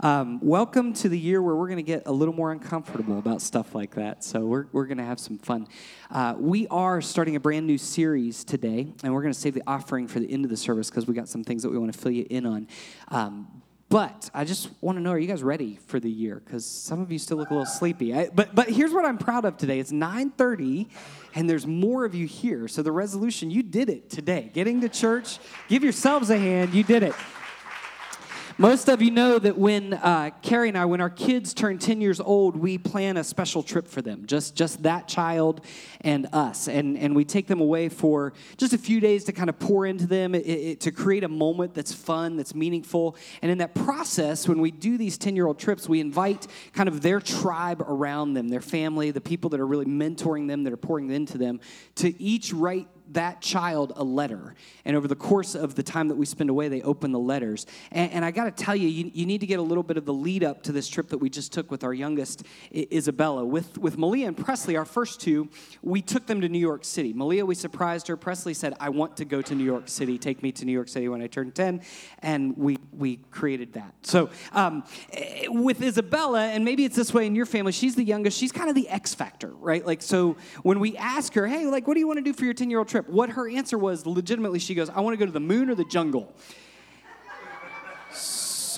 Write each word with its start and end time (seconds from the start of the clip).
Um, 0.00 0.38
welcome 0.40 0.92
to 0.94 1.08
the 1.08 1.18
year 1.18 1.42
where 1.42 1.56
we're 1.56 1.66
going 1.66 1.78
to 1.78 1.82
get 1.82 2.04
a 2.06 2.12
little 2.12 2.34
more 2.34 2.52
uncomfortable 2.52 3.18
about 3.18 3.42
stuff 3.42 3.74
like 3.74 3.96
that. 3.96 4.22
So 4.22 4.46
we're, 4.46 4.66
we're 4.70 4.86
going 4.86 4.98
to 4.98 5.04
have 5.04 5.18
some 5.18 5.38
fun. 5.38 5.66
Uh, 6.08 6.36
we 6.38 6.68
are 6.68 7.00
starting 7.00 7.34
a 7.34 7.40
brand 7.40 7.66
new 7.66 7.78
series 7.78 8.44
today, 8.44 8.86
and 9.02 9.12
we're 9.12 9.22
going 9.22 9.34
to 9.34 9.38
save 9.38 9.54
the 9.54 9.62
offering 9.66 10.06
for 10.06 10.20
the 10.20 10.32
end 10.32 10.44
of 10.44 10.52
the 10.52 10.56
service 10.56 10.88
because 10.88 11.08
we 11.08 11.14
got 11.14 11.28
some 11.28 11.42
things 11.42 11.64
that 11.64 11.70
we 11.70 11.78
want 11.78 11.92
to 11.92 11.98
fill 11.98 12.12
you 12.12 12.24
in 12.30 12.46
on. 12.46 12.68
Um, 13.08 13.62
but 13.88 14.30
I 14.32 14.44
just 14.44 14.68
want 14.80 14.98
to 14.98 15.02
know: 15.02 15.10
Are 15.10 15.18
you 15.18 15.26
guys 15.26 15.42
ready 15.42 15.80
for 15.86 15.98
the 15.98 16.10
year? 16.10 16.42
Because 16.44 16.64
some 16.64 17.00
of 17.00 17.10
you 17.10 17.18
still 17.18 17.38
look 17.38 17.50
a 17.50 17.54
little 17.54 17.66
sleepy. 17.66 18.14
I, 18.14 18.28
but 18.28 18.54
but 18.54 18.68
here's 18.68 18.92
what 18.92 19.04
I'm 19.04 19.18
proud 19.18 19.46
of 19.46 19.56
today. 19.56 19.80
It's 19.80 19.90
9:30, 19.90 20.88
and 21.34 21.50
there's 21.50 21.66
more 21.66 22.04
of 22.04 22.14
you 22.14 22.26
here. 22.26 22.68
So 22.68 22.82
the 22.82 22.92
resolution, 22.92 23.50
you 23.50 23.64
did 23.64 23.88
it 23.88 24.10
today. 24.10 24.50
Getting 24.54 24.80
to 24.82 24.88
church. 24.90 25.38
Give 25.68 25.82
yourselves 25.82 26.30
a 26.30 26.38
hand. 26.38 26.74
You 26.74 26.84
did 26.84 27.02
it. 27.02 27.14
Most 28.60 28.88
of 28.88 29.00
you 29.00 29.12
know 29.12 29.38
that 29.38 29.56
when 29.56 29.92
uh, 29.94 30.30
Carrie 30.42 30.68
and 30.68 30.76
I, 30.76 30.84
when 30.84 31.00
our 31.00 31.08
kids 31.08 31.54
turn 31.54 31.78
10 31.78 32.00
years 32.00 32.18
old, 32.18 32.56
we 32.56 32.76
plan 32.76 33.16
a 33.16 33.22
special 33.22 33.62
trip 33.62 33.86
for 33.86 34.02
them, 34.02 34.26
just, 34.26 34.56
just 34.56 34.82
that 34.82 35.06
child 35.06 35.60
and 36.00 36.26
us. 36.32 36.66
And, 36.66 36.98
and 36.98 37.14
we 37.14 37.24
take 37.24 37.46
them 37.46 37.60
away 37.60 37.88
for 37.88 38.32
just 38.56 38.72
a 38.72 38.78
few 38.78 38.98
days 38.98 39.22
to 39.26 39.32
kind 39.32 39.48
of 39.48 39.60
pour 39.60 39.86
into 39.86 40.08
them, 40.08 40.34
it, 40.34 40.40
it, 40.40 40.80
to 40.80 40.90
create 40.90 41.22
a 41.22 41.28
moment 41.28 41.72
that's 41.72 41.92
fun, 41.92 42.36
that's 42.36 42.52
meaningful. 42.52 43.14
And 43.42 43.52
in 43.52 43.58
that 43.58 43.76
process, 43.76 44.48
when 44.48 44.60
we 44.60 44.72
do 44.72 44.98
these 44.98 45.18
10 45.18 45.36
year 45.36 45.46
old 45.46 45.60
trips, 45.60 45.88
we 45.88 46.00
invite 46.00 46.48
kind 46.72 46.88
of 46.88 47.00
their 47.00 47.20
tribe 47.20 47.80
around 47.82 48.34
them, 48.34 48.48
their 48.48 48.60
family, 48.60 49.12
the 49.12 49.20
people 49.20 49.50
that 49.50 49.60
are 49.60 49.68
really 49.68 49.86
mentoring 49.86 50.48
them, 50.48 50.64
that 50.64 50.72
are 50.72 50.76
pouring 50.76 51.12
into 51.12 51.38
them, 51.38 51.60
to 51.94 52.20
each 52.20 52.52
write 52.52 52.88
that 53.12 53.40
child 53.40 53.92
a 53.96 54.04
letter. 54.04 54.54
And 54.84 54.96
over 54.96 55.08
the 55.08 55.16
course 55.16 55.54
of 55.54 55.74
the 55.74 55.82
time 55.82 56.08
that 56.08 56.16
we 56.16 56.26
spend 56.26 56.50
away, 56.50 56.68
they 56.68 56.82
open 56.82 57.12
the 57.12 57.18
letters. 57.18 57.66
And, 57.90 58.10
and 58.12 58.24
I 58.24 58.30
got 58.30 58.44
to 58.44 58.64
tell 58.64 58.76
you, 58.76 58.88
you, 58.88 59.10
you, 59.14 59.26
need 59.26 59.40
to 59.40 59.46
get 59.46 59.58
a 59.58 59.62
little 59.62 59.82
bit 59.82 59.96
of 59.96 60.04
the 60.04 60.12
lead 60.12 60.44
up 60.44 60.62
to 60.64 60.72
this 60.72 60.88
trip 60.88 61.08
that 61.08 61.18
we 61.18 61.30
just 61.30 61.52
took 61.52 61.70
with 61.70 61.84
our 61.84 61.94
youngest, 61.94 62.44
Isabella. 62.74 63.44
With, 63.44 63.78
with 63.78 63.98
Malia 63.98 64.28
and 64.28 64.36
Presley, 64.36 64.76
our 64.76 64.84
first 64.84 65.20
two, 65.20 65.48
we 65.82 66.02
took 66.02 66.26
them 66.26 66.40
to 66.40 66.48
New 66.48 66.58
York 66.58 66.84
City. 66.84 67.12
Malia, 67.12 67.44
we 67.44 67.54
surprised 67.54 68.08
her. 68.08 68.16
Presley 68.16 68.54
said, 68.54 68.74
I 68.80 68.88
want 68.90 69.16
to 69.18 69.24
go 69.24 69.42
to 69.42 69.54
New 69.54 69.64
York 69.64 69.88
City. 69.88 70.18
Take 70.18 70.42
me 70.42 70.52
to 70.52 70.64
New 70.64 70.72
York 70.72 70.88
City 70.88 71.08
when 71.08 71.22
I 71.22 71.26
turn 71.26 71.52
10. 71.52 71.82
And 72.20 72.56
we, 72.56 72.78
we 72.96 73.16
created 73.30 73.74
that. 73.74 73.94
So 74.02 74.30
um, 74.52 74.84
eh, 75.12 75.46
with 75.48 75.82
Isabella, 75.82 76.46
and 76.46 76.64
maybe 76.64 76.84
it's 76.84 76.96
this 76.96 77.12
way 77.12 77.26
in 77.26 77.34
your 77.34 77.46
family, 77.46 77.72
she's 77.72 77.94
the 77.94 78.04
youngest. 78.04 78.38
She's 78.38 78.52
kind 78.52 78.68
of 78.68 78.74
the 78.74 78.88
X 78.88 79.14
factor, 79.14 79.48
right? 79.48 79.84
Like, 79.84 80.02
so 80.02 80.36
when 80.62 80.80
we 80.80 80.96
ask 80.96 81.34
her, 81.34 81.46
hey, 81.46 81.66
like, 81.66 81.86
what 81.86 81.94
do 81.94 82.00
you 82.00 82.06
want 82.06 82.18
to 82.18 82.24
do 82.24 82.32
for 82.32 82.44
your 82.44 82.54
10 82.54 82.70
year 82.70 82.78
old 82.78 82.88
trip? 82.88 82.97
Trip. 83.02 83.12
What 83.12 83.30
her 83.30 83.48
answer 83.48 83.78
was 83.78 84.06
legitimately, 84.06 84.58
she 84.58 84.74
goes, 84.74 84.90
I 84.90 85.00
want 85.00 85.14
to 85.14 85.18
go 85.18 85.26
to 85.26 85.32
the 85.32 85.40
moon 85.40 85.70
or 85.70 85.74
the 85.74 85.84
jungle. 85.84 86.32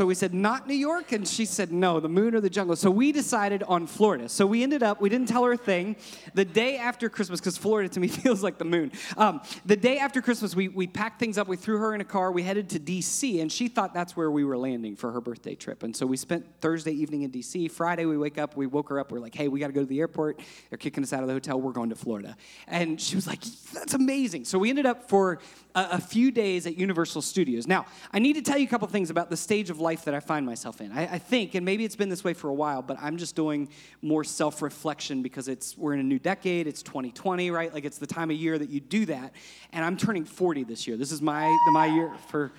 So 0.00 0.06
we 0.06 0.14
said, 0.14 0.32
not 0.32 0.66
New 0.66 0.72
York? 0.72 1.12
And 1.12 1.28
she 1.28 1.44
said, 1.44 1.72
no, 1.72 2.00
the 2.00 2.08
moon 2.08 2.34
or 2.34 2.40
the 2.40 2.48
jungle. 2.48 2.74
So 2.74 2.90
we 2.90 3.12
decided 3.12 3.62
on 3.64 3.86
Florida. 3.86 4.30
So 4.30 4.46
we 4.46 4.62
ended 4.62 4.82
up, 4.82 4.98
we 4.98 5.10
didn't 5.10 5.28
tell 5.28 5.44
her 5.44 5.52
a 5.52 5.58
thing. 5.58 5.94
The 6.32 6.46
day 6.46 6.78
after 6.78 7.10
Christmas, 7.10 7.38
because 7.38 7.58
Florida 7.58 7.86
to 7.90 8.00
me 8.00 8.08
feels 8.08 8.42
like 8.42 8.56
the 8.56 8.64
moon. 8.64 8.92
Um, 9.18 9.42
the 9.66 9.76
day 9.76 9.98
after 9.98 10.22
Christmas, 10.22 10.56
we, 10.56 10.68
we 10.68 10.86
packed 10.86 11.20
things 11.20 11.36
up. 11.36 11.48
We 11.48 11.58
threw 11.58 11.76
her 11.76 11.94
in 11.94 12.00
a 12.00 12.04
car. 12.06 12.32
We 12.32 12.42
headed 12.44 12.70
to 12.70 12.78
D.C., 12.78 13.42
and 13.42 13.52
she 13.52 13.68
thought 13.68 13.92
that's 13.92 14.16
where 14.16 14.30
we 14.30 14.42
were 14.42 14.56
landing 14.56 14.96
for 14.96 15.12
her 15.12 15.20
birthday 15.20 15.54
trip. 15.54 15.82
And 15.82 15.94
so 15.94 16.06
we 16.06 16.16
spent 16.16 16.46
Thursday 16.62 16.92
evening 16.92 17.20
in 17.20 17.30
D.C. 17.30 17.68
Friday, 17.68 18.06
we 18.06 18.16
wake 18.16 18.38
up, 18.38 18.56
we 18.56 18.66
woke 18.66 18.88
her 18.88 18.98
up. 18.98 19.12
We're 19.12 19.20
like, 19.20 19.34
hey, 19.34 19.48
we 19.48 19.60
got 19.60 19.66
to 19.66 19.74
go 19.74 19.80
to 19.80 19.86
the 19.86 20.00
airport. 20.00 20.40
They're 20.70 20.78
kicking 20.78 21.02
us 21.02 21.12
out 21.12 21.20
of 21.20 21.26
the 21.26 21.34
hotel. 21.34 21.60
We're 21.60 21.72
going 21.72 21.90
to 21.90 21.94
Florida. 21.94 22.38
And 22.66 22.98
she 22.98 23.16
was 23.16 23.26
like, 23.26 23.42
that's 23.74 23.92
amazing. 23.92 24.46
So 24.46 24.58
we 24.58 24.70
ended 24.70 24.86
up 24.86 25.10
for 25.10 25.40
a, 25.74 25.88
a 25.92 26.00
few 26.00 26.30
days 26.30 26.66
at 26.66 26.78
Universal 26.78 27.20
Studios. 27.20 27.66
Now, 27.66 27.84
I 28.14 28.18
need 28.18 28.32
to 28.36 28.42
tell 28.42 28.56
you 28.56 28.64
a 28.64 28.70
couple 28.70 28.88
things 28.88 29.10
about 29.10 29.28
the 29.28 29.36
stage 29.36 29.68
of 29.68 29.78
life 29.78 29.89
life 29.90 30.04
that 30.04 30.14
I 30.14 30.20
find 30.20 30.46
myself 30.46 30.80
in. 30.80 30.92
I, 30.92 31.14
I, 31.14 31.18
think, 31.18 31.56
and 31.56 31.66
maybe 31.66 31.84
it's 31.84 31.96
been 31.96 32.10
this 32.10 32.22
way 32.22 32.32
for 32.32 32.48
a 32.48 32.54
while, 32.54 32.80
but 32.80 32.96
I'm 33.02 33.16
just 33.16 33.34
doing 33.34 33.68
more 34.02 34.22
self 34.22 34.62
reflection 34.62 35.20
because 35.20 35.48
it's 35.48 35.76
we're 35.76 35.94
in 35.94 35.98
a 35.98 36.04
new 36.04 36.20
decade. 36.20 36.68
It's 36.68 36.80
2020, 36.80 37.50
right? 37.50 37.74
Like 37.74 37.84
it's 37.84 37.98
the 37.98 38.06
time 38.06 38.30
of 38.30 38.36
year 38.36 38.56
that 38.56 38.70
you 38.70 38.78
do 38.78 39.04
that. 39.06 39.32
And 39.72 39.84
I'm 39.84 39.96
turning 39.96 40.24
40 40.24 40.62
this 40.62 40.86
year. 40.86 40.96
This 40.96 41.10
is 41.10 41.20
my 41.20 41.42
the, 41.66 41.72
my 41.72 41.86
year 41.86 42.12
for 42.28 42.52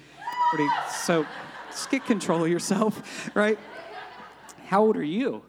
40. 0.52 0.68
So 1.06 1.26
just 1.70 1.90
get 1.90 2.06
control 2.06 2.44
of 2.44 2.52
yourself, 2.52 3.30
right? 3.34 3.58
How 4.66 4.84
old 4.84 4.98
are 4.98 5.04
you? 5.04 5.44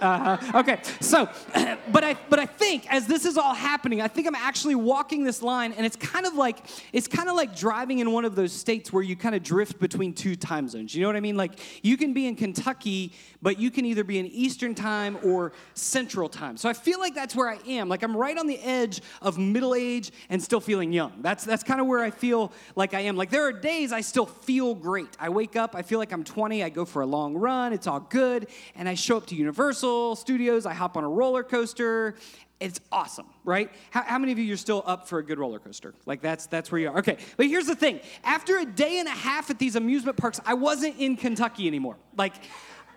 Uh, 0.00 0.36
okay, 0.54 0.78
so, 1.00 1.28
but 1.92 2.04
I, 2.04 2.16
but 2.28 2.38
I 2.38 2.46
think 2.46 2.92
as 2.92 3.06
this 3.06 3.24
is 3.24 3.36
all 3.38 3.54
happening, 3.54 4.00
I 4.00 4.08
think 4.08 4.26
I'm 4.26 4.34
actually 4.34 4.74
walking 4.74 5.24
this 5.24 5.42
line, 5.42 5.72
and 5.72 5.84
it's 5.86 5.96
kind 5.96 6.26
of 6.26 6.34
like 6.34 6.58
it's 6.92 7.08
kind 7.08 7.28
of 7.28 7.36
like 7.36 7.56
driving 7.56 8.00
in 8.00 8.12
one 8.12 8.24
of 8.24 8.34
those 8.34 8.52
states 8.52 8.92
where 8.92 9.02
you 9.02 9.16
kind 9.16 9.34
of 9.34 9.42
drift 9.42 9.78
between 9.78 10.12
two 10.12 10.36
time 10.36 10.68
zones. 10.68 10.94
You 10.94 11.02
know 11.02 11.08
what 11.08 11.16
I 11.16 11.20
mean? 11.20 11.36
Like 11.36 11.58
you 11.82 11.96
can 11.96 12.12
be 12.12 12.26
in 12.26 12.36
Kentucky, 12.36 13.12
but 13.42 13.58
you 13.58 13.70
can 13.70 13.84
either 13.84 14.04
be 14.04 14.18
in 14.18 14.26
Eastern 14.26 14.74
time 14.74 15.18
or 15.22 15.52
Central 15.74 16.28
time. 16.28 16.56
So 16.56 16.68
I 16.68 16.72
feel 16.72 16.98
like 16.98 17.14
that's 17.14 17.34
where 17.34 17.48
I 17.48 17.58
am. 17.66 17.88
Like 17.88 18.02
I'm 18.02 18.16
right 18.16 18.36
on 18.36 18.46
the 18.46 18.58
edge 18.60 19.00
of 19.22 19.38
middle 19.38 19.74
age 19.74 20.12
and 20.28 20.42
still 20.42 20.60
feeling 20.60 20.92
young. 20.92 21.12
That's 21.20 21.44
that's 21.44 21.62
kind 21.62 21.80
of 21.80 21.86
where 21.86 22.02
I 22.02 22.10
feel 22.10 22.52
like 22.74 22.94
I 22.94 23.00
am. 23.00 23.16
Like 23.16 23.30
there 23.30 23.44
are 23.44 23.52
days 23.52 23.92
I 23.92 24.02
still 24.02 24.26
feel 24.26 24.74
great. 24.74 25.08
I 25.18 25.28
wake 25.30 25.56
up, 25.56 25.74
I 25.74 25.82
feel 25.82 25.98
like 25.98 26.12
I'm 26.12 26.24
20. 26.24 26.62
I 26.62 26.68
go 26.68 26.84
for 26.84 27.02
a 27.02 27.06
long 27.06 27.34
run. 27.34 27.72
It's 27.72 27.86
all 27.86 28.00
good, 28.00 28.48
and 28.74 28.88
I 28.88 28.94
show 28.94 29.16
up 29.16 29.26
to 29.26 29.34
Universal 29.46 30.16
Studios. 30.16 30.66
I 30.66 30.74
hop 30.74 30.96
on 30.96 31.04
a 31.04 31.08
roller 31.08 31.44
coaster. 31.44 32.16
It's 32.58 32.80
awesome, 32.90 33.26
right? 33.44 33.70
How, 33.90 34.02
how 34.02 34.18
many 34.18 34.32
of 34.32 34.40
you 34.40 34.52
are 34.52 34.56
still 34.56 34.82
up 34.84 35.06
for 35.06 35.20
a 35.20 35.22
good 35.22 35.38
roller 35.38 35.60
coaster? 35.60 35.94
Like 36.04 36.20
that's 36.20 36.48
that's 36.48 36.72
where 36.72 36.80
you 36.80 36.88
are. 36.88 36.98
Okay, 36.98 37.18
but 37.36 37.46
here's 37.46 37.68
the 37.68 37.76
thing: 37.76 38.00
after 38.24 38.58
a 38.58 38.66
day 38.66 38.98
and 38.98 39.06
a 39.06 39.12
half 39.12 39.48
at 39.48 39.60
these 39.60 39.76
amusement 39.76 40.16
parks, 40.16 40.40
I 40.44 40.54
wasn't 40.54 40.98
in 40.98 41.16
Kentucky 41.16 41.68
anymore. 41.68 41.96
Like. 42.16 42.34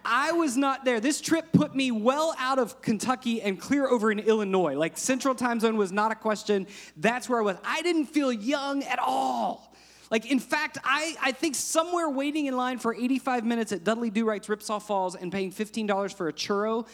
I 0.06 0.32
was 0.32 0.56
not 0.56 0.86
there. 0.86 1.02
This 1.02 1.20
trip 1.20 1.52
put 1.52 1.76
me 1.76 1.92
well 1.92 2.34
out 2.40 2.58
of 2.58 2.82
Kentucky 2.82 3.42
and 3.42 3.60
clear 3.60 3.86
over 3.86 4.14
in 4.14 4.20
Illinois. 4.20 4.74
Like 4.74 4.98
Central 4.98 5.36
Time 5.36 5.60
Zone 5.60 5.76
was 5.76 5.92
not 5.92 6.10
a 6.10 6.16
question. 6.16 6.68
That's 6.96 7.28
where 7.28 7.40
I 7.40 7.44
was. 7.44 7.58
I 7.66 7.82
didn't 7.82 8.06
feel 8.06 8.32
young 8.32 8.82
at 8.84 8.98
all. 8.98 9.69
Like, 10.12 10.26
in 10.30 10.40
fact, 10.40 10.78
I, 10.84 11.16
I 11.22 11.32
think 11.32 11.56
somewhere 11.56 12.10
waiting 12.10 12.48
in 12.48 12.58
line 12.58 12.80
for 12.80 12.96
85 12.96 13.46
minutes 13.46 13.72
at 13.72 13.84
Dudley 13.84 14.10
Do 14.10 14.26
Right's 14.26 14.48
Ripsaw 14.48 14.82
Falls 14.82 15.16
and 15.16 15.32
paying 15.32 15.52
$15 15.52 16.14
for 16.14 16.28
a 16.28 16.34
churro, 16.34 16.88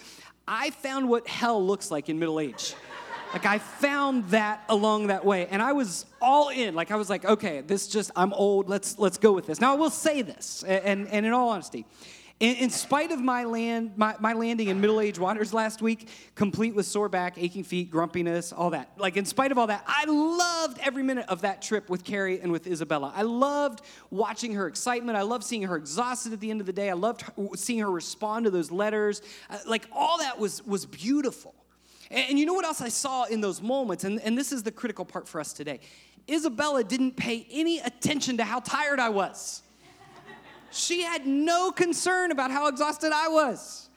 I 0.48 0.72
found 0.72 1.10
what 1.10 1.28
hell 1.28 1.66
looks 1.66 1.92
like 1.92 2.10
in 2.10 2.20
middle 2.20 2.40
age. 2.40 2.76
Like 3.34 3.46
I 3.46 3.58
found 3.58 4.30
that 4.30 4.64
along 4.70 5.08
that 5.08 5.26
way, 5.26 5.48
and 5.48 5.62
I 5.62 5.74
was 5.74 6.06
all 6.22 6.50
in. 6.50 6.74
Like 6.74 6.92
I 6.92 6.96
was 6.96 7.10
like, 7.10 7.26
okay, 7.26 7.60
this 7.60 7.88
just 7.88 8.12
I'm 8.16 8.32
old. 8.32 8.70
Let's 8.70 8.98
let's 8.98 9.18
go 9.18 9.34
with 9.34 9.46
this. 9.46 9.60
Now 9.60 9.74
I 9.74 9.76
will 9.76 9.90
say 9.90 10.22
this, 10.22 10.64
and, 10.66 11.06
and 11.10 11.26
in 11.26 11.34
all 11.34 11.50
honesty, 11.50 11.86
in, 12.40 12.56
in 12.58 12.70
spite 12.70 13.12
of 13.12 13.22
my, 13.22 13.46
land, 13.46 13.94
my, 13.96 14.16
my 14.20 14.34
landing 14.34 14.68
in 14.68 14.82
middle 14.82 15.00
age 15.00 15.18
waters 15.18 15.54
last 15.54 15.82
week, 15.82 16.10
complete 16.36 16.76
with 16.76 16.86
sore 16.86 17.08
back, 17.08 17.38
aching 17.38 17.64
feet, 17.64 17.90
grumpiness, 17.90 18.52
all 18.52 18.72
that, 18.72 18.92
like 18.98 19.16
in 19.16 19.24
spite 19.24 19.54
of 19.54 19.58
all 19.58 19.68
that, 19.68 19.86
I 19.88 20.04
loved 20.06 20.78
every 20.80 21.02
minute 21.02 21.26
of 21.30 21.42
that 21.42 21.62
trip 21.62 21.90
with 21.90 22.04
Carrie 22.04 22.42
and 22.42 22.52
with 22.52 22.68
Isabella. 22.68 23.14
I 23.16 23.22
loved 23.22 23.82
watching 24.12 24.54
her 24.56 24.68
excitement. 24.68 25.18
I 25.18 25.22
loved 25.22 25.46
seeing 25.46 25.64
her 25.64 25.78
exhausted 25.78 26.34
at 26.34 26.42
the 26.42 26.52
end 26.52 26.60
of 26.60 26.68
the 26.68 26.74
day. 26.74 26.90
I 26.90 26.94
loved 26.94 27.24
seeing 27.56 27.80
her 27.80 27.90
respond 27.90 28.46
to 28.46 28.52
those 28.52 28.70
letters. 28.70 29.22
Uh, 29.50 29.58
like 29.66 29.88
all 29.94 30.18
that 30.18 30.38
was, 30.38 30.66
was 30.66 30.86
beautiful. 30.86 31.56
And, 32.12 32.32
and 32.32 32.40
you 32.40 32.46
know 32.46 32.54
what 32.54 32.66
else 32.66 32.82
I 32.82 32.90
saw 32.90 33.24
in 33.24 33.40
those 33.40 33.62
moments? 33.62 34.04
And, 34.04 34.20
and 34.22 34.38
this 34.38 34.52
is 34.52 34.62
the 34.62 34.72
critical 34.72 35.06
part 35.06 35.30
for 35.30 35.40
us 35.40 35.54
today. 35.54 35.80
Isabella 36.30 36.84
didn't 36.84 37.16
pay 37.16 37.48
any 37.50 37.80
attention 37.80 38.38
to 38.38 38.44
how 38.44 38.60
tired 38.60 39.00
I 39.00 39.10
was. 39.10 39.62
She 40.76 41.04
had 41.04 41.26
no 41.26 41.72
concern 41.72 42.32
about 42.32 42.52
how 42.52 42.68
exhausted 42.68 43.12
I 43.14 43.30
was. 43.30 43.90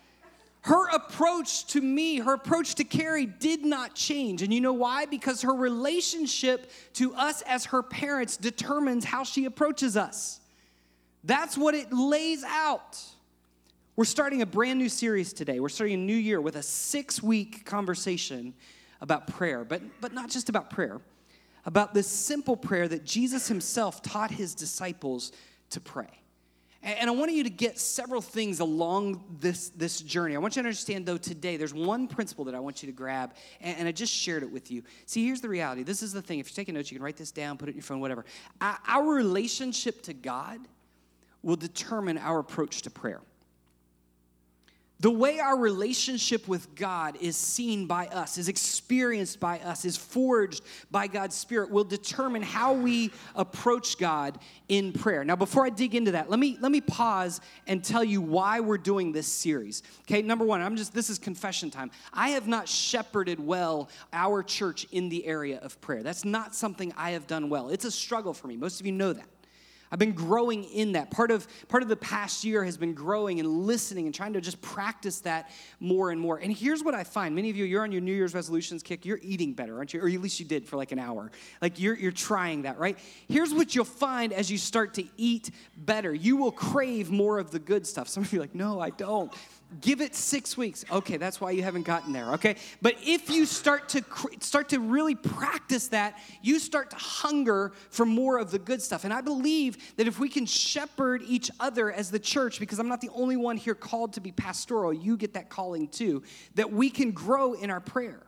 Her 0.62 0.88
approach 0.88 1.66
to 1.68 1.80
me, 1.80 2.18
her 2.18 2.34
approach 2.34 2.76
to 2.76 2.84
Carrie 2.84 3.26
did 3.26 3.64
not 3.64 3.94
change. 3.94 4.42
And 4.42 4.52
you 4.52 4.60
know 4.60 4.72
why? 4.72 5.06
Because 5.06 5.42
her 5.42 5.54
relationship 5.54 6.70
to 6.94 7.14
us 7.14 7.42
as 7.42 7.66
her 7.66 7.82
parents 7.82 8.36
determines 8.36 9.04
how 9.04 9.24
she 9.24 9.44
approaches 9.44 9.96
us. 9.96 10.40
That's 11.24 11.56
what 11.56 11.74
it 11.74 11.92
lays 11.92 12.44
out. 12.44 12.98
We're 13.96 14.04
starting 14.04 14.42
a 14.42 14.46
brand 14.46 14.78
new 14.78 14.88
series 14.88 15.32
today. 15.32 15.58
We're 15.58 15.68
starting 15.70 15.94
a 15.94 16.04
new 16.04 16.14
year 16.14 16.40
with 16.40 16.54
a 16.54 16.62
six 16.62 17.20
week 17.22 17.64
conversation 17.64 18.54
about 19.00 19.26
prayer, 19.26 19.64
but, 19.64 19.82
but 20.00 20.12
not 20.12 20.30
just 20.30 20.48
about 20.48 20.70
prayer, 20.70 21.00
about 21.66 21.94
this 21.94 22.06
simple 22.06 22.56
prayer 22.56 22.86
that 22.86 23.04
Jesus 23.04 23.48
himself 23.48 24.02
taught 24.02 24.30
his 24.30 24.54
disciples 24.54 25.32
to 25.70 25.80
pray. 25.80 26.06
And 26.80 27.10
I 27.10 27.12
want 27.12 27.32
you 27.32 27.42
to 27.42 27.50
get 27.50 27.78
several 27.78 28.20
things 28.20 28.60
along 28.60 29.24
this, 29.40 29.70
this 29.70 30.00
journey. 30.00 30.36
I 30.36 30.38
want 30.38 30.54
you 30.54 30.62
to 30.62 30.68
understand, 30.68 31.06
though, 31.06 31.16
today, 31.16 31.56
there's 31.56 31.74
one 31.74 32.06
principle 32.06 32.44
that 32.44 32.54
I 32.54 32.60
want 32.60 32.82
you 32.82 32.86
to 32.86 32.92
grab, 32.92 33.34
and, 33.60 33.88
I 33.88 33.92
just 33.92 34.12
shared 34.12 34.44
it 34.44 34.50
with 34.50 34.70
you. 34.70 34.84
See, 35.04 35.26
here's 35.26 35.40
the 35.40 35.48
reality. 35.48 35.82
This 35.82 36.02
is 36.02 36.12
the 36.12 36.22
thing. 36.22 36.38
If 36.38 36.48
you're 36.48 36.54
taking 36.54 36.74
notes, 36.74 36.92
you 36.92 36.96
can 36.96 37.04
write 37.04 37.16
this 37.16 37.32
down, 37.32 37.58
put 37.58 37.68
it 37.68 37.72
in 37.72 37.78
your 37.78 37.82
phone, 37.82 37.98
whatever. 38.00 38.24
Our 38.60 39.12
relationship 39.12 40.02
to 40.02 40.14
God 40.14 40.60
will 41.42 41.56
determine 41.56 42.16
our 42.16 42.38
approach 42.38 42.82
to 42.82 42.90
prayer. 42.90 43.20
The 45.00 45.10
way 45.10 45.38
our 45.38 45.56
relationship 45.56 46.48
with 46.48 46.74
God 46.74 47.16
is 47.20 47.36
seen 47.36 47.86
by 47.86 48.08
us, 48.08 48.36
is 48.36 48.48
experienced 48.48 49.38
by 49.38 49.60
us, 49.60 49.84
is 49.84 49.96
forged 49.96 50.64
by 50.90 51.06
God's 51.06 51.36
Spirit 51.36 51.70
will 51.70 51.84
determine 51.84 52.42
how 52.42 52.72
we 52.72 53.12
approach 53.36 53.96
God 53.96 54.40
in 54.68 54.92
prayer. 54.92 55.24
Now, 55.24 55.36
before 55.36 55.64
I 55.64 55.70
dig 55.70 55.94
into 55.94 56.10
that, 56.12 56.28
let 56.28 56.40
me 56.40 56.58
let 56.60 56.72
me 56.72 56.80
pause 56.80 57.40
and 57.68 57.84
tell 57.84 58.02
you 58.02 58.20
why 58.20 58.58
we're 58.58 58.76
doing 58.76 59.12
this 59.12 59.28
series. 59.28 59.84
Okay, 60.02 60.20
number 60.20 60.44
one, 60.44 60.60
I'm 60.60 60.74
just 60.74 60.92
this 60.92 61.10
is 61.10 61.18
confession 61.18 61.70
time. 61.70 61.92
I 62.12 62.30
have 62.30 62.48
not 62.48 62.68
shepherded 62.68 63.38
well 63.38 63.90
our 64.12 64.42
church 64.42 64.84
in 64.90 65.08
the 65.08 65.24
area 65.26 65.60
of 65.60 65.80
prayer. 65.80 66.02
That's 66.02 66.24
not 66.24 66.56
something 66.56 66.92
I 66.96 67.12
have 67.12 67.28
done 67.28 67.48
well. 67.50 67.68
It's 67.68 67.84
a 67.84 67.90
struggle 67.92 68.34
for 68.34 68.48
me. 68.48 68.56
Most 68.56 68.80
of 68.80 68.86
you 68.86 68.92
know 68.92 69.12
that. 69.12 69.26
I've 69.90 69.98
been 69.98 70.12
growing 70.12 70.64
in 70.64 70.92
that. 70.92 71.10
Part 71.10 71.30
of 71.30 71.46
part 71.68 71.82
of 71.82 71.88
the 71.88 71.96
past 71.96 72.44
year 72.44 72.64
has 72.64 72.76
been 72.76 72.94
growing 72.94 73.40
and 73.40 73.48
listening 73.48 74.06
and 74.06 74.14
trying 74.14 74.32
to 74.34 74.40
just 74.40 74.60
practice 74.60 75.20
that 75.20 75.50
more 75.80 76.10
and 76.10 76.20
more. 76.20 76.38
And 76.38 76.52
here's 76.52 76.82
what 76.84 76.94
I 76.94 77.04
find. 77.04 77.34
Many 77.34 77.50
of 77.50 77.56
you, 77.56 77.64
you're 77.64 77.82
on 77.82 77.92
your 77.92 78.00
New 78.00 78.14
Year's 78.14 78.34
resolutions 78.34 78.82
kick. 78.82 79.04
You're 79.04 79.20
eating 79.22 79.52
better, 79.52 79.76
aren't 79.76 79.94
you? 79.94 80.00
Or 80.00 80.08
at 80.08 80.20
least 80.20 80.40
you 80.40 80.46
did 80.46 80.66
for 80.66 80.76
like 80.76 80.92
an 80.92 80.98
hour. 80.98 81.30
Like 81.62 81.80
you're 81.80 81.94
you're 81.94 82.12
trying 82.12 82.62
that, 82.62 82.78
right? 82.78 82.98
Here's 83.28 83.52
what 83.54 83.74
you'll 83.74 83.84
find 83.84 84.32
as 84.32 84.50
you 84.50 84.58
start 84.58 84.94
to 84.94 85.04
eat 85.16 85.50
better. 85.76 86.12
You 86.12 86.36
will 86.36 86.52
crave 86.52 87.10
more 87.10 87.38
of 87.38 87.50
the 87.50 87.58
good 87.58 87.86
stuff. 87.86 88.08
Some 88.08 88.22
of 88.22 88.32
you 88.32 88.38
are 88.38 88.42
like, 88.42 88.54
no, 88.54 88.80
I 88.80 88.90
don't. 88.90 89.32
Give 89.82 90.00
it 90.00 90.14
six 90.14 90.56
weeks. 90.56 90.82
Okay, 90.90 91.18
that's 91.18 91.42
why 91.42 91.50
you 91.50 91.62
haven't 91.62 91.82
gotten 91.82 92.10
there. 92.14 92.32
Okay, 92.32 92.56
but 92.80 92.94
if 93.02 93.28
you 93.28 93.44
start 93.44 93.90
to 93.90 94.02
start 94.40 94.70
to 94.70 94.80
really 94.80 95.14
practice 95.14 95.88
that, 95.88 96.18
you 96.40 96.58
start 96.58 96.88
to 96.90 96.96
hunger 96.96 97.72
for 97.90 98.06
more 98.06 98.38
of 98.38 98.50
the 98.50 98.58
good 98.58 98.80
stuff. 98.80 99.04
And 99.04 99.12
I 99.12 99.20
believe 99.20 99.96
that 99.96 100.06
if 100.08 100.18
we 100.18 100.30
can 100.30 100.46
shepherd 100.46 101.22
each 101.26 101.50
other 101.60 101.92
as 101.92 102.10
the 102.10 102.18
church, 102.18 102.60
because 102.60 102.78
I'm 102.78 102.88
not 102.88 103.02
the 103.02 103.10
only 103.10 103.36
one 103.36 103.58
here 103.58 103.74
called 103.74 104.14
to 104.14 104.22
be 104.22 104.32
pastoral, 104.32 104.90
you 104.90 105.18
get 105.18 105.34
that 105.34 105.50
calling 105.50 105.88
too. 105.88 106.22
That 106.54 106.72
we 106.72 106.88
can 106.88 107.10
grow 107.10 107.52
in 107.52 107.68
our 107.68 107.80
prayer. 107.80 108.22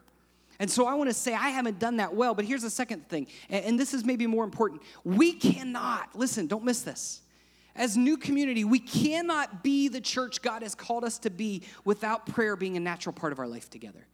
And 0.59 0.71
so 0.71 0.87
I 0.87 0.93
want 0.93 1.09
to 1.09 1.15
say 1.15 1.33
I 1.33 1.49
haven't 1.49 1.79
done 1.79 1.97
that 1.97 2.15
well. 2.15 2.35
But 2.35 2.45
here's 2.45 2.63
the 2.63 2.69
second 2.69 3.09
thing, 3.09 3.29
and 3.49 3.81
this 3.81 3.95
is 3.95 4.05
maybe 4.05 4.27
more 4.27 4.45
important. 4.45 4.83
We 5.05 5.33
cannot 5.33 6.15
listen. 6.15 6.49
Don't 6.49 6.65
miss 6.65 6.83
this 6.83 7.23
as 7.77 7.97
new 7.97 8.17
community, 8.17 8.65
we 8.65 8.79
cannot 8.79 9.63
be 9.63 9.89
the 9.89 10.01
church 10.01 10.43
God 10.43 10.63
has 10.63 10.75
called 10.75 11.05
us 11.05 11.19
to 11.21 11.31
be 11.31 11.63
without 11.85 12.27
prayer 12.27 12.57
being 12.57 12.77
a 12.77 12.81
natural 12.81 13.13
part 13.13 13.33
of 13.33 13.39
our 13.39 13.49
life 13.49 13.71
together. 13.71 14.07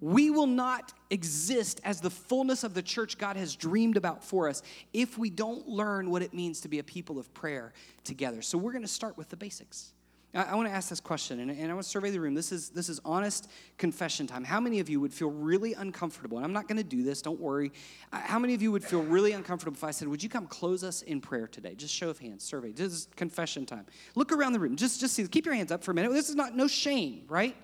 We 0.00 0.30
will 0.30 0.46
not 0.46 0.92
exist 1.10 1.80
as 1.82 2.00
the 2.00 2.10
fullness 2.10 2.62
of 2.62 2.72
the 2.72 2.82
church 2.82 3.18
God 3.18 3.36
has 3.36 3.56
dreamed 3.56 3.96
about 3.96 4.22
for 4.22 4.48
us 4.48 4.62
if 4.92 5.18
we 5.18 5.28
don't 5.28 5.66
learn 5.66 6.10
what 6.10 6.22
it 6.22 6.32
means 6.32 6.60
to 6.60 6.68
be 6.68 6.78
a 6.78 6.84
people 6.84 7.18
of 7.18 7.32
prayer 7.34 7.72
together. 8.04 8.40
So 8.42 8.58
we're 8.58 8.72
going 8.72 8.82
to 8.82 8.88
start 8.88 9.16
with 9.16 9.28
the 9.28 9.36
basics. 9.36 9.92
I, 10.34 10.42
I 10.42 10.54
want 10.54 10.68
to 10.68 10.74
ask 10.74 10.88
this 10.88 11.00
question, 11.00 11.40
and, 11.40 11.50
and 11.50 11.70
I 11.70 11.74
want 11.74 11.84
to 11.84 11.90
survey 11.90 12.10
the 12.10 12.20
room. 12.20 12.34
This 12.34 12.52
is, 12.52 12.70
this 12.70 12.88
is 12.88 13.00
honest 13.04 13.50
confession 13.78 14.26
time. 14.26 14.44
How 14.44 14.60
many 14.60 14.80
of 14.80 14.88
you 14.88 15.00
would 15.00 15.12
feel 15.12 15.30
really 15.30 15.74
uncomfortable? 15.74 16.38
And 16.38 16.44
I'm 16.44 16.52
not 16.52 16.68
going 16.68 16.76
to 16.76 16.84
do 16.84 17.02
this, 17.02 17.22
don't 17.22 17.40
worry. 17.40 17.72
Uh, 18.12 18.20
how 18.20 18.38
many 18.38 18.54
of 18.54 18.62
you 18.62 18.72
would 18.72 18.84
feel 18.84 19.02
really 19.02 19.32
uncomfortable 19.32 19.76
if 19.76 19.84
I 19.84 19.90
said, 19.90 20.08
Would 20.08 20.22
you 20.22 20.28
come 20.28 20.46
close 20.46 20.84
us 20.84 21.02
in 21.02 21.20
prayer 21.20 21.46
today? 21.46 21.74
Just 21.74 21.94
show 21.94 22.10
of 22.10 22.18
hands, 22.18 22.44
survey. 22.44 22.72
This 22.72 22.92
is 22.92 23.08
confession 23.16 23.66
time. 23.66 23.86
Look 24.14 24.32
around 24.32 24.52
the 24.52 24.60
room. 24.60 24.76
Just, 24.76 25.00
just 25.00 25.14
see, 25.14 25.26
keep 25.26 25.46
your 25.46 25.54
hands 25.54 25.72
up 25.72 25.82
for 25.82 25.92
a 25.92 25.94
minute. 25.94 26.12
This 26.12 26.28
is 26.28 26.36
not, 26.36 26.56
no 26.56 26.68
shame, 26.68 27.24
right? 27.28 27.56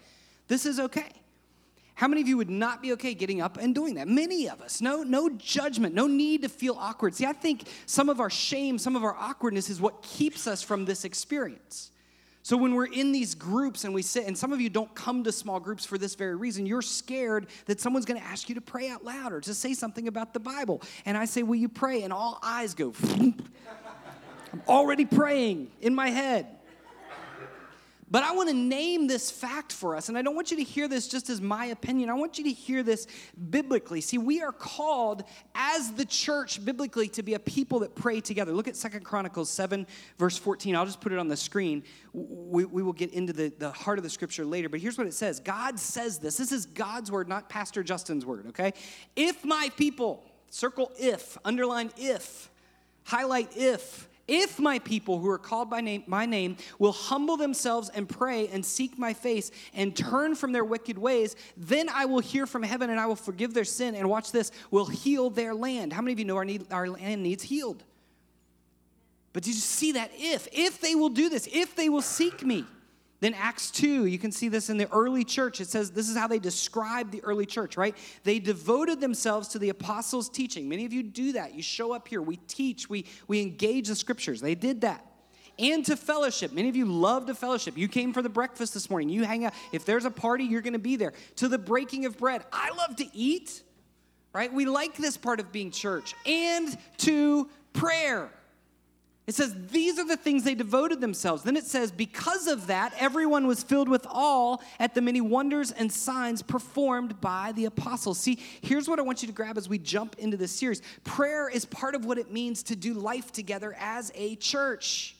This 0.49 0.67
is 0.67 0.81
okay. 0.81 1.11
How 1.97 2.09
many 2.09 2.21
of 2.21 2.27
you 2.27 2.37
would 2.37 2.51
not 2.51 2.83
be 2.83 2.93
okay 2.95 3.15
getting 3.15 3.41
up 3.41 3.57
and 3.57 3.73
doing 3.73 3.95
that? 3.95 4.09
Many 4.09 4.49
of 4.49 4.61
us. 4.61 4.81
No, 4.81 5.05
no 5.05 5.29
judgment, 5.31 5.95
no 5.95 6.09
need 6.09 6.43
to 6.43 6.49
feel 6.49 6.75
awkward. 6.75 7.15
See, 7.15 7.25
I 7.25 7.33
think 7.33 7.69
some 7.87 8.09
of 8.09 8.19
our 8.19 8.31
shame, 8.31 8.79
some 8.79 8.97
of 8.97 9.05
our 9.05 9.15
awkwardness 9.15 9.71
is 9.71 9.81
what 9.81 10.03
keeps 10.03 10.49
us 10.49 10.61
from 10.61 10.87
this 10.87 11.05
experience. 11.05 11.93
So 12.45 12.59
when 12.59 12.75
we're 12.75 12.85
in 12.85 13.11
these 13.11 13.35
groups 13.35 13.85
and 13.85 13.95
we 13.95 14.03
sit, 14.03 14.27
and 14.27 14.37
some 14.37 14.53
of 14.53 14.61
you 14.61 14.69
don't 14.69 14.95
come 14.95 15.25
to 15.25 15.33
small 15.33 15.59
groups 15.59 15.87
for 15.87 15.97
this 15.97 16.15
very 16.15 16.35
reason, 16.35 16.67
you're 16.67 16.83
scared 16.83 17.47
that 17.65 17.81
someone's 17.81 18.05
going 18.05 18.21
to 18.21 18.27
ask 18.27 18.51
you 18.51 18.55
to 18.57 18.61
pray 18.61 18.91
out 18.91 19.03
loud 19.03 19.33
or 19.33 19.41
to 19.41 19.55
say 19.55 19.73
something 19.73 20.09
about 20.09 20.35
the 20.35 20.41
Bible. 20.41 20.83
And 21.07 21.17
I 21.17 21.25
say, 21.25 21.43
Will 21.43 21.55
you 21.55 21.71
pray? 21.71 22.03
And 22.03 22.13
all 22.13 22.39
eyes 22.43 22.75
go, 22.75 22.93
I'm 23.09 23.35
already 24.69 25.07
praying 25.07 25.71
in 25.81 25.95
my 25.95 26.11
head. 26.11 26.47
But 28.11 28.23
I 28.23 28.33
want 28.33 28.51
to 28.51 28.55
name 28.55 29.07
this 29.07 29.31
fact 29.31 29.73
for 29.73 29.97
us, 29.97 30.09
and 30.09 30.19
I 30.19 30.23
don't 30.23 30.35
want 30.35 30.51
you 30.51 30.59
to 30.59 30.63
hear 30.63 30.89
this 30.89 31.09
just 31.09 31.31
as 31.31 31.41
my 31.41 31.67
opinion. 31.67 32.11
I 32.11 32.15
want 32.15 32.39
you 32.39 32.45
to 32.45 32.53
hear 32.53 32.83
this 32.83 33.07
biblically. 33.51 34.01
See, 34.03 34.19
we 34.19 34.43
are 34.43 34.53
called 34.53 35.25
as 35.55 35.93
the 35.93 36.05
church 36.05 36.63
biblically 36.65 37.09
to 37.09 37.23
be 37.23 37.35
a 37.35 37.39
people 37.39 37.79
that 37.81 37.95
pray 37.95 38.21
together. 38.21 38.53
Look 38.53 38.69
at 38.69 38.77
Second 38.77 39.05
Chronicles 39.05 39.49
7, 39.51 39.87
verse 40.19 40.37
14. 40.37 40.77
I'll 40.77 40.85
just 40.85 41.01
put 41.01 41.13
it 41.13 41.19
on 41.19 41.29
the 41.29 41.37
screen. 41.37 41.83
We, 42.13 42.67
we 42.67 42.83
will 42.83 42.93
get 42.93 43.13
into 43.13 43.33
the, 43.33 43.49
the 43.59 43.71
heart 43.71 43.99
of 43.99 44.05
the 44.05 44.11
scripture 44.11 44.45
later, 44.45 44.69
but 44.69 44.81
here's 44.81 44.99
what 44.99 45.07
it 45.07 45.15
says 45.15 45.41
God 45.41 45.79
says 45.79 46.19
this. 46.19 46.37
This 46.37 46.53
is 46.53 46.67
God's 46.67 47.11
word, 47.11 47.29
not 47.29 47.49
Pastor 47.49 47.83
Justin's 47.83 48.27
word, 48.27 48.49
okay? 48.49 48.75
If 49.17 49.45
my 49.45 49.71
people, 49.77 50.25
circle 50.51 50.93
if, 50.99 51.39
underline 51.45 51.91
if, 51.97 52.51
highlight 53.05 53.57
if, 53.57 54.09
if 54.27 54.59
my 54.59 54.79
people 54.79 55.19
who 55.19 55.29
are 55.29 55.39
called 55.39 55.69
by 55.69 55.81
name, 55.81 56.03
my 56.07 56.25
name 56.25 56.57
will 56.79 56.93
humble 56.93 57.37
themselves 57.37 57.91
and 57.91 58.09
pray 58.09 58.49
and 58.49 58.65
seek 58.65 58.99
my 58.99 59.13
face 59.13 59.51
and 59.75 59.95
turn 59.95 60.35
from 60.35 60.53
their 60.53 60.65
wicked 60.65 60.97
ways, 60.97 61.37
then 61.57 61.89
I 61.89 62.07
will 62.07 62.21
hear 62.21 62.47
from 62.47 62.63
heaven 62.63 62.91
and 62.91 62.99
I 62.99 63.07
will 63.07 63.17
forgive 63.17 63.53
their 63.53 63.65
sin 63.65 63.95
and 63.95 64.09
watch 64.09 64.33
this, 64.33 64.51
will 64.71 64.87
heal 64.87 65.29
their 65.29 65.55
land. 65.55 65.93
How 65.93 66.01
many 66.01 66.13
of 66.13 66.19
you 66.19 66.25
know 66.25 66.37
our, 66.37 66.45
need, 66.45 66.73
our 66.73 66.89
land 66.89 67.23
needs 67.23 67.43
healed? 67.43 67.83
But 69.35 69.43
did 69.43 69.55
you 69.55 69.61
see 69.61 69.93
that 69.93 70.11
if? 70.15 70.49
If 70.53 70.81
they 70.81 70.95
will 70.95 71.09
do 71.11 71.29
this, 71.29 71.49
if 71.53 71.75
they 71.75 71.89
will 71.89 72.03
seek 72.03 72.43
me. 72.43 72.65
Then 73.25 73.33
Acts 73.33 73.71
2, 73.71 74.05
you 74.05 74.19
can 74.19 74.31
see 74.31 74.51
this 74.51 74.69
in 74.69 74.77
the 74.77 74.87
early 74.93 75.25
church. 75.25 75.59
It 75.59 75.69
says 75.69 75.91
this 75.91 76.11
is 76.11 76.15
how 76.15 76.29
they 76.29 76.39
describe 76.39 77.11
the 77.11 77.25
early 77.25 77.47
church, 77.47 77.79
right? 77.79 77.97
They 78.23 78.39
devoted 78.39 79.01
themselves 79.01 79.49
to 79.49 79.59
the 79.59 79.71
apostles' 79.71 80.29
teaching. 80.29 80.69
Many 80.69 80.85
of 80.85 80.93
you 80.93 81.03
do 81.03 81.33
that. 81.33 81.55
You 81.55 81.63
show 81.63 81.95
up 81.95 82.07
here, 82.07 82.21
we 82.21 82.37
teach, 82.37 82.91
we, 82.91 83.07
we 83.27 83.41
engage 83.41 83.89
the 83.89 83.95
scriptures. 83.95 84.43
They 84.43 84.55
did 84.55 84.83
that. 84.83 85.07
And 85.59 85.87
to 85.87 85.97
fellowship. 85.97 86.53
Many 86.53 86.69
of 86.69 86.77
you 86.77 86.85
love 86.85 87.25
to 87.25 87.35
fellowship. 87.35 87.79
You 87.79 87.89
came 87.89 88.13
for 88.13 88.21
the 88.21 88.29
breakfast 88.29 88.75
this 88.75 88.91
morning. 88.91 89.09
You 89.09 89.25
hang 89.25 89.47
out. 89.47 89.55
If 89.73 89.87
there's 89.87 90.05
a 90.05 90.11
party, 90.11 90.45
you're 90.45 90.61
going 90.61 90.75
to 90.75 90.79
be 90.79 90.97
there. 90.97 91.15
To 91.37 91.49
the 91.49 91.57
breaking 91.57 92.05
of 92.05 92.19
bread. 92.19 92.45
I 92.53 92.73
love 92.77 92.95
to 92.97 93.07
eat, 93.17 93.63
right? 94.35 94.53
We 94.53 94.67
like 94.67 94.99
this 94.99 95.17
part 95.17 95.41
of 95.41 95.51
being 95.51 95.71
church. 95.71 96.15
And 96.27 96.77
to 96.99 97.49
prayer. 97.73 98.31
It 99.27 99.35
says, 99.35 99.55
These 99.71 99.99
are 99.99 100.07
the 100.07 100.17
things 100.17 100.45
they 100.45 100.55
devoted 100.55 101.01
themselves. 101.01 101.43
Then 101.43 101.57
it 101.57 101.65
says, 101.65 101.91
Because 101.91 102.47
of 102.47 102.67
that, 102.67 102.95
everyone 102.99 103.47
was 103.47 103.63
filled 103.63 103.89
with 103.89 104.07
awe 104.09 104.59
at 104.79 104.95
the 104.95 105.01
many 105.01 105.21
wonders 105.21 105.71
and 105.71 105.91
signs 105.91 106.43
performed 106.43 107.21
by 107.21 107.53
the 107.53 107.65
apostles. 107.65 108.19
See, 108.19 108.39
here's 108.61 108.89
what 108.89 108.99
I 108.99 109.03
want 109.03 109.23
you 109.23 109.29
to 109.29 109.35
grab 109.35 109.57
as 109.57 109.69
we 109.69 109.79
jump 109.79 110.17
into 110.19 110.37
this 110.37 110.53
series 110.53 110.83
prayer 111.05 111.49
is 111.49 111.65
part 111.65 111.95
of 111.95 112.05
what 112.05 112.19
it 112.19 112.31
means 112.31 112.63
to 112.65 112.77
do 112.77 112.93
life 112.95 113.33
together 113.33 113.75
as 113.79 114.13
a 114.15 114.37
church. 114.37 115.17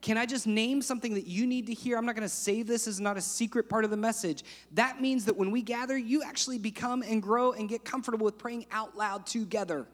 Can 0.00 0.18
I 0.18 0.26
just 0.26 0.46
name 0.46 0.82
something 0.82 1.14
that 1.14 1.26
you 1.26 1.46
need 1.46 1.66
to 1.68 1.72
hear? 1.72 1.96
I'm 1.96 2.04
not 2.04 2.14
going 2.14 2.28
to 2.28 2.34
save 2.34 2.66
this 2.66 2.86
as 2.86 3.00
not 3.00 3.16
a 3.16 3.22
secret 3.22 3.70
part 3.70 3.86
of 3.86 3.90
the 3.90 3.96
message. 3.96 4.44
That 4.72 5.00
means 5.00 5.24
that 5.24 5.34
when 5.34 5.50
we 5.50 5.62
gather, 5.62 5.96
you 5.96 6.22
actually 6.22 6.58
become 6.58 7.02
and 7.02 7.22
grow 7.22 7.52
and 7.52 7.70
get 7.70 7.86
comfortable 7.86 8.26
with 8.26 8.36
praying 8.36 8.66
out 8.70 8.98
loud 8.98 9.26
together. 9.26 9.86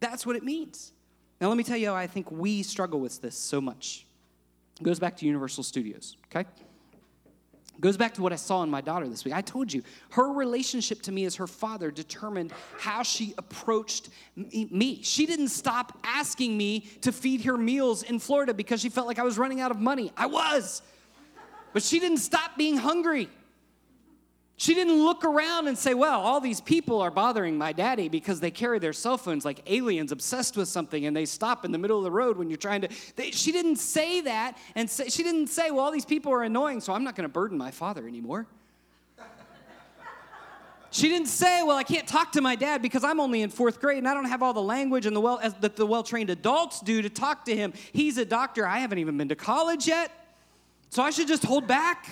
That's 0.00 0.26
what 0.26 0.34
it 0.34 0.42
means. 0.42 0.90
Now, 1.40 1.48
let 1.48 1.56
me 1.56 1.64
tell 1.64 1.76
you 1.76 1.88
how 1.88 1.94
I 1.94 2.06
think 2.06 2.30
we 2.30 2.62
struggle 2.62 3.00
with 3.00 3.20
this 3.20 3.36
so 3.36 3.60
much. 3.60 4.06
It 4.80 4.84
goes 4.84 4.98
back 4.98 5.16
to 5.18 5.26
Universal 5.26 5.64
Studios, 5.64 6.16
okay? 6.26 6.48
It 7.74 7.80
goes 7.80 7.96
back 7.96 8.14
to 8.14 8.22
what 8.22 8.32
I 8.32 8.36
saw 8.36 8.62
in 8.62 8.70
my 8.70 8.80
daughter 8.80 9.08
this 9.08 9.24
week. 9.24 9.34
I 9.34 9.40
told 9.40 9.72
you, 9.72 9.82
her 10.10 10.32
relationship 10.32 11.02
to 11.02 11.12
me 11.12 11.24
as 11.24 11.36
her 11.36 11.46
father 11.46 11.90
determined 11.90 12.52
how 12.78 13.02
she 13.02 13.34
approached 13.36 14.10
me. 14.36 15.00
She 15.02 15.26
didn't 15.26 15.48
stop 15.48 15.98
asking 16.04 16.56
me 16.56 16.80
to 17.00 17.10
feed 17.10 17.42
her 17.42 17.56
meals 17.56 18.04
in 18.04 18.20
Florida 18.20 18.54
because 18.54 18.80
she 18.80 18.88
felt 18.88 19.08
like 19.08 19.18
I 19.18 19.24
was 19.24 19.38
running 19.38 19.60
out 19.60 19.72
of 19.72 19.80
money. 19.80 20.12
I 20.16 20.26
was. 20.26 20.82
But 21.72 21.82
she 21.82 21.98
didn't 21.98 22.18
stop 22.18 22.56
being 22.56 22.76
hungry. 22.76 23.28
She 24.56 24.72
didn't 24.72 25.02
look 25.02 25.24
around 25.24 25.66
and 25.66 25.76
say, 25.76 25.94
well, 25.94 26.20
all 26.20 26.40
these 26.40 26.60
people 26.60 27.00
are 27.00 27.10
bothering 27.10 27.58
my 27.58 27.72
daddy 27.72 28.08
because 28.08 28.38
they 28.38 28.52
carry 28.52 28.78
their 28.78 28.92
cell 28.92 29.18
phones 29.18 29.44
like 29.44 29.68
aliens 29.68 30.12
obsessed 30.12 30.56
with 30.56 30.68
something 30.68 31.06
and 31.06 31.16
they 31.16 31.26
stop 31.26 31.64
in 31.64 31.72
the 31.72 31.78
middle 31.78 31.98
of 31.98 32.04
the 32.04 32.10
road 32.10 32.36
when 32.36 32.48
you're 32.48 32.56
trying 32.56 32.82
to. 32.82 32.88
They, 33.16 33.32
she 33.32 33.50
didn't 33.50 33.76
say 33.76 34.20
that 34.20 34.56
and 34.76 34.88
say, 34.88 35.08
she 35.08 35.24
didn't 35.24 35.48
say, 35.48 35.72
well, 35.72 35.86
all 35.86 35.90
these 35.90 36.04
people 36.04 36.32
are 36.32 36.44
annoying, 36.44 36.80
so 36.80 36.92
I'm 36.92 37.02
not 37.02 37.16
going 37.16 37.28
to 37.28 37.32
burden 37.32 37.58
my 37.58 37.72
father 37.72 38.06
anymore. 38.06 38.46
She 40.92 41.08
didn't 41.08 41.26
say, 41.26 41.64
"Well, 41.64 41.76
I 41.76 41.82
can't 41.82 42.06
talk 42.06 42.30
to 42.32 42.40
my 42.40 42.54
dad 42.54 42.80
because 42.80 43.02
I'm 43.02 43.18
only 43.18 43.42
in 43.42 43.50
fourth 43.50 43.80
grade 43.80 43.98
and 43.98 44.06
I 44.06 44.14
don't 44.14 44.26
have 44.26 44.44
all 44.44 44.52
the 44.52 44.62
language 44.62 45.06
and 45.06 45.16
the 45.16 45.20
well 45.20 45.40
that 45.58 45.74
the 45.74 45.84
well-trained 45.84 46.30
adults 46.30 46.78
do 46.78 47.02
to 47.02 47.10
talk 47.10 47.46
to 47.46 47.56
him. 47.56 47.72
He's 47.92 48.16
a 48.16 48.24
doctor. 48.24 48.64
I 48.64 48.78
haven't 48.78 48.98
even 48.98 49.18
been 49.18 49.28
to 49.30 49.34
college 49.34 49.88
yet, 49.88 50.12
so 50.90 51.02
I 51.02 51.10
should 51.10 51.26
just 51.26 51.42
hold 51.42 51.66
back." 51.66 52.06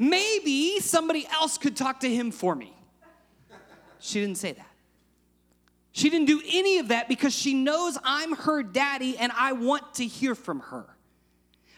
Maybe 0.00 0.80
somebody 0.80 1.28
else 1.30 1.58
could 1.58 1.76
talk 1.76 2.00
to 2.00 2.08
him 2.08 2.30
for 2.30 2.54
me. 2.54 2.74
She 3.98 4.18
didn't 4.18 4.38
say 4.38 4.52
that. 4.52 4.66
She 5.92 6.08
didn't 6.08 6.26
do 6.26 6.40
any 6.50 6.78
of 6.78 6.88
that 6.88 7.06
because 7.06 7.34
she 7.34 7.52
knows 7.52 7.98
I'm 8.02 8.34
her 8.34 8.62
daddy 8.62 9.18
and 9.18 9.30
I 9.36 9.52
want 9.52 9.96
to 9.96 10.06
hear 10.06 10.34
from 10.34 10.60
her. 10.60 10.86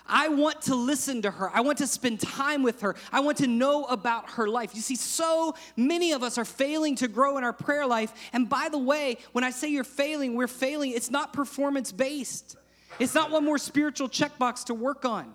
I 0.07 0.29
want 0.29 0.63
to 0.63 0.77
listen 0.77 1.23
to 1.23 1.33
her. 1.33 1.51
I 1.53 1.63
want 1.63 1.79
to 1.79 1.87
spend 1.89 2.21
time 2.21 2.63
with 2.63 2.83
her. 2.83 2.95
I 3.11 3.19
want 3.21 3.39
to 3.39 3.49
know 3.49 3.87
about 3.87 4.31
her 4.31 4.47
life. 4.47 4.77
You 4.77 4.83
see, 4.83 4.95
so 4.95 5.57
many 5.77 6.13
of 6.13 6.23
us 6.23 6.39
are 6.39 6.45
failing 6.45 6.95
to 6.97 7.09
grow 7.09 7.39
in 7.39 7.45
our 7.45 7.53
prayer 7.53 7.87
life. 7.87 8.13
And 8.33 8.49
by 8.49 8.69
the 8.71 8.79
way, 8.79 9.19
when 9.33 9.43
I 9.43 9.51
say 9.51 9.67
you're 9.67 9.83
failing, 9.83 10.37
we're 10.37 10.47
failing. 10.47 10.93
It's 10.93 11.11
not 11.11 11.33
performance 11.33 11.91
based, 11.91 12.57
it's 13.01 13.17
not 13.17 13.33
one 13.33 13.45
more 13.45 13.59
spiritual 13.59 14.09
checkbox 14.09 14.67
to 14.67 14.75
work 14.75 15.05
on. 15.05 15.35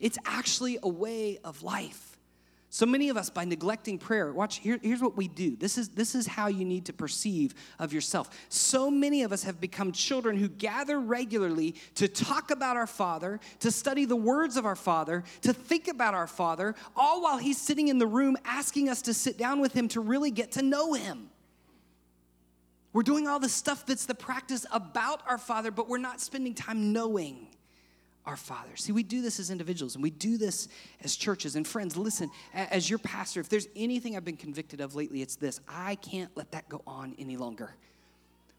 It's 0.00 0.18
actually 0.26 0.80
a 0.82 0.88
way 0.88 1.38
of 1.44 1.62
life. 1.62 2.13
So 2.74 2.86
many 2.86 3.08
of 3.08 3.16
us, 3.16 3.30
by 3.30 3.44
neglecting 3.44 3.98
prayer, 3.98 4.32
watch, 4.32 4.58
here, 4.58 4.80
here's 4.82 5.00
what 5.00 5.16
we 5.16 5.28
do. 5.28 5.54
This 5.54 5.78
is, 5.78 5.90
this 5.90 6.16
is 6.16 6.26
how 6.26 6.48
you 6.48 6.64
need 6.64 6.86
to 6.86 6.92
perceive 6.92 7.54
of 7.78 7.92
yourself. 7.92 8.28
So 8.48 8.90
many 8.90 9.22
of 9.22 9.32
us 9.32 9.44
have 9.44 9.60
become 9.60 9.92
children 9.92 10.36
who 10.36 10.48
gather 10.48 10.98
regularly 10.98 11.76
to 11.94 12.08
talk 12.08 12.50
about 12.50 12.76
our 12.76 12.88
Father, 12.88 13.38
to 13.60 13.70
study 13.70 14.06
the 14.06 14.16
words 14.16 14.56
of 14.56 14.66
our 14.66 14.74
Father, 14.74 15.22
to 15.42 15.52
think 15.52 15.86
about 15.86 16.14
our 16.14 16.26
Father, 16.26 16.74
all 16.96 17.22
while 17.22 17.38
He's 17.38 17.58
sitting 17.60 17.86
in 17.86 17.98
the 17.98 18.08
room 18.08 18.36
asking 18.44 18.88
us 18.88 19.02
to 19.02 19.14
sit 19.14 19.38
down 19.38 19.60
with 19.60 19.72
Him 19.72 19.86
to 19.90 20.00
really 20.00 20.32
get 20.32 20.50
to 20.52 20.62
know 20.62 20.94
Him. 20.94 21.30
We're 22.92 23.04
doing 23.04 23.28
all 23.28 23.38
the 23.38 23.48
stuff 23.48 23.86
that's 23.86 24.06
the 24.06 24.16
practice 24.16 24.66
about 24.72 25.22
our 25.28 25.38
Father, 25.38 25.70
but 25.70 25.88
we're 25.88 25.98
not 25.98 26.20
spending 26.20 26.54
time 26.54 26.92
knowing 26.92 27.46
our 28.26 28.36
Father. 28.36 28.74
See, 28.76 28.92
we 28.92 29.02
do 29.02 29.20
this 29.20 29.38
as 29.38 29.50
individuals 29.50 29.94
and 29.94 30.02
we 30.02 30.10
do 30.10 30.38
this 30.38 30.68
as 31.02 31.14
churches. 31.14 31.56
And 31.56 31.66
friends, 31.66 31.96
listen, 31.96 32.30
as 32.54 32.88
your 32.88 32.98
pastor, 32.98 33.40
if 33.40 33.48
there's 33.48 33.68
anything 33.76 34.16
I've 34.16 34.24
been 34.24 34.36
convicted 34.36 34.80
of 34.80 34.94
lately, 34.94 35.22
it's 35.22 35.36
this 35.36 35.60
I 35.68 35.96
can't 35.96 36.30
let 36.34 36.50
that 36.52 36.68
go 36.68 36.82
on 36.86 37.14
any 37.18 37.36
longer. 37.36 37.74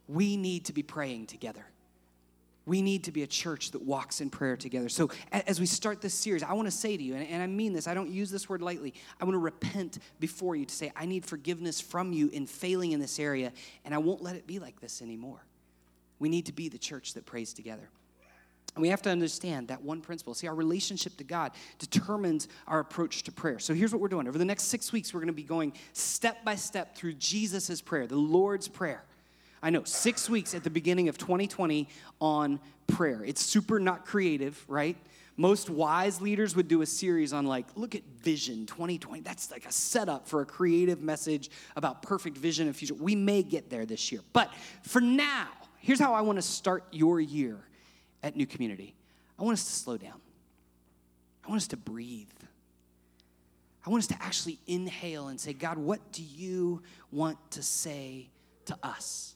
We 0.07 0.37
need 0.37 0.65
to 0.65 0.73
be 0.73 0.83
praying 0.83 1.27
together. 1.27 1.65
We 2.67 2.81
need 2.81 3.03
to 3.03 3.11
be 3.11 3.21
a 3.21 3.27
church 3.27 3.71
that 3.71 3.83
walks 3.83 4.21
in 4.21 4.31
prayer 4.31 4.57
together. 4.57 4.89
So, 4.89 5.11
as 5.31 5.59
we 5.59 5.67
start 5.67 6.01
this 6.01 6.15
series, 6.15 6.41
I 6.41 6.53
want 6.53 6.67
to 6.67 6.71
say 6.71 6.97
to 6.97 7.03
you, 7.03 7.13
and 7.13 7.43
I 7.43 7.45
mean 7.45 7.73
this, 7.73 7.87
I 7.87 7.93
don't 7.93 8.09
use 8.09 8.31
this 8.31 8.49
word 8.49 8.63
lightly. 8.63 8.95
I 9.21 9.23
want 9.23 9.35
to 9.35 9.39
repent 9.39 9.99
before 10.19 10.55
you 10.55 10.65
to 10.65 10.73
say, 10.73 10.91
I 10.95 11.05
need 11.05 11.25
forgiveness 11.25 11.79
from 11.79 12.11
you 12.11 12.29
in 12.29 12.47
failing 12.47 12.91
in 12.91 12.99
this 12.99 13.19
area, 13.19 13.51
and 13.83 13.93
I 13.93 13.99
won't 13.99 14.23
let 14.23 14.35
it 14.35 14.47
be 14.47 14.57
like 14.57 14.79
this 14.79 15.03
anymore. 15.03 15.45
We 16.17 16.27
need 16.27 16.47
to 16.47 16.53
be 16.53 16.69
the 16.69 16.79
church 16.79 17.13
that 17.13 17.27
prays 17.27 17.53
together. 17.53 17.87
And 18.75 18.81
we 18.81 18.89
have 18.89 19.01
to 19.03 19.09
understand 19.09 19.69
that 19.69 19.81
one 19.81 20.01
principle. 20.01 20.33
See, 20.33 20.47
our 20.47 20.55
relationship 20.55 21.15
to 21.17 21.23
God 21.23 21.53
determines 21.79 22.49
our 22.67 22.79
approach 22.79 23.23
to 23.23 23.31
prayer. 23.31 23.57
So 23.57 23.73
here's 23.73 23.93
what 23.93 24.01
we're 24.01 24.09
doing. 24.09 24.27
Over 24.27 24.37
the 24.37 24.45
next 24.45 24.63
six 24.63 24.91
weeks, 24.91 25.13
we're 25.13 25.21
going 25.21 25.27
to 25.27 25.33
be 25.33 25.43
going 25.43 25.73
step 25.93 26.43
by 26.43 26.55
step 26.55 26.95
through 26.95 27.13
Jesus' 27.13 27.81
prayer, 27.81 28.05
the 28.05 28.17
Lord's 28.17 28.67
Prayer. 28.67 29.03
I 29.63 29.69
know, 29.69 29.83
six 29.83 30.29
weeks 30.29 30.53
at 30.53 30.63
the 30.63 30.69
beginning 30.69 31.07
of 31.09 31.17
2020 31.17 31.87
on 32.19 32.59
prayer. 32.87 33.23
It's 33.25 33.41
super 33.41 33.79
not 33.79 34.05
creative, 34.05 34.63
right? 34.67 34.97
Most 35.37 35.69
wise 35.69 36.21
leaders 36.21 36.55
would 36.55 36.67
do 36.67 36.81
a 36.81 36.85
series 36.85 37.33
on, 37.33 37.45
like, 37.45 37.65
look 37.75 37.95
at 37.95 38.03
vision 38.21 38.65
2020. 38.65 39.21
That's 39.21 39.51
like 39.51 39.65
a 39.65 39.71
setup 39.71 40.27
for 40.27 40.41
a 40.41 40.45
creative 40.45 41.01
message 41.01 41.49
about 41.75 42.01
perfect 42.01 42.37
vision 42.37 42.67
and 42.67 42.75
future. 42.75 42.93
We 42.93 43.15
may 43.15 43.41
get 43.41 43.69
there 43.69 43.85
this 43.85 44.11
year. 44.11 44.21
But 44.33 44.53
for 44.83 45.01
now, 45.01 45.47
here's 45.77 45.99
how 45.99 46.13
I 46.13 46.21
want 46.21 46.37
to 46.37 46.41
start 46.41 46.83
your 46.91 47.19
year 47.19 47.57
at 48.25 48.35
New 48.35 48.47
Community, 48.47 48.95
I 49.39 49.43
want 49.43 49.53
us 49.53 49.65
to 49.65 49.71
slow 49.71 49.97
down. 49.97 50.19
I 51.45 51.49
want 51.49 51.61
us 51.61 51.67
to 51.67 51.77
breathe. 51.77 52.27
I 53.85 53.89
want 53.91 54.01
us 54.01 54.07
to 54.07 54.17
actually 54.19 54.57
inhale 54.65 55.27
and 55.27 55.39
say, 55.39 55.53
God, 55.53 55.77
what 55.77 56.11
do 56.11 56.23
you 56.23 56.81
want 57.11 57.37
to 57.51 57.61
say 57.61 58.31
to 58.65 58.75
us? 58.81 59.35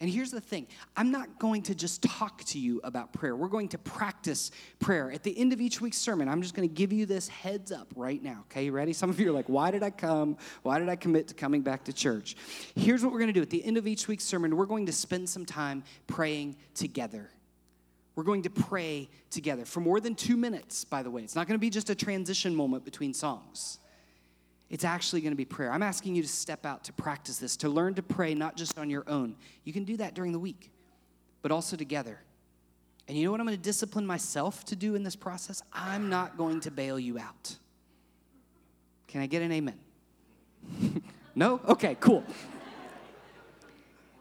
And 0.00 0.10
here's 0.10 0.30
the 0.30 0.40
thing 0.40 0.66
I'm 0.96 1.10
not 1.12 1.38
going 1.38 1.62
to 1.64 1.74
just 1.74 2.02
talk 2.02 2.42
to 2.44 2.58
you 2.58 2.80
about 2.84 3.12
prayer. 3.12 3.36
We're 3.36 3.48
going 3.48 3.68
to 3.68 3.78
practice 3.78 4.50
prayer. 4.80 5.12
At 5.12 5.22
the 5.24 5.38
end 5.38 5.52
of 5.52 5.60
each 5.60 5.82
week's 5.82 5.98
sermon, 5.98 6.26
I'm 6.26 6.40
just 6.40 6.54
going 6.54 6.66
to 6.66 6.74
give 6.74 6.90
you 6.90 7.04
this 7.04 7.28
heads 7.28 7.70
up 7.70 7.92
right 7.94 8.20
now. 8.22 8.44
Okay, 8.50 8.64
you 8.64 8.72
ready? 8.72 8.94
Some 8.94 9.10
of 9.10 9.20
you 9.20 9.28
are 9.28 9.32
like, 9.32 9.48
why 9.50 9.70
did 9.70 9.82
I 9.82 9.90
come? 9.90 10.38
Why 10.62 10.78
did 10.78 10.88
I 10.88 10.96
commit 10.96 11.28
to 11.28 11.34
coming 11.34 11.60
back 11.60 11.84
to 11.84 11.92
church? 11.92 12.34
Here's 12.74 13.04
what 13.04 13.12
we're 13.12 13.18
going 13.18 13.28
to 13.28 13.34
do. 13.34 13.42
At 13.42 13.50
the 13.50 13.62
end 13.62 13.76
of 13.76 13.86
each 13.86 14.08
week's 14.08 14.24
sermon, 14.24 14.56
we're 14.56 14.64
going 14.64 14.86
to 14.86 14.92
spend 14.92 15.28
some 15.28 15.44
time 15.44 15.84
praying 16.06 16.56
together. 16.74 17.30
We're 18.14 18.24
going 18.24 18.42
to 18.42 18.50
pray 18.50 19.08
together 19.30 19.64
for 19.64 19.80
more 19.80 20.00
than 20.00 20.14
two 20.14 20.36
minutes, 20.36 20.84
by 20.84 21.02
the 21.02 21.10
way. 21.10 21.22
It's 21.22 21.34
not 21.34 21.46
going 21.46 21.58
to 21.58 21.60
be 21.60 21.70
just 21.70 21.88
a 21.88 21.94
transition 21.94 22.54
moment 22.54 22.84
between 22.84 23.14
songs. 23.14 23.78
It's 24.68 24.84
actually 24.84 25.20
going 25.20 25.32
to 25.32 25.36
be 25.36 25.44
prayer. 25.44 25.70
I'm 25.70 25.82
asking 25.82 26.14
you 26.14 26.22
to 26.22 26.28
step 26.28 26.64
out 26.64 26.84
to 26.84 26.92
practice 26.92 27.38
this, 27.38 27.56
to 27.58 27.68
learn 27.68 27.94
to 27.94 28.02
pray 28.02 28.34
not 28.34 28.56
just 28.56 28.78
on 28.78 28.90
your 28.90 29.04
own. 29.06 29.36
You 29.64 29.72
can 29.72 29.84
do 29.84 29.96
that 29.98 30.14
during 30.14 30.32
the 30.32 30.38
week, 30.38 30.70
but 31.42 31.52
also 31.52 31.76
together. 31.76 32.18
And 33.08 33.16
you 33.16 33.24
know 33.24 33.32
what 33.32 33.40
I'm 33.40 33.46
going 33.46 33.58
to 33.58 33.62
discipline 33.62 34.06
myself 34.06 34.64
to 34.66 34.76
do 34.76 34.94
in 34.94 35.02
this 35.02 35.16
process? 35.16 35.62
I'm 35.72 36.08
not 36.08 36.36
going 36.36 36.60
to 36.60 36.70
bail 36.70 36.98
you 36.98 37.18
out. 37.18 37.56
Can 39.08 39.20
I 39.20 39.26
get 39.26 39.42
an 39.42 39.52
amen? 39.52 39.78
no? 41.34 41.60
Okay, 41.68 41.96
cool. 42.00 42.24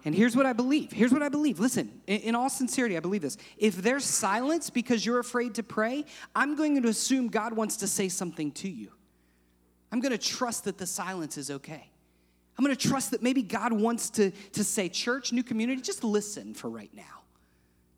And 0.03 0.15
here's 0.15 0.36
what 0.36 0.46
I 0.46 0.53
believe. 0.53 0.91
Here's 0.91 1.12
what 1.12 1.22
I 1.22 1.29
believe. 1.29 1.60
Listen, 1.60 2.01
in, 2.08 2.34
all 2.34 2.50
sincerity, 2.50 2.98
I 2.98 3.00
believe 3.00 3.22
this. 3.22 3.38
If 3.58 3.75
there's 3.77 4.03
silence 4.03 4.70
because 4.70 5.05
you're 5.05 5.20
afraid 5.20 5.55
to 5.55 5.63
pray, 5.63 6.05
I'm 6.36 6.55
going 6.55 6.81
to 6.81 6.88
assume 6.88 7.27
God 7.27 7.53
wants 7.53 7.77
to 7.77 7.88
say 7.88 8.10
something 8.10 8.51
to 8.53 8.70
you. 8.70 8.91
I'm 9.91 10.00
going 10.00 10.12
to 10.12 10.17
trust 10.17 10.63
that 10.63 10.77
the 10.77 10.88
silence 10.88 11.38
is 11.38 11.51
okay. 11.51 11.89
I'm 12.58 12.65
going 12.65 12.75
to 12.75 12.88
trust 12.89 13.12
that 13.12 13.22
maybe 13.22 13.43
God 13.43 13.74
wants 13.74 14.10
to, 14.12 14.31
to 14.53 14.63
say, 14.63 14.89
Church, 14.89 15.31
new 15.31 15.43
community, 15.43 15.81
just 15.81 16.03
listen 16.03 16.53
for 16.53 16.70
right 16.70 16.93
now. 16.93 17.22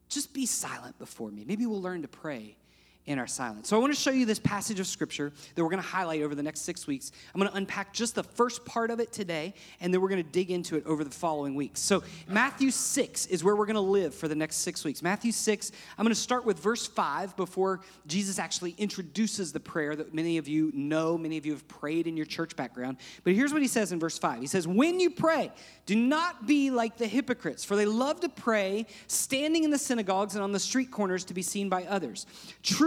Just 0.09 0.33
be 0.33 0.45
silent 0.45 0.97
before 0.99 1.31
me. 1.31 1.43
Maybe 1.45 1.65
we'll 1.65 1.81
learn 1.81 2.01
to 2.01 2.07
pray 2.07 2.57
in 3.05 3.19
our 3.19 3.27
silence. 3.27 3.67
So 3.67 3.75
I 3.75 3.79
want 3.81 3.93
to 3.93 3.99
show 3.99 4.11
you 4.11 4.25
this 4.25 4.39
passage 4.39 4.79
of 4.79 4.87
scripture 4.87 5.33
that 5.55 5.63
we're 5.63 5.69
going 5.69 5.81
to 5.81 5.87
highlight 5.87 6.21
over 6.21 6.35
the 6.35 6.43
next 6.43 6.61
six 6.61 6.87
weeks. 6.87 7.11
I'm 7.33 7.39
going 7.39 7.51
to 7.51 7.57
unpack 7.57 7.93
just 7.93 8.15
the 8.15 8.23
first 8.23 8.63
part 8.65 8.89
of 8.91 9.01
it 9.01 9.11
today, 9.11 9.53
and 9.81 9.93
then 9.93 9.99
we're 10.01 10.09
going 10.09 10.23
to 10.23 10.29
dig 10.29 10.51
into 10.51 10.77
it 10.77 10.85
over 10.85 11.03
the 11.03 11.09
following 11.09 11.53
weeks. 11.55 11.81
So 11.81 12.03
Matthew 12.29 12.71
6 12.71 13.25
is 13.25 13.43
where 13.43 13.55
we're 13.57 13.65
going 13.65 13.75
to 13.75 13.81
live 13.81 14.15
for 14.15 14.29
the 14.29 14.35
next 14.35 14.57
six 14.57 14.85
weeks. 14.85 15.01
Matthew 15.01 15.33
6, 15.33 15.71
I'm 15.97 16.05
going 16.05 16.15
to 16.15 16.19
start 16.19 16.45
with 16.45 16.59
verse 16.59 16.87
5 16.87 17.35
before 17.35 17.81
Jesus 18.07 18.39
actually 18.39 18.73
introduces 18.77 19.51
the 19.51 19.59
prayer 19.59 19.95
that 19.97 20.13
many 20.13 20.37
of 20.37 20.47
you 20.47 20.71
know, 20.73 21.17
many 21.17 21.37
of 21.37 21.45
you 21.45 21.51
have 21.51 21.67
prayed 21.67 22.07
in 22.07 22.15
your 22.15 22.25
church 22.25 22.55
background. 22.55 22.97
But 23.25 23.33
here's 23.33 23.51
what 23.51 23.61
he 23.61 23.67
says 23.67 23.91
in 23.91 23.99
verse 23.99 24.17
5. 24.17 24.39
He 24.39 24.47
says, 24.47 24.65
When 24.65 25.01
you 25.01 25.09
pray, 25.09 25.51
do 25.85 25.95
not 25.97 26.47
be 26.47 26.71
like 26.71 26.97
the 26.97 27.07
hypocrites, 27.07 27.65
for 27.65 27.75
they 27.75 27.85
love 27.85 28.21
to 28.21 28.29
pray 28.29 28.85
standing 29.07 29.65
in 29.65 29.71
the 29.71 29.77
synagogues 29.77 30.35
and 30.35 30.43
on 30.43 30.53
the 30.53 30.59
street 30.59 30.89
corners 30.89 31.25
to 31.25 31.33
be 31.33 31.41
seen 31.41 31.67
by 31.67 31.83
others. 31.83 32.25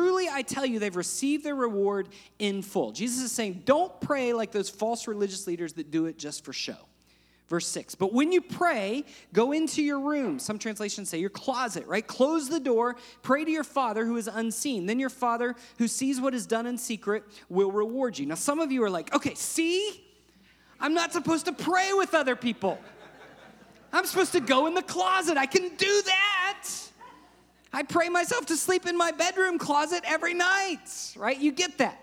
Truly, 0.07 0.29
I 0.31 0.43
tell 0.43 0.65
you, 0.65 0.79
they've 0.79 0.95
received 0.95 1.43
their 1.43 1.57
reward 1.57 2.11
in 2.39 2.63
full. 2.63 2.93
Jesus 2.93 3.25
is 3.25 3.33
saying, 3.33 3.63
don't 3.65 4.01
pray 4.01 4.33
like 4.33 4.53
those 4.53 4.71
false 4.71 5.09
religious 5.09 5.49
leaders 5.49 5.73
that 5.73 5.91
do 5.91 6.07
it 6.07 6.17
just 6.17 6.45
for 6.45 6.53
show. 6.53 6.77
Verse 7.49 7.67
6. 7.67 7.97
But 7.97 8.13
when 8.13 8.31
you 8.31 8.41
pray, 8.41 9.05
go 9.33 9.51
into 9.51 9.83
your 9.83 9.99
room. 9.99 10.39
Some 10.39 10.61
translations 10.61 11.09
say 11.09 11.19
your 11.19 11.29
closet, 11.29 11.89
right? 11.89 12.07
Close 12.07 12.49
the 12.49 12.61
door, 12.61 12.95
pray 13.23 13.45
to 13.45 13.51
your 13.51 13.65
Father 13.65 14.07
who 14.07 14.17
is 14.17 14.29
unseen. 14.29 14.87
Then 14.87 15.01
your 15.01 15.11
Father 15.11 15.57
who 15.79 15.89
sees 15.89 16.21
what 16.21 16.35
is 16.35 16.47
done 16.47 16.67
in 16.67 16.79
secret 16.79 17.25
will 17.49 17.73
reward 17.73 18.17
you. 18.17 18.27
Now, 18.27 18.37
some 18.37 18.61
of 18.61 18.71
you 18.71 18.85
are 18.85 18.91
like, 18.91 19.13
okay, 19.13 19.35
see? 19.35 20.05
I'm 20.79 20.95
not 20.95 21.13
supposed 21.13 21.47
to 21.47 21.53
pray 21.53 21.93
with 21.95 22.15
other 22.15 22.37
people. 22.37 22.79
I'm 23.93 24.07
supposed 24.07 24.33
to 24.33 24.41
go 24.41 24.69
in 24.69 24.75
the 24.75 24.83
closet. 24.83 25.37
I 25.37 25.47
can 25.47 25.75
do 25.75 26.03
that. 26.03 26.46
I 27.77 27.83
pray 27.83 28.09
myself 28.09 28.47
to 28.47 28.57
sleep 28.57 28.87
in 28.87 28.97
my 28.97 29.13
bedroom 29.13 29.59
closet 29.59 30.03
every 30.07 30.33
night, 30.33 31.13
right? 31.15 31.39
You 31.39 31.53
get 31.53 31.77
that. 31.77 32.03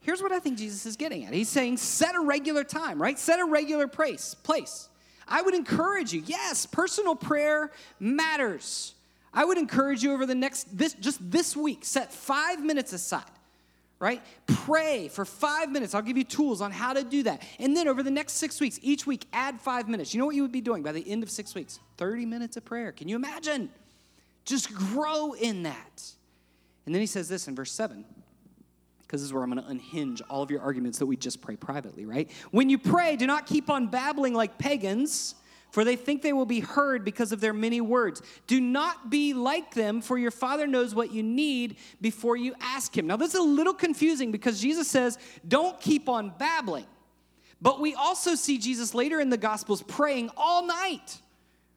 Here's 0.00 0.20
what 0.20 0.32
I 0.32 0.40
think 0.40 0.58
Jesus 0.58 0.84
is 0.84 0.96
getting 0.96 1.24
at. 1.24 1.32
He's 1.32 1.48
saying, 1.48 1.76
set 1.76 2.16
a 2.16 2.20
regular 2.20 2.64
time, 2.64 3.00
right? 3.00 3.16
Set 3.16 3.38
a 3.38 3.44
regular 3.44 3.86
place. 3.86 4.34
Place. 4.34 4.88
I 5.28 5.42
would 5.42 5.54
encourage 5.54 6.12
you. 6.12 6.24
Yes, 6.26 6.66
personal 6.66 7.14
prayer 7.14 7.70
matters. 8.00 8.94
I 9.32 9.44
would 9.44 9.58
encourage 9.58 10.02
you 10.02 10.12
over 10.12 10.26
the 10.26 10.34
next 10.34 10.76
this 10.76 10.94
just 10.94 11.20
this 11.30 11.56
week, 11.56 11.84
set 11.84 12.12
5 12.12 12.64
minutes 12.64 12.92
aside 12.92 13.22
right? 14.00 14.20
Pray 14.46 15.08
for 15.08 15.24
five 15.24 15.70
minutes. 15.70 15.94
I'll 15.94 16.02
give 16.02 16.18
you 16.18 16.24
tools 16.24 16.60
on 16.60 16.72
how 16.72 16.92
to 16.92 17.02
do 17.04 17.22
that. 17.22 17.40
And 17.58 17.74
then 17.74 17.88
over 17.88 18.02
the 18.02 18.10
next 18.10 18.34
six 18.34 18.60
weeks, 18.60 18.78
each 18.82 19.06
week, 19.06 19.24
add 19.32 19.58
five 19.58 19.88
minutes. 19.88 20.12
You 20.12 20.18
know 20.18 20.26
what 20.26 20.34
you 20.34 20.42
would 20.42 20.52
be 20.52 20.60
doing 20.60 20.82
by 20.82 20.92
the 20.92 21.08
end 21.10 21.22
of 21.22 21.30
six 21.30 21.54
weeks? 21.54 21.80
30 21.96 22.26
minutes 22.26 22.58
of 22.58 22.66
prayer. 22.66 22.92
Can 22.92 23.08
you 23.08 23.16
imagine? 23.16 23.70
Just 24.44 24.74
grow 24.74 25.32
in 25.32 25.62
that. 25.64 26.12
And 26.86 26.94
then 26.94 27.00
he 27.00 27.06
says 27.06 27.28
this 27.28 27.48
in 27.48 27.54
verse 27.54 27.72
7 27.72 28.04
because 29.02 29.20
this 29.20 29.26
is 29.26 29.32
where 29.32 29.42
I'm 29.42 29.50
going 29.50 29.62
to 29.62 29.70
unhinge 29.70 30.22
all 30.28 30.42
of 30.42 30.50
your 30.50 30.60
arguments 30.60 30.98
that 30.98 31.06
we 31.06 31.16
just 31.16 31.40
pray 31.40 31.56
privately, 31.56 32.04
right? 32.04 32.30
When 32.50 32.68
you 32.68 32.78
pray, 32.78 33.16
do 33.16 33.26
not 33.26 33.46
keep 33.46 33.70
on 33.70 33.86
babbling 33.86 34.34
like 34.34 34.58
pagans 34.58 35.34
for 35.74 35.82
they 35.82 35.96
think 35.96 36.22
they 36.22 36.32
will 36.32 36.46
be 36.46 36.60
heard 36.60 37.04
because 37.04 37.32
of 37.32 37.40
their 37.40 37.52
many 37.52 37.80
words. 37.80 38.22
Do 38.46 38.60
not 38.60 39.10
be 39.10 39.34
like 39.34 39.74
them, 39.74 40.02
for 40.02 40.16
your 40.16 40.30
Father 40.30 40.68
knows 40.68 40.94
what 40.94 41.10
you 41.10 41.20
need 41.20 41.78
before 42.00 42.36
you 42.36 42.54
ask 42.60 42.96
Him. 42.96 43.08
Now, 43.08 43.16
this 43.16 43.34
is 43.34 43.40
a 43.40 43.42
little 43.42 43.74
confusing 43.74 44.30
because 44.30 44.60
Jesus 44.60 44.86
says, 44.86 45.18
don't 45.48 45.80
keep 45.80 46.08
on 46.08 46.32
babbling. 46.38 46.86
But 47.60 47.80
we 47.80 47.96
also 47.96 48.36
see 48.36 48.56
Jesus 48.56 48.94
later 48.94 49.18
in 49.18 49.30
the 49.30 49.36
Gospels 49.36 49.82
praying 49.82 50.30
all 50.36 50.64
night. 50.64 51.20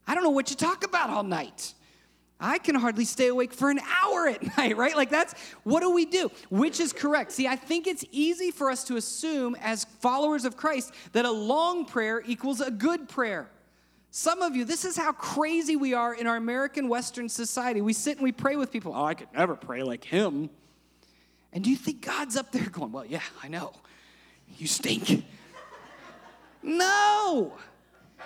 I 0.05 0.13
don't 0.13 0.23
know 0.23 0.29
what 0.29 0.51
you 0.51 0.55
talk 0.55 0.85
about 0.85 1.09
all 1.09 1.23
night. 1.23 1.73
I 2.39 2.59
can 2.59 2.75
hardly 2.75 3.05
stay 3.05 3.27
awake 3.27 3.51
for 3.53 3.69
an 3.69 3.79
hour 4.03 4.27
at 4.27 4.57
night, 4.57 4.77
right? 4.77 4.95
Like, 4.95 5.09
that's 5.09 5.33
what 5.63 5.81
do 5.81 5.91
we 5.91 6.05
do? 6.05 6.29
Which 6.49 6.79
is 6.79 6.93
correct? 6.93 7.31
See, 7.31 7.47
I 7.47 7.55
think 7.55 7.87
it's 7.87 8.05
easy 8.11 8.51
for 8.51 8.69
us 8.69 8.83
to 8.85 8.97
assume 8.97 9.55
as 9.61 9.85
followers 9.85 10.45
of 10.45 10.55
Christ 10.55 10.93
that 11.13 11.25
a 11.25 11.31
long 11.31 11.85
prayer 11.85 12.21
equals 12.25 12.61
a 12.61 12.69
good 12.69 13.09
prayer. 13.09 13.49
Some 14.11 14.41
of 14.41 14.55
you, 14.55 14.65
this 14.65 14.85
is 14.85 14.95
how 14.97 15.11
crazy 15.11 15.75
we 15.75 15.93
are 15.93 16.13
in 16.13 16.27
our 16.27 16.37
American 16.37 16.87
Western 16.87 17.27
society. 17.29 17.81
We 17.81 17.93
sit 17.93 18.17
and 18.17 18.23
we 18.23 18.31
pray 18.31 18.55
with 18.55 18.71
people. 18.71 18.93
Oh, 18.95 19.03
I 19.03 19.13
could 19.13 19.27
never 19.33 19.55
pray 19.55 19.83
like 19.83 20.03
him. 20.03 20.49
And 21.53 21.63
do 21.63 21.69
you 21.69 21.75
think 21.75 22.05
God's 22.05 22.37
up 22.37 22.51
there 22.51 22.69
going, 22.69 22.91
Well, 22.91 23.05
yeah, 23.05 23.21
I 23.43 23.47
know. 23.47 23.73
You 24.57 24.67
stink. 24.67 25.25
no, 26.63 27.53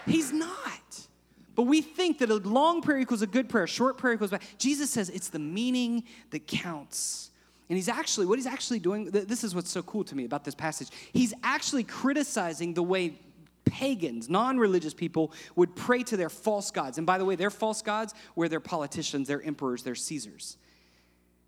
He's 0.05 0.31
not. 0.31 1.07
But 1.55 1.63
we 1.63 1.81
think 1.81 2.19
that 2.19 2.29
a 2.29 2.35
long 2.35 2.81
prayer 2.81 2.99
equals 2.99 3.21
a 3.21 3.27
good 3.27 3.49
prayer, 3.49 3.65
a 3.65 3.67
short 3.67 3.97
prayer 3.97 4.13
equals 4.13 4.31
bad. 4.31 4.41
Jesus 4.57 4.89
says 4.89 5.09
it's 5.09 5.29
the 5.29 5.39
meaning 5.39 6.03
that 6.31 6.47
counts. 6.47 7.31
And 7.69 7.77
he's 7.77 7.89
actually, 7.89 8.25
what 8.25 8.37
he's 8.37 8.47
actually 8.47 8.79
doing, 8.79 9.11
this 9.11 9.43
is 9.43 9.55
what's 9.55 9.69
so 9.69 9.81
cool 9.83 10.03
to 10.05 10.15
me 10.15 10.25
about 10.25 10.43
this 10.43 10.55
passage. 10.55 10.89
He's 11.13 11.33
actually 11.43 11.83
criticizing 11.83 12.73
the 12.73 12.83
way 12.83 13.19
pagans, 13.65 14.29
non 14.29 14.57
religious 14.57 14.93
people, 14.93 15.31
would 15.55 15.75
pray 15.75 16.03
to 16.03 16.17
their 16.17 16.29
false 16.29 16.71
gods. 16.71 16.97
And 16.97 17.07
by 17.07 17.17
the 17.17 17.25
way, 17.25 17.35
their 17.35 17.49
false 17.49 17.81
gods 17.81 18.13
were 18.35 18.49
their 18.49 18.59
politicians, 18.59 19.27
their 19.27 19.41
emperors, 19.41 19.83
their 19.83 19.95
Caesars. 19.95 20.57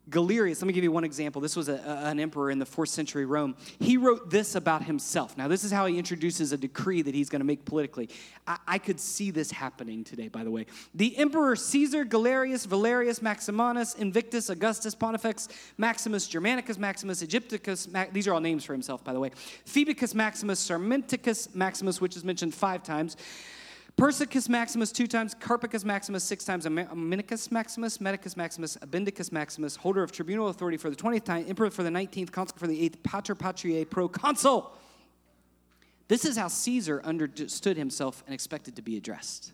Galerius, 0.10 0.62
let 0.62 0.68
me 0.68 0.74
give 0.74 0.84
you 0.84 0.92
one 0.92 1.06
example. 1.06 1.42
This 1.42 1.56
was 1.56 1.70
a, 1.70 1.80
an 2.04 2.20
emperor 2.20 2.52
in 2.52 2.60
the 2.60 2.66
fourth 2.66 2.90
century 2.90 3.26
Rome. 3.26 3.56
He 3.80 3.96
wrote 3.96 4.30
this 4.30 4.56
about 4.56 4.84
himself. 4.84 5.38
Now, 5.38 5.48
this 5.48 5.64
is 5.64 5.72
how 5.72 5.86
he 5.86 5.98
introduces 5.98 6.52
a 6.52 6.58
decree 6.58 7.02
that 7.02 7.16
he's 7.16 7.30
going 7.30 7.40
to 7.40 7.46
make 7.46 7.64
politically. 7.64 8.10
I, 8.46 8.58
I, 8.68 8.78
could 8.80 9.00
see 9.00 9.32
this 9.32 9.50
happening 9.50 10.04
today, 10.04 10.28
by 10.28 10.44
the 10.44 10.52
way. 10.52 10.66
The 10.94 11.18
emperor 11.18 11.56
Caesar, 11.56 12.04
Galerius, 12.04 12.66
Valerius, 12.66 13.20
Maximinus, 13.20 13.96
Invictus, 13.98 14.50
Augustus, 14.50 14.94
Pontifex, 14.94 15.48
Maximus, 15.78 16.28
Germanicus, 16.28 16.78
Maximus, 16.78 17.24
Egypticus, 17.24 17.90
Ma- 17.90 18.06
these 18.12 18.28
are 18.28 18.34
all 18.34 18.42
names 18.42 18.66
for 18.66 18.74
himself, 18.74 19.06
by 19.06 19.14
the 19.14 19.20
way. 19.22 19.32
Phoebicus 19.66 20.14
Maximus, 20.14 20.60
Sarmenticus 20.60 21.56
Maximus, 21.56 22.02
which 22.02 22.18
is 22.18 22.26
mentioned 22.26 22.54
five 22.54 22.84
times. 22.84 23.16
Persicus 23.96 24.50
Maximus 24.50 24.92
two 24.92 25.06
times, 25.06 25.36
Carpicus 25.36 25.86
Maximus 25.86 26.24
six 26.24 26.44
times, 26.44 26.66
Aminicus 26.66 27.52
Maximus, 27.52 28.02
Medicus 28.02 28.36
Maximus, 28.36 28.76
Abindicus 28.78 29.32
Maximus, 29.32 29.76
holder 29.76 30.02
of 30.02 30.12
tribunal 30.12 30.48
authority 30.48 30.78
for 30.78 30.90
the 30.90 30.96
20th 30.96 31.24
time, 31.24 31.46
emperor 31.48 31.70
for 31.70 31.84
the 31.84 31.90
19th, 31.90 32.32
consul 32.32 32.58
for 32.58 32.68
the 32.68 32.90
8th, 32.90 33.04
pater 33.04 33.36
patriae 33.36 33.88
proconsul. 33.88 34.76
This 36.08 36.26
is 36.26 36.38
how 36.38 36.48
Caesar 36.48 37.02
understood 37.04 37.78
himself 37.78 38.24
and 38.26 38.34
expected 38.34 38.76
to 38.76 38.82
be 38.82 38.98
addressed. 38.98 39.54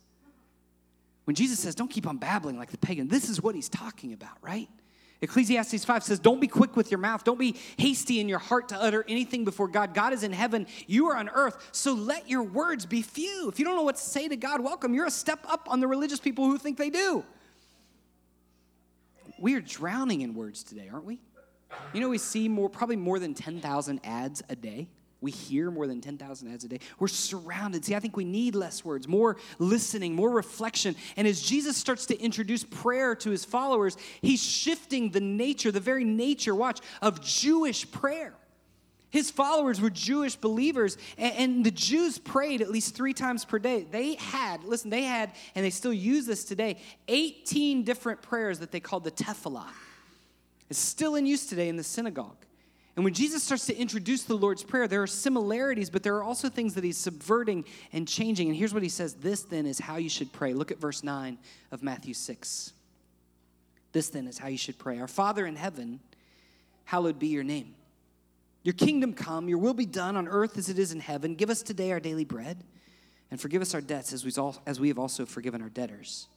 When 1.26 1.36
Jesus 1.36 1.60
says, 1.60 1.76
don't 1.76 1.92
keep 1.92 2.08
on 2.08 2.18
babbling 2.18 2.58
like 2.58 2.72
the 2.72 2.78
pagan, 2.78 3.08
this 3.08 3.30
is 3.30 3.42
what 3.44 3.56
he's 3.56 3.70
talking 3.70 4.14
about, 4.14 4.38
right? 4.42 4.70
Ecclesiastes 5.22 5.84
5 5.84 6.04
says, 6.04 6.20
Don't 6.20 6.40
be 6.40 6.48
quick 6.48 6.78
with 6.78 6.92
your 6.92 7.00
mouth. 7.00 7.24
Don't 7.24 7.40
be 7.40 7.56
hasty 7.78 8.20
in 8.20 8.30
your 8.30 8.40
heart 8.40 8.70
to 8.70 8.82
utter 8.82 9.04
anything 9.08 9.44
before 9.44 9.68
God. 9.68 9.94
God 9.94 10.14
is 10.14 10.24
in 10.24 10.32
heaven, 10.32 10.66
you 10.88 11.08
are 11.08 11.18
on 11.18 11.30
earth. 11.30 11.70
So 11.72 11.94
let 11.94 12.30
your 12.30 12.44
words 12.44 12.86
be 12.86 13.02
few. 13.02 13.50
If 13.50 13.60
you 13.60 13.66
don't 13.66 13.76
know 13.76 13.84
what 13.84 13.98
to 13.98 14.02
say 14.02 14.28
to 14.28 14.36
God, 14.38 14.62
welcome. 14.62 14.94
You're 14.94 15.08
a 15.08 15.12
step 15.12 15.46
up 15.50 15.68
on 15.70 15.82
the 15.82 15.88
religious 15.88 16.20
people 16.20 16.46
who 16.46 16.58
think 16.58 16.78
they 16.78 16.90
do. 16.90 17.26
We 19.40 19.56
are 19.56 19.62
drowning 19.62 20.22
in 20.22 20.34
words 20.34 20.64
today, 20.64 20.90
aren't 20.92 21.06
we? 21.06 21.20
You 21.94 22.02
know, 22.02 22.10
we 22.10 22.18
see 22.18 22.48
more, 22.48 22.70
probably 22.70 22.96
more 22.96 23.20
than 23.20 23.34
10,000 23.34 24.00
ads 24.04 24.42
a 24.50 24.56
day. 24.56 24.88
We 25.22 25.32
hear 25.32 25.70
more 25.70 25.86
than 25.86 26.00
10,000 26.00 26.54
ads 26.54 26.64
a 26.64 26.70
day. 26.70 26.80
We're 26.98 27.10
surrounded. 27.10 27.84
See, 27.84 27.94
I 27.94 28.00
think 28.00 28.16
we 28.16 28.24
need 28.24 28.56
less 28.56 28.86
words, 28.86 29.08
more 29.08 29.36
listening, 29.58 30.16
more 30.16 30.30
reflection. 30.30 30.96
And 31.18 31.28
as 31.28 31.42
Jesus 31.42 31.76
starts 31.76 32.06
to 32.06 32.20
introduce 32.22 32.64
prayer 32.64 33.16
to 33.16 33.30
his 33.30 33.44
followers, 33.44 33.98
he's 34.22 34.42
shifting 34.42 35.12
the 35.12 35.20
nature, 35.20 35.72
the 35.72 35.82
very 35.82 36.06
nature, 36.06 36.56
watch, 36.56 36.80
of 37.02 37.22
Jewish 37.22 37.90
prayer. 37.92 38.34
His 39.10 39.32
followers 39.32 39.82
were 39.82 39.90
Jewish 39.90 40.36
believers, 40.36 40.96
and, 41.18 41.66
the 41.66 41.72
Jews 41.72 42.20
prayed 42.20 42.62
at 42.62 42.70
least 42.70 42.96
three 42.96 43.14
times 43.14 43.44
per 43.44 43.58
day. 43.58 43.86
They 43.90 44.14
had, 44.16 44.64
listen, 44.64 44.92
they 44.92 45.02
had, 45.02 45.32
and 45.56 45.66
they 45.66 45.72
still 45.72 45.92
use 45.92 46.28
this 46.28 46.46
today, 46.46 46.78
18 47.08 47.84
different 47.84 48.22
prayers 48.22 48.60
that 48.60 48.72
they 48.72 48.80
called 48.80 49.04
the 49.04 49.12
Tefillah. 49.12 49.72
It's 50.70 50.78
still 50.78 51.16
in 51.16 51.26
use 51.26 51.48
today 51.48 51.70
in 51.70 51.76
the 51.76 51.84
synagogue. 51.84 52.38
And 53.00 53.06
when 53.06 53.14
Jesus 53.14 53.44
starts 53.44 53.66
to 53.68 53.78
introduce 53.78 54.24
the 54.24 54.36
Lord's 54.36 54.62
Prayer, 54.62 54.86
there 54.86 55.02
are 55.02 55.08
similarities, 55.08 55.90
but 55.90 56.04
there 56.04 56.18
are 56.18 56.24
also 56.24 56.50
things 56.50 56.74
that 56.74 56.84
he's 56.84 56.98
subverting 56.98 57.64
and 57.94 58.06
changing. 58.06 58.50
And 58.50 58.58
here's 58.58 58.74
what 58.74 58.84
he 58.84 58.90
says 58.90 59.14
This 59.14 59.44
then 59.44 59.66
is 59.66 59.80
how 59.80 59.96
you 59.96 60.10
should 60.10 60.34
pray. 60.34 60.54
Look 60.54 60.70
at 60.70 60.82
verse 60.82 61.02
9 61.02 61.38
of 61.72 61.82
Matthew 61.82 62.14
6. 62.14 62.74
This 63.94 64.10
then 64.10 64.28
is 64.28 64.38
how 64.38 64.50
you 64.50 64.58
should 64.58 64.78
pray 64.78 65.00
Our 65.00 65.08
Father 65.08 65.46
in 65.46 65.56
heaven, 65.56 66.02
hallowed 66.84 67.20
be 67.20 67.28
your 67.28 67.46
name. 67.46 67.74
Your 68.64 68.74
kingdom 68.74 69.14
come, 69.14 69.48
your 69.48 69.60
will 69.60 69.74
be 69.74 69.86
done 69.86 70.18
on 70.18 70.28
earth 70.28 70.58
as 70.58 70.68
it 70.68 70.78
is 70.78 70.92
in 70.92 71.00
heaven. 71.00 71.36
Give 71.36 71.50
us 71.50 71.62
today 71.62 71.94
our 71.94 72.02
daily 72.02 72.26
bread, 72.26 72.66
and 73.32 73.40
forgive 73.40 73.62
us 73.62 73.74
our 73.74 73.80
debts 73.80 74.12
as 74.12 74.26
we, 74.26 74.34
as 74.66 74.78
we 74.78 74.90
have 74.90 75.00
also 75.00 75.26
forgiven 75.26 75.62
our 75.62 75.70
debtors. 75.70 76.28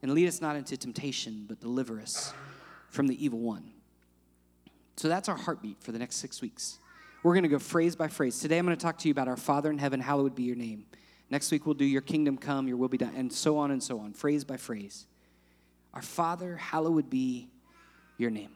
And 0.00 0.14
lead 0.14 0.26
us 0.26 0.40
not 0.40 0.56
into 0.56 0.74
temptation, 0.78 1.44
but 1.46 1.60
deliver 1.60 2.00
us 2.00 2.32
from 2.88 3.08
the 3.08 3.22
evil 3.22 3.40
one. 3.40 3.72
So 4.98 5.06
that's 5.06 5.28
our 5.28 5.36
heartbeat 5.36 5.80
for 5.80 5.92
the 5.92 5.98
next 5.98 6.16
six 6.16 6.40
weeks. 6.42 6.80
We're 7.22 7.34
going 7.34 7.44
to 7.44 7.48
go 7.48 7.60
phrase 7.60 7.94
by 7.94 8.08
phrase. 8.08 8.40
Today 8.40 8.58
I'm 8.58 8.66
going 8.66 8.76
to 8.76 8.82
talk 8.82 8.98
to 8.98 9.08
you 9.08 9.12
about 9.12 9.28
our 9.28 9.36
Father 9.36 9.70
in 9.70 9.78
heaven, 9.78 10.00
hallowed 10.00 10.34
be 10.34 10.42
your 10.42 10.56
name. 10.56 10.86
Next 11.30 11.52
week 11.52 11.66
we'll 11.66 11.76
do 11.76 11.84
your 11.84 12.00
kingdom 12.00 12.36
come, 12.36 12.66
your 12.66 12.76
will 12.76 12.88
be 12.88 12.98
done, 12.98 13.12
and 13.14 13.32
so 13.32 13.58
on 13.58 13.70
and 13.70 13.80
so 13.80 14.00
on, 14.00 14.12
phrase 14.12 14.42
by 14.42 14.56
phrase. 14.56 15.06
Our 15.94 16.02
Father, 16.02 16.56
hallowed 16.56 17.08
be 17.08 17.48
your 18.16 18.30
name. 18.30 18.50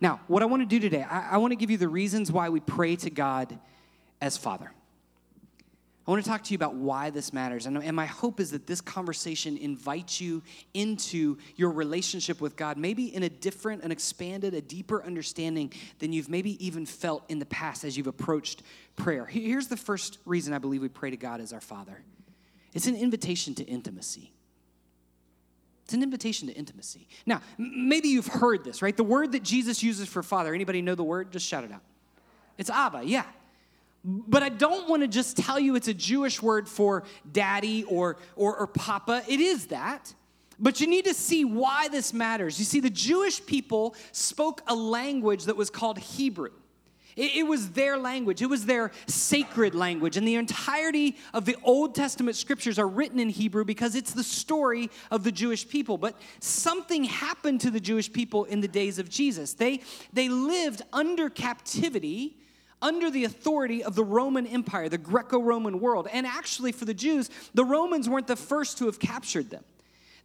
Now, 0.00 0.20
what 0.26 0.42
I 0.42 0.46
want 0.46 0.62
to 0.62 0.66
do 0.66 0.80
today, 0.80 1.04
I, 1.04 1.34
I 1.34 1.36
want 1.36 1.52
to 1.52 1.56
give 1.56 1.70
you 1.70 1.76
the 1.76 1.88
reasons 1.88 2.32
why 2.32 2.48
we 2.48 2.58
pray 2.58 2.96
to 2.96 3.10
God 3.10 3.56
as 4.20 4.36
Father. 4.36 4.72
I 6.06 6.10
want 6.12 6.22
to 6.22 6.30
talk 6.30 6.44
to 6.44 6.52
you 6.52 6.54
about 6.54 6.74
why 6.74 7.10
this 7.10 7.32
matters. 7.32 7.66
And, 7.66 7.96
my 7.96 8.06
hope 8.06 8.38
is 8.38 8.52
that 8.52 8.66
this 8.66 8.80
conversation 8.80 9.56
invites 9.56 10.20
you 10.20 10.42
into 10.72 11.36
your 11.56 11.70
relationship 11.70 12.40
with 12.40 12.54
God, 12.54 12.76
maybe 12.78 13.12
in 13.12 13.24
a 13.24 13.28
different, 13.28 13.82
an 13.82 13.90
expanded, 13.90 14.54
a 14.54 14.60
deeper 14.60 15.02
understanding 15.02 15.72
than 15.98 16.12
you've 16.12 16.28
maybe 16.28 16.64
even 16.64 16.86
felt 16.86 17.24
in 17.28 17.40
the 17.40 17.46
past 17.46 17.82
as 17.82 17.96
you've 17.96 18.06
approached 18.06 18.62
prayer. 18.94 19.26
Here's 19.26 19.66
the 19.66 19.76
first 19.76 20.18
reason 20.24 20.54
I 20.54 20.58
believe 20.58 20.80
we 20.80 20.88
pray 20.88 21.10
to 21.10 21.16
God 21.16 21.40
as 21.40 21.52
our 21.52 21.60
Father 21.60 22.02
it's 22.72 22.86
an 22.86 22.94
invitation 22.94 23.54
to 23.54 23.64
intimacy. 23.64 24.32
It's 25.86 25.94
an 25.94 26.02
invitation 26.02 26.48
to 26.48 26.54
intimacy. 26.54 27.08
Now, 27.24 27.40
maybe 27.56 28.08
you've 28.08 28.26
heard 28.26 28.64
this, 28.64 28.82
right? 28.82 28.94
The 28.94 29.04
word 29.04 29.32
that 29.32 29.42
Jesus 29.42 29.82
uses 29.82 30.08
for 30.08 30.22
Father, 30.22 30.52
anybody 30.52 30.82
know 30.82 30.94
the 30.94 31.04
word? 31.04 31.32
Just 31.32 31.46
shout 31.46 31.64
it 31.64 31.72
out. 31.72 31.80
It's 32.58 32.68
Abba, 32.68 33.04
yeah. 33.04 33.24
But 34.08 34.44
I 34.44 34.50
don't 34.50 34.88
want 34.88 35.02
to 35.02 35.08
just 35.08 35.36
tell 35.36 35.58
you 35.58 35.74
it's 35.74 35.88
a 35.88 35.94
Jewish 35.94 36.40
word 36.40 36.68
for 36.68 37.02
daddy 37.32 37.82
or, 37.84 38.18
or, 38.36 38.56
or 38.56 38.68
papa. 38.68 39.24
It 39.26 39.40
is 39.40 39.66
that. 39.66 40.14
But 40.60 40.80
you 40.80 40.86
need 40.86 41.06
to 41.06 41.14
see 41.14 41.44
why 41.44 41.88
this 41.88 42.14
matters. 42.14 42.58
You 42.60 42.64
see, 42.64 42.78
the 42.78 42.88
Jewish 42.88 43.44
people 43.44 43.96
spoke 44.12 44.62
a 44.68 44.74
language 44.76 45.44
that 45.44 45.56
was 45.56 45.70
called 45.70 45.98
Hebrew. 45.98 46.52
It, 47.16 47.34
it, 47.36 47.46
was 47.46 47.70
their 47.70 47.98
language, 47.98 48.42
it 48.42 48.46
was 48.46 48.64
their 48.64 48.92
sacred 49.06 49.74
language. 49.74 50.16
And 50.16 50.28
the 50.28 50.36
entirety 50.36 51.16
of 51.34 51.44
the 51.44 51.56
Old 51.64 51.94
Testament 51.94 52.36
scriptures 52.36 52.78
are 52.78 52.86
written 52.86 53.18
in 53.18 53.28
Hebrew 53.28 53.64
because 53.64 53.96
it's 53.96 54.12
the 54.12 54.22
story 54.22 54.88
of 55.10 55.24
the 55.24 55.32
Jewish 55.32 55.68
people. 55.68 55.98
But 55.98 56.16
something 56.38 57.04
happened 57.04 57.62
to 57.62 57.70
the 57.70 57.80
Jewish 57.80 58.12
people 58.12 58.44
in 58.44 58.60
the 58.60 58.68
days 58.68 59.00
of 59.00 59.08
Jesus. 59.08 59.54
They, 59.54 59.80
they 60.12 60.28
lived 60.28 60.82
under 60.92 61.28
captivity 61.28 62.36
under 62.82 63.10
the 63.10 63.24
authority 63.24 63.82
of 63.82 63.94
the 63.94 64.04
Roman 64.04 64.46
Empire, 64.46 64.88
the 64.88 64.98
Greco 64.98 65.40
Roman 65.40 65.80
world. 65.80 66.08
And 66.12 66.26
actually, 66.26 66.72
for 66.72 66.84
the 66.84 66.94
Jews, 66.94 67.30
the 67.54 67.64
Romans 67.64 68.08
weren't 68.08 68.26
the 68.26 68.36
first 68.36 68.78
to 68.78 68.86
have 68.86 68.98
captured 68.98 69.50
them. 69.50 69.64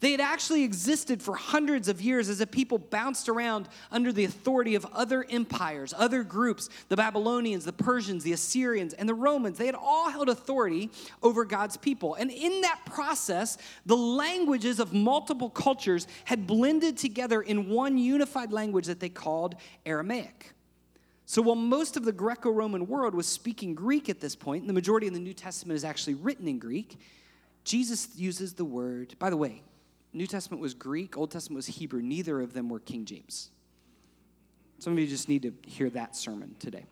They 0.01 0.11
had 0.11 0.19
actually 0.19 0.63
existed 0.63 1.21
for 1.21 1.35
hundreds 1.35 1.87
of 1.87 2.01
years 2.01 2.27
as 2.27 2.41
a 2.41 2.47
people 2.47 2.79
bounced 2.79 3.29
around 3.29 3.69
under 3.91 4.11
the 4.11 4.25
authority 4.25 4.73
of 4.73 4.83
other 4.93 5.27
empires, 5.29 5.93
other 5.95 6.23
groups 6.23 6.69
the 6.89 6.95
Babylonians, 6.95 7.65
the 7.65 7.71
Persians, 7.71 8.23
the 8.23 8.33
Assyrians, 8.33 8.93
and 8.95 9.07
the 9.07 9.13
Romans. 9.13 9.59
They 9.59 9.67
had 9.67 9.75
all 9.75 10.09
held 10.09 10.27
authority 10.27 10.89
over 11.21 11.45
God's 11.45 11.77
people. 11.77 12.15
And 12.15 12.31
in 12.31 12.61
that 12.61 12.79
process, 12.87 13.59
the 13.85 13.95
languages 13.95 14.79
of 14.79 14.91
multiple 14.91 15.51
cultures 15.51 16.07
had 16.25 16.47
blended 16.47 16.97
together 16.97 17.43
in 17.43 17.69
one 17.69 17.99
unified 17.99 18.51
language 18.51 18.87
that 18.87 18.99
they 18.99 19.09
called 19.09 19.53
Aramaic. 19.85 20.53
So 21.31 21.41
while 21.41 21.55
most 21.55 21.95
of 21.95 22.03
the 22.03 22.11
Greco 22.11 22.49
Roman 22.49 22.87
world 22.87 23.15
was 23.15 23.25
speaking 23.25 23.73
Greek 23.73 24.09
at 24.09 24.19
this 24.19 24.35
point, 24.35 24.63
and 24.63 24.69
the 24.69 24.73
majority 24.73 25.07
of 25.07 25.13
the 25.13 25.19
New 25.21 25.33
Testament 25.33 25.77
is 25.77 25.85
actually 25.85 26.15
written 26.15 26.45
in 26.45 26.59
Greek, 26.59 26.99
Jesus 27.63 28.09
uses 28.17 28.51
the 28.51 28.65
word, 28.65 29.15
by 29.17 29.29
the 29.29 29.37
way, 29.37 29.61
New 30.11 30.27
Testament 30.27 30.61
was 30.61 30.73
Greek, 30.73 31.15
Old 31.15 31.31
Testament 31.31 31.55
was 31.55 31.67
Hebrew. 31.67 32.01
Neither 32.01 32.41
of 32.41 32.51
them 32.51 32.67
were 32.67 32.81
King 32.81 33.05
James. 33.05 33.49
Some 34.79 34.91
of 34.91 34.99
you 34.99 35.07
just 35.07 35.29
need 35.29 35.43
to 35.43 35.53
hear 35.65 35.89
that 35.91 36.17
sermon 36.17 36.53
today. 36.59 36.83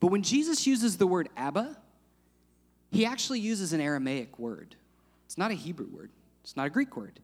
But 0.00 0.08
when 0.08 0.24
Jesus 0.24 0.66
uses 0.66 0.96
the 0.96 1.06
word 1.06 1.28
Abba, 1.36 1.76
he 2.90 3.06
actually 3.06 3.38
uses 3.38 3.72
an 3.72 3.80
Aramaic 3.80 4.40
word. 4.40 4.74
It's 5.26 5.38
not 5.38 5.52
a 5.52 5.54
Hebrew 5.54 5.86
word, 5.86 6.10
it's 6.42 6.56
not 6.56 6.66
a 6.66 6.70
Greek 6.70 6.96
word. 6.96 7.20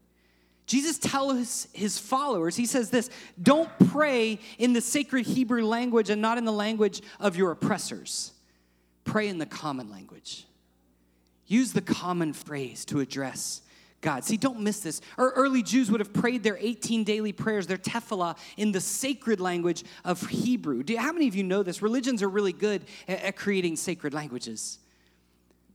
Jesus 0.70 0.98
tells 0.98 1.66
his 1.72 1.98
followers, 1.98 2.54
he 2.54 2.64
says 2.64 2.90
this 2.90 3.10
don't 3.42 3.68
pray 3.88 4.38
in 4.56 4.72
the 4.72 4.80
sacred 4.80 5.26
Hebrew 5.26 5.64
language 5.64 6.10
and 6.10 6.22
not 6.22 6.38
in 6.38 6.44
the 6.44 6.52
language 6.52 7.02
of 7.18 7.34
your 7.34 7.50
oppressors. 7.50 8.30
Pray 9.02 9.26
in 9.26 9.38
the 9.38 9.46
common 9.46 9.90
language. 9.90 10.46
Use 11.48 11.72
the 11.72 11.80
common 11.80 12.32
phrase 12.32 12.84
to 12.84 13.00
address 13.00 13.62
God. 14.00 14.22
See, 14.22 14.36
don't 14.36 14.60
miss 14.60 14.78
this. 14.78 15.00
Our 15.18 15.32
early 15.32 15.64
Jews 15.64 15.90
would 15.90 15.98
have 15.98 16.12
prayed 16.12 16.44
their 16.44 16.56
18 16.60 17.02
daily 17.02 17.32
prayers, 17.32 17.66
their 17.66 17.76
tefillah, 17.76 18.38
in 18.56 18.70
the 18.70 18.80
sacred 18.80 19.40
language 19.40 19.82
of 20.04 20.24
Hebrew. 20.28 20.84
Do, 20.84 20.96
how 20.96 21.10
many 21.10 21.26
of 21.26 21.34
you 21.34 21.42
know 21.42 21.64
this? 21.64 21.82
Religions 21.82 22.22
are 22.22 22.28
really 22.28 22.52
good 22.52 22.84
at, 23.08 23.24
at 23.24 23.36
creating 23.36 23.74
sacred 23.74 24.14
languages. 24.14 24.78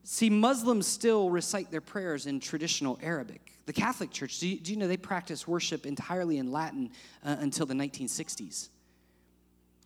See, 0.06 0.30
Muslims 0.30 0.88
still 0.88 1.30
recite 1.30 1.70
their 1.70 1.82
prayers 1.82 2.28
in 2.28 2.40
traditional 2.40 2.98
Arabic. 3.04 3.45
The 3.66 3.74
Catholic 3.74 4.12
Church, 4.12 4.40
do 4.40 4.48
you, 4.48 4.60
do 4.60 4.72
you 4.72 4.78
know 4.78 4.88
they 4.88 4.98
practice 4.98 5.48
worship 5.48 5.86
entirely 5.86 6.38
in 6.38 6.52
Latin 6.52 6.92
uh, 7.24 7.38
until 7.40 7.66
the 7.66 7.74
1960s? 7.74 8.70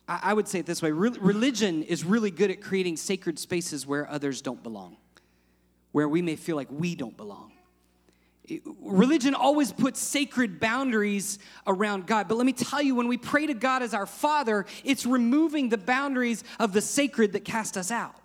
I, 0.06 0.20
I, 0.22 0.34
would 0.34 0.48
say 0.48 0.58
it 0.58 0.66
this 0.66 0.82
way 0.82 0.92
Re- 0.92 1.16
religion 1.18 1.82
is 1.82 2.04
really 2.04 2.30
good 2.30 2.50
at 2.50 2.60
creating 2.60 2.98
sacred 2.98 3.38
spaces 3.38 3.86
where 3.86 4.08
others 4.10 4.42
don't 4.42 4.62
belong, 4.62 4.98
where 5.92 6.08
we 6.08 6.20
may 6.20 6.36
feel 6.36 6.56
like 6.56 6.68
we 6.70 6.94
don't 6.94 7.16
belong. 7.16 7.52
Religion 8.80 9.34
always 9.34 9.72
puts 9.72 10.00
sacred 10.00 10.58
boundaries 10.58 11.38
around 11.68 12.06
God. 12.06 12.26
But 12.26 12.36
let 12.36 12.44
me 12.44 12.52
tell 12.52 12.82
you, 12.82 12.96
when 12.96 13.06
we 13.06 13.16
pray 13.16 13.46
to 13.46 13.54
God 13.54 13.80
as 13.80 13.94
our 13.94 14.06
Father, 14.06 14.66
it's 14.84 15.06
removing 15.06 15.68
the 15.68 15.78
boundaries 15.78 16.42
of 16.58 16.72
the 16.72 16.80
sacred 16.80 17.32
that 17.34 17.44
cast 17.44 17.76
us 17.76 17.92
out. 17.92 18.16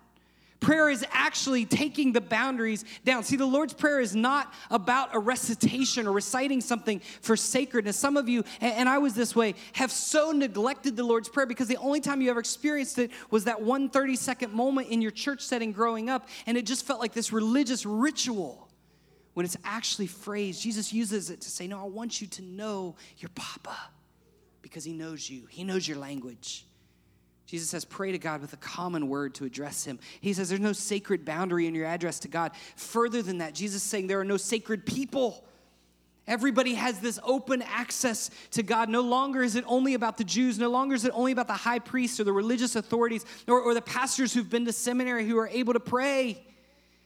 Prayer 0.60 0.88
is 0.88 1.04
actually 1.10 1.64
taking 1.64 2.12
the 2.12 2.20
boundaries 2.20 2.84
down. 3.04 3.22
See, 3.24 3.36
the 3.36 3.46
Lord's 3.46 3.74
Prayer 3.74 4.00
is 4.00 4.16
not 4.16 4.52
about 4.70 5.14
a 5.14 5.18
recitation 5.18 6.06
or 6.06 6.12
reciting 6.12 6.60
something 6.60 7.00
for 7.20 7.36
sacredness. 7.36 7.96
Some 7.96 8.16
of 8.16 8.28
you, 8.28 8.42
and 8.60 8.88
I 8.88 8.98
was 8.98 9.14
this 9.14 9.36
way, 9.36 9.54
have 9.74 9.92
so 9.92 10.32
neglected 10.32 10.96
the 10.96 11.04
Lord's 11.04 11.28
Prayer 11.28 11.46
because 11.46 11.68
the 11.68 11.76
only 11.76 12.00
time 12.00 12.20
you 12.20 12.30
ever 12.30 12.40
experienced 12.40 12.98
it 12.98 13.10
was 13.30 13.44
that 13.44 13.60
one 13.60 13.88
30 13.88 14.16
second 14.16 14.52
moment 14.52 14.88
in 14.88 15.02
your 15.02 15.10
church 15.10 15.42
setting 15.42 15.72
growing 15.72 16.08
up, 16.08 16.28
and 16.46 16.56
it 16.56 16.66
just 16.66 16.86
felt 16.86 17.00
like 17.00 17.12
this 17.12 17.32
religious 17.32 17.84
ritual. 17.84 18.68
When 19.34 19.44
it's 19.44 19.56
actually 19.64 20.06
phrased, 20.06 20.62
Jesus 20.62 20.94
uses 20.94 21.28
it 21.28 21.42
to 21.42 21.50
say, 21.50 21.66
No, 21.66 21.78
I 21.78 21.84
want 21.84 22.22
you 22.22 22.26
to 22.28 22.42
know 22.42 22.96
your 23.18 23.28
Papa 23.34 23.76
because 24.62 24.82
He 24.82 24.94
knows 24.94 25.28
you, 25.28 25.46
He 25.50 25.62
knows 25.62 25.86
your 25.86 25.98
language. 25.98 26.65
Jesus 27.46 27.70
says, 27.70 27.84
pray 27.84 28.10
to 28.10 28.18
God 28.18 28.40
with 28.40 28.52
a 28.52 28.58
common 28.58 29.08
word 29.08 29.34
to 29.36 29.44
address 29.44 29.84
him. 29.84 30.00
He 30.20 30.32
says, 30.32 30.48
there's 30.48 30.60
no 30.60 30.72
sacred 30.72 31.24
boundary 31.24 31.68
in 31.68 31.74
your 31.74 31.86
address 31.86 32.18
to 32.20 32.28
God. 32.28 32.50
Further 32.74 33.22
than 33.22 33.38
that, 33.38 33.54
Jesus 33.54 33.82
is 33.82 33.88
saying 33.88 34.08
there 34.08 34.20
are 34.20 34.24
no 34.24 34.36
sacred 34.36 34.84
people. 34.84 35.44
Everybody 36.26 36.74
has 36.74 36.98
this 36.98 37.20
open 37.22 37.62
access 37.62 38.30
to 38.50 38.64
God. 38.64 38.88
No 38.88 39.02
longer 39.02 39.44
is 39.44 39.54
it 39.54 39.62
only 39.68 39.94
about 39.94 40.16
the 40.16 40.24
Jews. 40.24 40.58
No 40.58 40.68
longer 40.70 40.96
is 40.96 41.04
it 41.04 41.12
only 41.14 41.30
about 41.30 41.46
the 41.46 41.52
high 41.52 41.78
priests 41.78 42.18
or 42.18 42.24
the 42.24 42.32
religious 42.32 42.74
authorities 42.74 43.24
or, 43.46 43.60
or 43.60 43.74
the 43.74 43.80
pastors 43.80 44.34
who've 44.34 44.50
been 44.50 44.64
to 44.64 44.72
seminary 44.72 45.24
who 45.24 45.38
are 45.38 45.46
able 45.46 45.72
to 45.72 45.80
pray. 45.80 46.44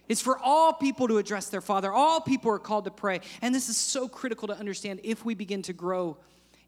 It's 0.08 0.22
for 0.22 0.38
all 0.38 0.72
people 0.72 1.06
to 1.08 1.18
address 1.18 1.50
their 1.50 1.60
Father. 1.60 1.92
All 1.92 2.22
people 2.22 2.50
are 2.50 2.58
called 2.58 2.86
to 2.86 2.90
pray. 2.90 3.20
And 3.42 3.54
this 3.54 3.68
is 3.68 3.76
so 3.76 4.08
critical 4.08 4.48
to 4.48 4.56
understand 4.56 5.00
if 5.04 5.22
we 5.22 5.34
begin 5.34 5.60
to 5.62 5.74
grow 5.74 6.16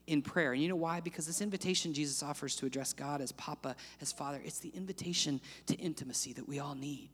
in 0.07 0.23
prayer. 0.23 0.53
And 0.53 0.63
you 0.63 0.69
know 0.69 0.77
why? 0.77 1.01
Because 1.01 1.27
this 1.27 1.41
invitation 1.41 1.95
Jesus 1.95 2.23
offers 2.23 2.57
to 2.57 2.67
address 2.67 2.93
God 2.93 3.21
as 3.21 3.33
Papa, 3.33 3.77
as 4.01 4.13
Father, 4.13 4.41
it's 4.45 4.59
the 4.59 4.71
invitation 4.71 5.41
to 5.67 5.75
intimacy 5.77 6.33
that 6.35 6.49
we 6.49 6.59
all 6.59 6.75
need. 6.75 7.11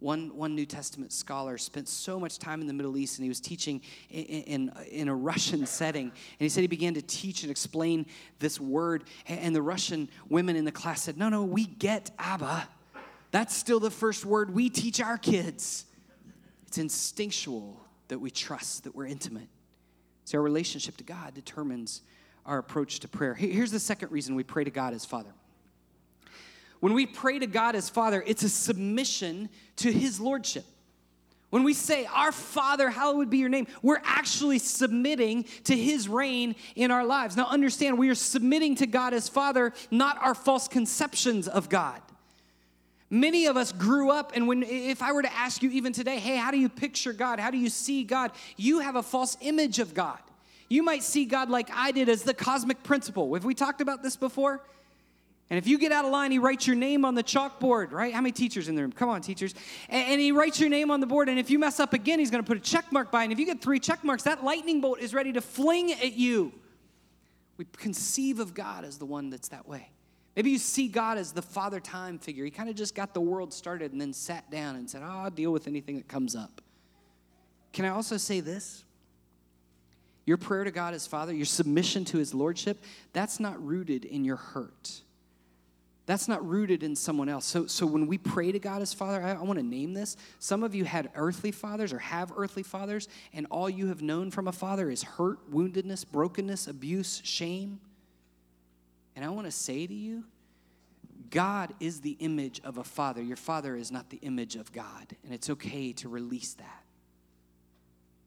One, 0.00 0.36
one 0.36 0.54
New 0.54 0.66
Testament 0.66 1.12
scholar 1.12 1.56
spent 1.56 1.88
so 1.88 2.18
much 2.18 2.38
time 2.38 2.60
in 2.60 2.66
the 2.66 2.72
Middle 2.72 2.96
East 2.96 3.18
and 3.18 3.24
he 3.24 3.28
was 3.28 3.40
teaching 3.40 3.80
in, 4.10 4.24
in, 4.24 4.72
in, 4.90 5.08
a 5.08 5.14
Russian 5.14 5.64
setting. 5.66 6.06
And 6.06 6.12
he 6.38 6.48
said 6.48 6.62
he 6.62 6.66
began 6.66 6.94
to 6.94 7.02
teach 7.02 7.42
and 7.42 7.50
explain 7.50 8.06
this 8.38 8.60
word. 8.60 9.04
And 9.26 9.54
the 9.54 9.62
Russian 9.62 10.08
women 10.28 10.56
in 10.56 10.64
the 10.64 10.72
class 10.72 11.02
said, 11.02 11.16
No, 11.16 11.28
no, 11.28 11.44
we 11.44 11.64
get 11.64 12.10
Abba. 12.18 12.68
That's 13.30 13.54
still 13.56 13.80
the 13.80 13.90
first 13.90 14.24
word 14.24 14.52
we 14.52 14.68
teach 14.68 15.00
our 15.00 15.16
kids. 15.16 15.86
It's 16.66 16.78
instinctual 16.78 17.80
that 18.08 18.18
we 18.18 18.30
trust, 18.30 18.84
that 18.84 18.94
we're 18.94 19.06
intimate. 19.06 19.48
See, 20.24 20.36
our 20.36 20.42
relationship 20.42 20.96
to 20.98 21.04
God 21.04 21.34
determines 21.34 22.02
our 22.46 22.58
approach 22.58 23.00
to 23.00 23.08
prayer. 23.08 23.34
Here's 23.34 23.70
the 23.70 23.80
second 23.80 24.12
reason 24.12 24.34
we 24.34 24.44
pray 24.44 24.64
to 24.64 24.70
God 24.70 24.94
as 24.94 25.04
Father. 25.04 25.30
When 26.80 26.92
we 26.92 27.06
pray 27.06 27.38
to 27.38 27.46
God 27.46 27.74
as 27.76 27.88
Father, 27.88 28.22
it's 28.26 28.42
a 28.42 28.48
submission 28.48 29.48
to 29.76 29.90
His 29.90 30.20
Lordship. 30.20 30.64
When 31.50 31.62
we 31.62 31.72
say, 31.72 32.04
Our 32.06 32.32
Father, 32.32 32.90
hallowed 32.90 33.30
be 33.30 33.38
your 33.38 33.48
name, 33.48 33.66
we're 33.80 34.02
actually 34.04 34.58
submitting 34.58 35.44
to 35.64 35.76
His 35.76 36.08
reign 36.08 36.56
in 36.74 36.90
our 36.90 37.04
lives. 37.04 37.36
Now, 37.36 37.46
understand, 37.46 37.96
we 37.96 38.08
are 38.08 38.14
submitting 38.14 38.74
to 38.76 38.86
God 38.86 39.14
as 39.14 39.28
Father, 39.28 39.72
not 39.90 40.18
our 40.20 40.34
false 40.34 40.68
conceptions 40.68 41.48
of 41.48 41.68
God. 41.68 42.00
Many 43.14 43.46
of 43.46 43.56
us 43.56 43.70
grew 43.70 44.10
up, 44.10 44.32
and 44.34 44.48
when 44.48 44.64
if 44.64 45.00
I 45.00 45.12
were 45.12 45.22
to 45.22 45.32
ask 45.32 45.62
you 45.62 45.70
even 45.70 45.92
today, 45.92 46.18
hey, 46.18 46.34
how 46.34 46.50
do 46.50 46.58
you 46.58 46.68
picture 46.68 47.12
God? 47.12 47.38
How 47.38 47.52
do 47.52 47.56
you 47.56 47.68
see 47.68 48.02
God? 48.02 48.32
You 48.56 48.80
have 48.80 48.96
a 48.96 49.04
false 49.04 49.36
image 49.40 49.78
of 49.78 49.94
God. 49.94 50.18
You 50.68 50.82
might 50.82 51.04
see 51.04 51.24
God 51.24 51.48
like 51.48 51.70
I 51.72 51.92
did 51.92 52.08
as 52.08 52.24
the 52.24 52.34
cosmic 52.34 52.82
principal. 52.82 53.32
Have 53.34 53.44
we 53.44 53.54
talked 53.54 53.80
about 53.80 54.02
this 54.02 54.16
before? 54.16 54.64
And 55.48 55.58
if 55.58 55.68
you 55.68 55.78
get 55.78 55.92
out 55.92 56.04
of 56.04 56.10
line, 56.10 56.32
he 56.32 56.40
writes 56.40 56.66
your 56.66 56.74
name 56.74 57.04
on 57.04 57.14
the 57.14 57.22
chalkboard, 57.22 57.92
right? 57.92 58.12
How 58.12 58.20
many 58.20 58.32
teachers 58.32 58.66
in 58.66 58.74
the 58.74 58.82
room? 58.82 58.90
Come 58.90 59.10
on, 59.10 59.20
teachers. 59.20 59.54
And, 59.88 60.08
and 60.08 60.20
he 60.20 60.32
writes 60.32 60.58
your 60.58 60.68
name 60.68 60.90
on 60.90 60.98
the 60.98 61.06
board, 61.06 61.28
and 61.28 61.38
if 61.38 61.50
you 61.50 61.60
mess 61.60 61.78
up 61.78 61.92
again, 61.92 62.18
he's 62.18 62.32
going 62.32 62.42
to 62.42 62.48
put 62.48 62.56
a 62.56 62.60
check 62.60 62.90
mark 62.90 63.12
by. 63.12 63.22
And 63.22 63.32
if 63.32 63.38
you 63.38 63.46
get 63.46 63.62
three 63.62 63.78
check 63.78 64.02
marks, 64.02 64.24
that 64.24 64.42
lightning 64.42 64.80
bolt 64.80 64.98
is 64.98 65.14
ready 65.14 65.32
to 65.34 65.40
fling 65.40 65.92
at 65.92 66.14
you. 66.14 66.52
We 67.58 67.66
conceive 67.76 68.40
of 68.40 68.54
God 68.54 68.84
as 68.84 68.98
the 68.98 69.06
one 69.06 69.30
that's 69.30 69.50
that 69.50 69.68
way. 69.68 69.90
Maybe 70.36 70.50
you 70.50 70.58
see 70.58 70.88
God 70.88 71.16
as 71.16 71.32
the 71.32 71.42
father 71.42 71.78
time 71.80 72.18
figure. 72.18 72.44
He 72.44 72.50
kind 72.50 72.68
of 72.68 72.74
just 72.74 72.94
got 72.94 73.14
the 73.14 73.20
world 73.20 73.52
started 73.52 73.92
and 73.92 74.00
then 74.00 74.12
sat 74.12 74.50
down 74.50 74.76
and 74.76 74.90
said, 74.90 75.02
oh, 75.04 75.08
I'll 75.24 75.30
deal 75.30 75.52
with 75.52 75.68
anything 75.68 75.96
that 75.96 76.08
comes 76.08 76.34
up. 76.34 76.60
Can 77.72 77.84
I 77.84 77.90
also 77.90 78.16
say 78.16 78.40
this? 78.40 78.84
Your 80.26 80.36
prayer 80.36 80.64
to 80.64 80.70
God 80.70 80.94
as 80.94 81.06
Father, 81.06 81.34
your 81.34 81.44
submission 81.44 82.04
to 82.06 82.18
His 82.18 82.32
Lordship, 82.32 82.82
that's 83.12 83.38
not 83.38 83.64
rooted 83.64 84.04
in 84.04 84.24
your 84.24 84.36
hurt. 84.36 85.02
That's 86.06 86.28
not 86.28 86.46
rooted 86.46 86.82
in 86.82 86.96
someone 86.96 87.28
else. 87.28 87.46
So, 87.46 87.66
so 87.66 87.86
when 87.86 88.06
we 88.06 88.18
pray 88.18 88.52
to 88.52 88.58
God 88.58 88.82
as 88.82 88.92
Father, 88.92 89.22
I, 89.22 89.32
I 89.32 89.42
want 89.42 89.58
to 89.58 89.64
name 89.64 89.94
this. 89.94 90.16
Some 90.38 90.62
of 90.62 90.74
you 90.74 90.84
had 90.84 91.10
earthly 91.14 91.50
fathers 91.50 91.92
or 91.92 91.98
have 91.98 92.32
earthly 92.36 92.62
fathers, 92.62 93.08
and 93.32 93.46
all 93.50 93.70
you 93.70 93.88
have 93.88 94.02
known 94.02 94.30
from 94.30 94.48
a 94.48 94.52
father 94.52 94.90
is 94.90 95.02
hurt, 95.02 95.50
woundedness, 95.50 96.06
brokenness, 96.10 96.66
abuse, 96.66 97.20
shame. 97.24 97.80
And 99.16 99.24
I 99.24 99.28
want 99.28 99.46
to 99.46 99.52
say 99.52 99.86
to 99.86 99.94
you, 99.94 100.24
God 101.30 101.74
is 101.80 102.00
the 102.00 102.16
image 102.20 102.60
of 102.64 102.78
a 102.78 102.84
father. 102.84 103.22
Your 103.22 103.36
father 103.36 103.76
is 103.76 103.90
not 103.90 104.10
the 104.10 104.18
image 104.18 104.56
of 104.56 104.72
God. 104.72 105.16
And 105.24 105.32
it's 105.32 105.50
okay 105.50 105.92
to 105.94 106.08
release 106.08 106.54
that. 106.54 106.84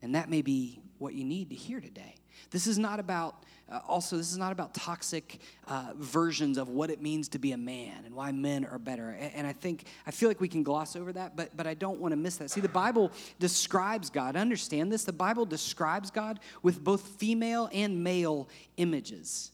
And 0.01 0.15
that 0.15 0.29
may 0.29 0.41
be 0.41 0.79
what 0.97 1.13
you 1.13 1.23
need 1.23 1.49
to 1.49 1.55
hear 1.55 1.79
today. 1.79 2.15
This 2.51 2.67
is 2.67 2.77
not 2.77 2.99
about, 2.99 3.43
uh, 3.71 3.79
also, 3.87 4.15
this 4.15 4.31
is 4.31 4.37
not 4.37 4.51
about 4.51 4.73
toxic 4.73 5.39
uh, 5.67 5.93
versions 5.95 6.57
of 6.57 6.69
what 6.69 6.89
it 6.89 7.01
means 7.01 7.29
to 7.29 7.39
be 7.39 7.51
a 7.51 7.57
man 7.57 8.05
and 8.05 8.13
why 8.13 8.31
men 8.31 8.65
are 8.65 8.77
better. 8.77 9.09
And, 9.09 9.33
and 9.33 9.47
I 9.47 9.53
think, 9.53 9.85
I 10.05 10.11
feel 10.11 10.29
like 10.29 10.39
we 10.39 10.47
can 10.47 10.63
gloss 10.63 10.95
over 10.95 11.11
that, 11.13 11.35
but, 11.35 11.55
but 11.57 11.65
I 11.65 11.73
don't 11.73 11.99
want 11.99 12.11
to 12.11 12.15
miss 12.15 12.37
that. 12.37 12.51
See, 12.51 12.61
the 12.61 12.69
Bible 12.69 13.11
describes 13.39 14.09
God. 14.09 14.35
Understand 14.35 14.91
this? 14.91 15.03
The 15.03 15.13
Bible 15.13 15.45
describes 15.45 16.11
God 16.11 16.39
with 16.61 16.83
both 16.83 17.01
female 17.01 17.69
and 17.73 18.03
male 18.03 18.49
images. 18.77 19.51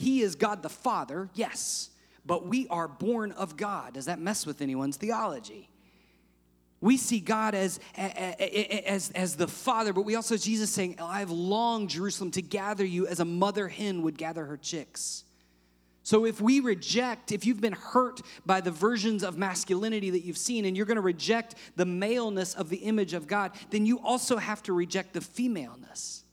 He 0.00 0.22
is 0.22 0.34
God 0.34 0.62
the 0.62 0.70
Father, 0.70 1.28
yes, 1.34 1.90
but 2.24 2.46
we 2.46 2.66
are 2.68 2.88
born 2.88 3.32
of 3.32 3.58
God. 3.58 3.92
Does 3.92 4.06
that 4.06 4.18
mess 4.18 4.46
with 4.46 4.62
anyone's 4.62 4.96
theology? 4.96 5.68
We 6.80 6.96
see 6.96 7.20
God 7.20 7.54
as, 7.54 7.80
as, 7.94 9.10
as 9.10 9.36
the 9.36 9.46
Father, 9.46 9.92
but 9.92 10.06
we 10.06 10.14
also, 10.14 10.38
Jesus 10.38 10.70
saying, 10.70 10.96
oh, 11.00 11.04
I 11.04 11.18
have 11.18 11.30
longed, 11.30 11.90
Jerusalem, 11.90 12.30
to 12.30 12.40
gather 12.40 12.82
you 12.82 13.06
as 13.06 13.20
a 13.20 13.26
mother 13.26 13.68
hen 13.68 14.00
would 14.00 14.16
gather 14.16 14.46
her 14.46 14.56
chicks. 14.56 15.24
So 16.02 16.24
if 16.24 16.40
we 16.40 16.60
reject, 16.60 17.30
if 17.30 17.44
you've 17.44 17.60
been 17.60 17.74
hurt 17.74 18.22
by 18.46 18.62
the 18.62 18.70
versions 18.70 19.22
of 19.22 19.36
masculinity 19.36 20.08
that 20.08 20.24
you've 20.24 20.38
seen, 20.38 20.64
and 20.64 20.74
you're 20.74 20.86
going 20.86 20.96
to 20.96 21.02
reject 21.02 21.56
the 21.76 21.84
maleness 21.84 22.54
of 22.54 22.70
the 22.70 22.78
image 22.78 23.12
of 23.12 23.26
God, 23.26 23.52
then 23.68 23.84
you 23.84 23.98
also 23.98 24.38
have 24.38 24.62
to 24.62 24.72
reject 24.72 25.12
the 25.12 25.20
femaleness. 25.20 26.24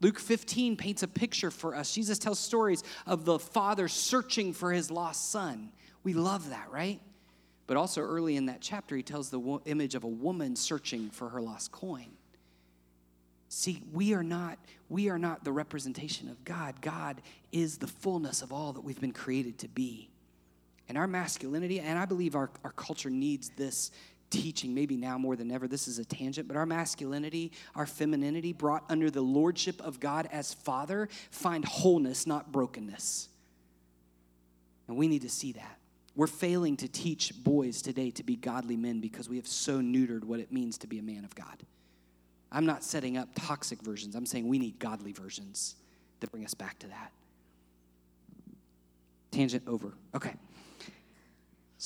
Luke 0.00 0.18
15 0.18 0.76
paints 0.76 1.02
a 1.02 1.08
picture 1.08 1.50
for 1.50 1.74
us. 1.74 1.94
Jesus 1.94 2.18
tells 2.18 2.38
stories 2.38 2.84
of 3.06 3.24
the 3.24 3.38
father 3.38 3.88
searching 3.88 4.52
for 4.52 4.72
his 4.72 4.90
lost 4.90 5.30
son. 5.30 5.72
We 6.02 6.12
love 6.12 6.50
that, 6.50 6.70
right? 6.70 7.00
But 7.66 7.76
also 7.76 8.02
early 8.02 8.36
in 8.36 8.46
that 8.46 8.60
chapter, 8.60 8.96
he 8.96 9.02
tells 9.02 9.30
the 9.30 9.60
image 9.64 9.94
of 9.94 10.04
a 10.04 10.08
woman 10.08 10.54
searching 10.54 11.10
for 11.10 11.30
her 11.30 11.40
lost 11.40 11.72
coin. 11.72 12.08
See, 13.48 13.82
we 13.92 14.12
are 14.12 14.22
not 14.22 14.58
we 14.88 15.08
are 15.08 15.18
not 15.18 15.42
the 15.42 15.50
representation 15.52 16.28
of 16.28 16.44
God. 16.44 16.80
God 16.80 17.20
is 17.50 17.78
the 17.78 17.88
fullness 17.88 18.42
of 18.42 18.52
all 18.52 18.72
that 18.74 18.82
we've 18.82 19.00
been 19.00 19.12
created 19.12 19.58
to 19.58 19.68
be. 19.68 20.08
And 20.88 20.96
our 20.96 21.08
masculinity, 21.08 21.80
and 21.80 21.98
I 21.98 22.04
believe 22.04 22.36
our, 22.36 22.50
our 22.62 22.70
culture 22.70 23.10
needs 23.10 23.50
this 23.56 23.90
teaching, 24.30 24.74
maybe 24.74 24.96
now 24.96 25.18
more 25.18 25.36
than 25.36 25.50
ever. 25.50 25.68
This 25.68 25.88
is 25.88 25.98
a 25.98 26.04
tangent, 26.04 26.48
but 26.48 26.56
our 26.56 26.66
masculinity, 26.66 27.52
our 27.74 27.86
femininity, 27.86 28.52
brought 28.52 28.84
under 28.88 29.10
the 29.10 29.20
lordship 29.20 29.80
of 29.80 30.00
God 30.00 30.28
as 30.32 30.54
Father, 30.54 31.08
find 31.30 31.64
wholeness, 31.64 32.26
not 32.26 32.52
brokenness. 32.52 33.28
And 34.88 34.96
we 34.96 35.08
need 35.08 35.22
to 35.22 35.28
see 35.28 35.52
that. 35.52 35.78
We're 36.14 36.26
failing 36.26 36.76
to 36.78 36.88
teach 36.88 37.32
boys 37.44 37.82
today 37.82 38.10
to 38.12 38.24
be 38.24 38.36
godly 38.36 38.76
men 38.76 39.00
because 39.00 39.28
we 39.28 39.36
have 39.36 39.46
so 39.46 39.80
neutered 39.80 40.24
what 40.24 40.40
it 40.40 40.50
means 40.50 40.78
to 40.78 40.86
be 40.86 40.98
a 40.98 41.02
man 41.02 41.24
of 41.24 41.34
God. 41.34 41.62
I'm 42.50 42.64
not 42.64 42.82
setting 42.82 43.18
up 43.18 43.28
toxic 43.34 43.82
versions, 43.82 44.14
I'm 44.14 44.26
saying 44.26 44.48
we 44.48 44.58
need 44.58 44.78
godly 44.78 45.12
versions 45.12 45.74
that 46.20 46.30
bring 46.30 46.44
us 46.44 46.54
back 46.54 46.78
to 46.78 46.86
that. 46.88 47.12
Tangent 49.30 49.64
over. 49.66 49.92
Okay. 50.14 50.32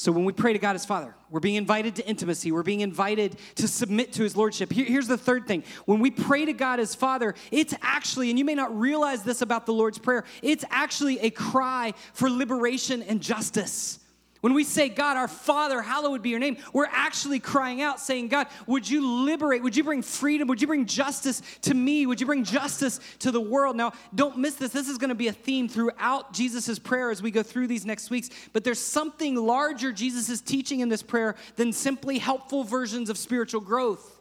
So 0.01 0.11
when 0.13 0.25
we 0.25 0.33
pray 0.33 0.55
to 0.55 0.59
God 0.59 0.77
as 0.77 0.87
Father, 0.87 1.15
we're 1.29 1.41
being 1.41 1.57
invited 1.57 1.97
to 1.97 2.07
intimacy. 2.09 2.53
We're 2.53 2.63
being 2.63 2.81
invited 2.81 3.37
to 3.57 3.69
submit 3.69 4.15
to 4.15 4.23
His 4.23 4.35
Lordship. 4.35 4.73
Here, 4.73 4.87
here's 4.87 5.09
the 5.09 5.19
third 5.19 5.47
thing. 5.47 5.63
When 5.85 6.01
we 6.01 6.11
pray 6.11 6.47
to 6.47 6.55
God 6.55 6.81
as 6.81 6.95
Father, 6.95 7.35
it's 7.51 7.75
actually, 7.83 8.31
and 8.31 8.39
you 8.39 8.47
may 8.47 8.55
not 8.55 8.75
realize 8.75 9.25
this 9.25 9.43
about 9.43 9.67
the 9.67 9.75
Lord's 9.75 9.99
Prayer, 9.99 10.25
it's 10.41 10.65
actually 10.71 11.19
a 11.19 11.29
cry 11.29 11.93
for 12.15 12.31
liberation 12.31 13.03
and 13.03 13.21
justice. 13.21 13.99
When 14.40 14.55
we 14.55 14.64
say, 14.64 14.88
God, 14.88 15.18
our 15.18 15.29
Father, 15.29 15.83
hallowed 15.83 16.22
be 16.22 16.31
your 16.31 16.38
name, 16.38 16.57
we're 16.72 16.87
actually 16.87 17.40
crying 17.40 17.83
out, 17.83 18.00
saying, 18.00 18.29
God, 18.29 18.46
would 18.66 18.88
you 18.88 19.07
liberate? 19.26 19.62
Would 19.62 19.76
you 19.76 19.85
bring 19.85 20.00
freedom? 20.00 20.48
Would 20.48 20.62
you 20.62 20.66
bring 20.66 20.87
justice 20.87 21.42
to 21.62 21.74
me? 21.74 22.07
Would 22.07 22.20
you 22.20 22.26
bring 22.26 22.44
justice 22.44 23.00
to 23.18 23.31
the 23.31 23.40
world? 23.40 23.76
Now, 23.76 23.92
don't 24.14 24.38
miss 24.38 24.55
this. 24.55 24.72
This 24.72 24.88
is 24.88 24.96
going 24.96 25.11
to 25.11 25.14
be 25.14 25.29
a 25.29 25.33
theme 25.33 25.68
throughout 25.68 26.33
Jesus' 26.33 26.79
prayer 26.79 27.11
as 27.11 27.20
we 27.20 27.31
go 27.31 27.42
through 27.42 27.66
these 27.66 27.85
next 27.85 28.09
weeks. 28.09 28.31
But 28.55 28.64
there's 28.64 28.81
something 28.81 29.35
larger 29.35 29.92
Jesus 29.92 30.31
is 30.31 30.40
teaching 30.40 30.81
in 30.81 30.88
this 30.88 31.03
prayer 31.03 31.35
than 31.57 31.72
simply 31.72 32.18
helpful 32.18 32.64
versions 32.64 33.11
of 33.11 33.18
spiritual 33.18 33.61
growth. 33.61 34.20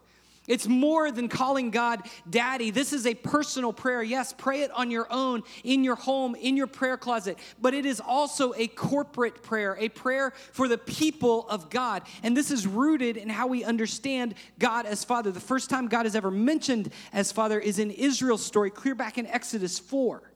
It's 0.49 0.67
more 0.67 1.11
than 1.11 1.29
calling 1.29 1.69
God 1.69 2.01
daddy. 2.29 2.71
This 2.71 2.91
is 2.91 3.05
a 3.05 3.13
personal 3.13 3.71
prayer. 3.71 4.03
Yes, 4.03 4.33
pray 4.37 4.63
it 4.63 4.71
on 4.71 4.91
your 4.91 5.07
own, 5.09 5.43
in 5.63 5.83
your 5.83 5.95
home, 5.95 6.35
in 6.35 6.57
your 6.57 6.67
prayer 6.67 6.97
closet. 6.97 7.37
But 7.61 7.73
it 7.73 7.85
is 7.85 8.01
also 8.01 8.53
a 8.55 8.67
corporate 8.67 9.43
prayer, 9.43 9.77
a 9.79 9.89
prayer 9.89 10.33
for 10.51 10.67
the 10.67 10.77
people 10.77 11.47
of 11.47 11.69
God. 11.69 12.01
And 12.23 12.35
this 12.35 12.49
is 12.49 12.65
rooted 12.65 13.15
in 13.15 13.29
how 13.29 13.47
we 13.47 13.63
understand 13.63 14.33
God 14.57 14.85
as 14.87 15.03
Father. 15.03 15.31
The 15.31 15.39
first 15.39 15.69
time 15.69 15.87
God 15.87 16.05
is 16.05 16.15
ever 16.15 16.31
mentioned 16.31 16.91
as 17.13 17.31
Father 17.31 17.59
is 17.59 17.77
in 17.77 17.91
Israel's 17.91 18.45
story, 18.45 18.71
clear 18.71 18.95
back 18.95 19.19
in 19.19 19.27
Exodus 19.27 19.77
4. 19.77 20.28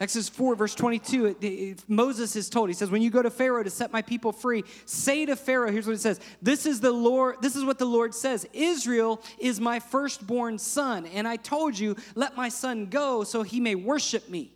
Exodus 0.00 0.30
4, 0.30 0.54
verse 0.54 0.74
22, 0.74 1.26
it, 1.26 1.44
it, 1.44 1.84
Moses 1.86 2.34
is 2.34 2.48
told, 2.48 2.70
he 2.70 2.74
says, 2.74 2.90
When 2.90 3.02
you 3.02 3.10
go 3.10 3.20
to 3.20 3.28
Pharaoh 3.28 3.62
to 3.62 3.68
set 3.68 3.92
my 3.92 4.00
people 4.00 4.32
free, 4.32 4.64
say 4.86 5.26
to 5.26 5.36
Pharaoh, 5.36 5.70
here's 5.70 5.86
what 5.86 5.92
it 5.92 6.00
says 6.00 6.20
This 6.40 6.64
is 6.64 6.80
the 6.80 6.90
Lord, 6.90 7.36
this 7.42 7.54
is 7.54 7.64
what 7.64 7.78
the 7.78 7.84
Lord 7.84 8.14
says 8.14 8.48
Israel 8.54 9.22
is 9.38 9.60
my 9.60 9.78
firstborn 9.78 10.58
son, 10.58 11.04
and 11.04 11.28
I 11.28 11.36
told 11.36 11.78
you, 11.78 11.96
let 12.14 12.34
my 12.34 12.48
son 12.48 12.86
go 12.86 13.24
so 13.24 13.42
he 13.42 13.60
may 13.60 13.74
worship 13.74 14.30
me. 14.30 14.52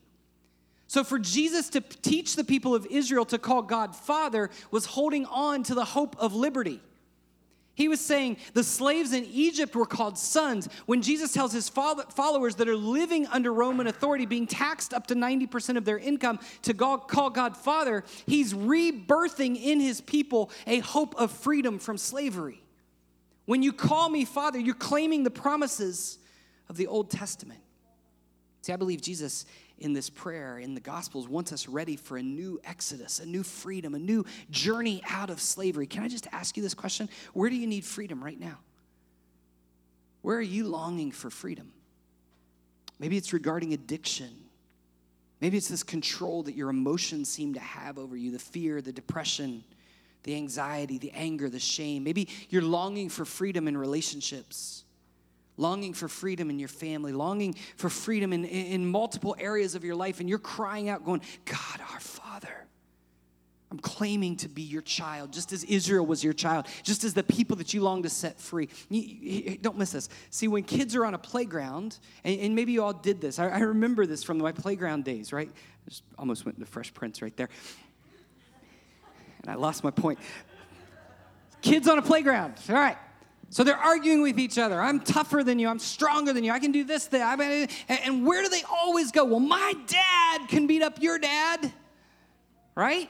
So, 0.87 1.05
for 1.05 1.19
Jesus 1.19 1.69
to 1.71 1.83
teach 1.83 2.37
the 2.37 2.45
people 2.45 2.75
of 2.75 2.87
Israel 2.87 3.27
to 3.27 3.39
call 3.39 3.63
God 3.63 3.95
Father 3.95 4.49
was 4.71 4.87
holding 4.87 5.27
on 5.27 5.63
to 5.65 5.75
the 5.75 5.85
hope 5.85 6.17
of 6.19 6.35
liberty. 6.35 6.81
He 7.77 7.89
was 7.89 8.01
saying 8.01 8.37
the 8.53 8.63
slaves 8.63 9.13
in 9.13 9.25
Egypt 9.25 9.75
were 9.75 9.87
called 9.87 10.17
sons. 10.17 10.69
When 10.87 11.03
Jesus 11.03 11.33
tells 11.33 11.53
his 11.53 11.69
followers 11.69 12.55
that 12.55 12.69
are 12.69 12.77
living 12.77 13.27
under 13.27 13.53
Roman 13.53 13.89
authority, 13.89 14.27
being 14.27 14.47
taxed 14.47 14.95
up 14.95 15.09
to 15.09 15.15
90% 15.17 15.77
of 15.77 15.85
their 15.85 15.99
income, 15.99 16.39
to 16.63 16.73
call 16.73 17.31
God 17.31 17.57
Father, 17.57 18.05
he's 18.27 18.55
rebirthing 18.55 19.61
in 19.61 19.81
his 19.81 20.01
people 20.01 20.51
a 20.67 20.79
hope 20.79 21.17
of 21.17 21.33
freedom 21.33 21.81
from 21.81 21.99
slavery. 21.99 22.63
When 23.47 23.63
you 23.63 23.73
call 23.73 24.09
me 24.09 24.25
Father, 24.25 24.59
you're 24.59 24.75
claiming 24.75 25.25
the 25.25 25.31
promises 25.31 26.19
of 26.69 26.77
the 26.77 26.87
Old 26.87 27.11
Testament. 27.11 27.61
See, 28.63 28.73
I 28.73 28.77
believe 28.77 29.03
Jesus 29.03 29.47
in 29.79 29.93
this 29.93 30.09
prayer 30.09 30.59
in 30.59 30.75
the 30.75 30.81
Gospels 30.81 31.29
wants 31.29 31.53
us 31.53 31.69
ready 31.69 31.97
for 31.97 32.17
a 32.17 32.23
new 32.23 32.61
exodus, 32.65 33.19
a 33.19 33.27
new 33.27 33.43
freedom, 33.43 33.95
a 33.95 33.99
new 33.99 34.25
journey 34.51 35.03
out 35.09 35.31
of 35.31 35.41
slavery. 35.41 35.87
Can 35.87 36.03
I 36.03 36.09
just 36.09 36.27
ask 36.33 36.57
you 36.57 36.63
this 36.63 36.75
question? 36.75 37.09
Where 37.33 37.51
do 37.51 37.57
you 37.57 37.67
need 37.67 37.85
freedom 37.85 38.23
right 38.23 38.39
now? 38.39 38.59
Where 40.23 40.37
are 40.37 40.43
you 40.43 40.69
longing 40.69 41.13
for 41.13 41.29
freedom? 41.29 41.73
Maybe 42.99 43.17
it's 43.17 43.33
regarding 43.33 43.75
addiction. 43.75 44.31
Maybe 45.41 45.59
it's 45.59 45.69
this 45.69 45.83
control 45.83 46.45
that 46.45 46.55
your 46.55 46.71
emotions 46.71 47.29
seem 47.29 47.55
to 47.55 47.61
have 47.61 47.99
over 47.99 48.17
you 48.17 48.31
the 48.31 48.39
fear, 48.39 48.81
the 48.81 48.93
depression, 48.93 49.65
the 50.23 50.37
anxiety, 50.37 50.99
the 50.99 51.11
anger, 51.11 51.51
the 51.51 51.59
shame. 51.59 52.05
Maybe 52.05 52.29
you're 52.49 52.63
longing 52.63 53.09
for 53.09 53.25
freedom 53.25 53.69
in 53.69 53.77
relationships 53.77 54.84
longing 55.57 55.95
for 55.95 56.09
freedom 56.09 56.51
in 56.51 56.59
your 56.59 56.69
family, 56.69 57.13
longing 57.13 57.55
for 57.77 57.89
freedom 57.89 58.33
in, 58.33 58.45
in 58.45 58.87
multiple 58.87 59.37
areas 59.39 59.75
of 59.75 59.85
your 59.85 59.95
life, 59.95 60.21
and 60.21 60.29
you're 60.29 60.39
crying 60.39 60.89
out, 60.89 61.05
going, 61.05 61.21
God, 61.45 61.81
our 61.93 62.01
Father. 62.01 62.67
I'm 63.71 63.81
claiming 63.81 64.37
to 64.37 64.49
be 64.49 64.63
your 64.63 64.83
child, 64.83 65.33
just 65.33 65.53
as 65.53 65.65
Israel 65.65 66.07
was 66.07 66.23
your 66.23 66.33
child, 66.33 66.69
just 66.85 67.03
as 67.03 67.13
the 67.13 67.25
people 67.25 67.57
that 67.57 67.75
you 67.75 67.83
long 67.83 68.05
to 68.05 68.09
set 68.09 68.41
free. 68.41 68.69
You, 68.89 69.01
you, 69.01 69.59
don't 69.59 69.77
miss 69.77 69.91
this. 69.91 70.09
See, 70.31 70.47
when 70.47 70.63
kids 70.63 70.95
are 70.95 71.05
on 71.05 71.15
a 71.15 71.19
playground, 71.19 71.99
and, 72.23 72.39
and 72.39 72.55
maybe 72.55 72.71
you 72.71 72.85
all 72.85 72.93
did 72.93 73.21
this, 73.21 73.41
I, 73.41 73.49
I, 73.49 73.59
remember 73.61 74.07
this 74.07 74.23
from 74.23 74.39
my 74.39 74.53
playground 74.53 75.05
days, 75.05 75.33
right? 75.33 75.49
I 75.51 75.89
just 75.89 76.05
almost 76.17 76.45
went 76.45 76.57
into 76.57 76.71
Fresh 76.71 76.95
Prince 76.95 77.21
right 77.21 77.37
there. 77.37 77.49
And 79.43 79.51
I 79.51 79.55
lost 79.55 79.83
my 79.83 79.91
point. 79.91 80.21
Kids 81.61 81.89
on 81.89 81.99
a 81.99 82.03
playground, 82.03 82.55
all 82.69 82.77
right. 82.77 82.99
So 83.55 83.63
they're 83.63 83.79
arguing 83.79 84.21
with 84.21 84.41
each 84.41 84.59
other. 84.59 84.81
I'm 84.81 84.99
tougher 84.99 85.45
than 85.45 85.61
you. 85.61 85.69
I'm 85.69 85.79
stronger 85.79 86.33
than 86.33 86.43
you. 86.43 86.51
I 86.51 86.59
can 86.59 86.73
do 86.73 86.83
this, 86.83 87.07
that. 87.07 87.39
And 87.89 88.27
where 88.27 88.43
do 88.43 88.49
they 88.49 88.65
always 88.69 89.13
go? 89.13 89.25
Well, 89.25 89.39
my 89.39 89.75
dad 89.87 90.49
can 90.49 90.67
beat 90.67 90.83
up 90.83 91.01
your 91.01 91.21
dad, 91.21 91.73
right? 92.75 93.09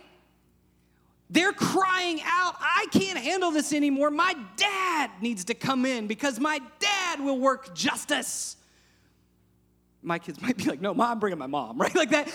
They're 1.31 1.55
crying 1.55 2.21
out, 2.27 2.57
I 2.61 2.85
can't 2.93 3.19
handle 3.19 3.53
this 3.53 3.73
anymore. 3.73 4.11
My 4.11 4.37
dad 4.59 5.13
needs 5.23 5.45
to 5.45 5.55
come 5.55 5.87
in 5.87 6.09
because 6.09 6.39
my 6.39 6.61
dad 6.79 7.21
will 7.21 7.39
work 7.39 7.75
justice. 7.75 8.59
My 10.03 10.19
kids 10.19 10.39
might 10.43 10.59
be 10.59 10.65
like, 10.65 10.83
no, 10.83 10.93
mom, 10.93 11.13
I'm 11.13 11.21
bringing 11.21 11.39
my 11.39 11.47
mom, 11.47 11.79
right? 11.81 11.95
Like 11.95 12.11
that. 12.11 12.31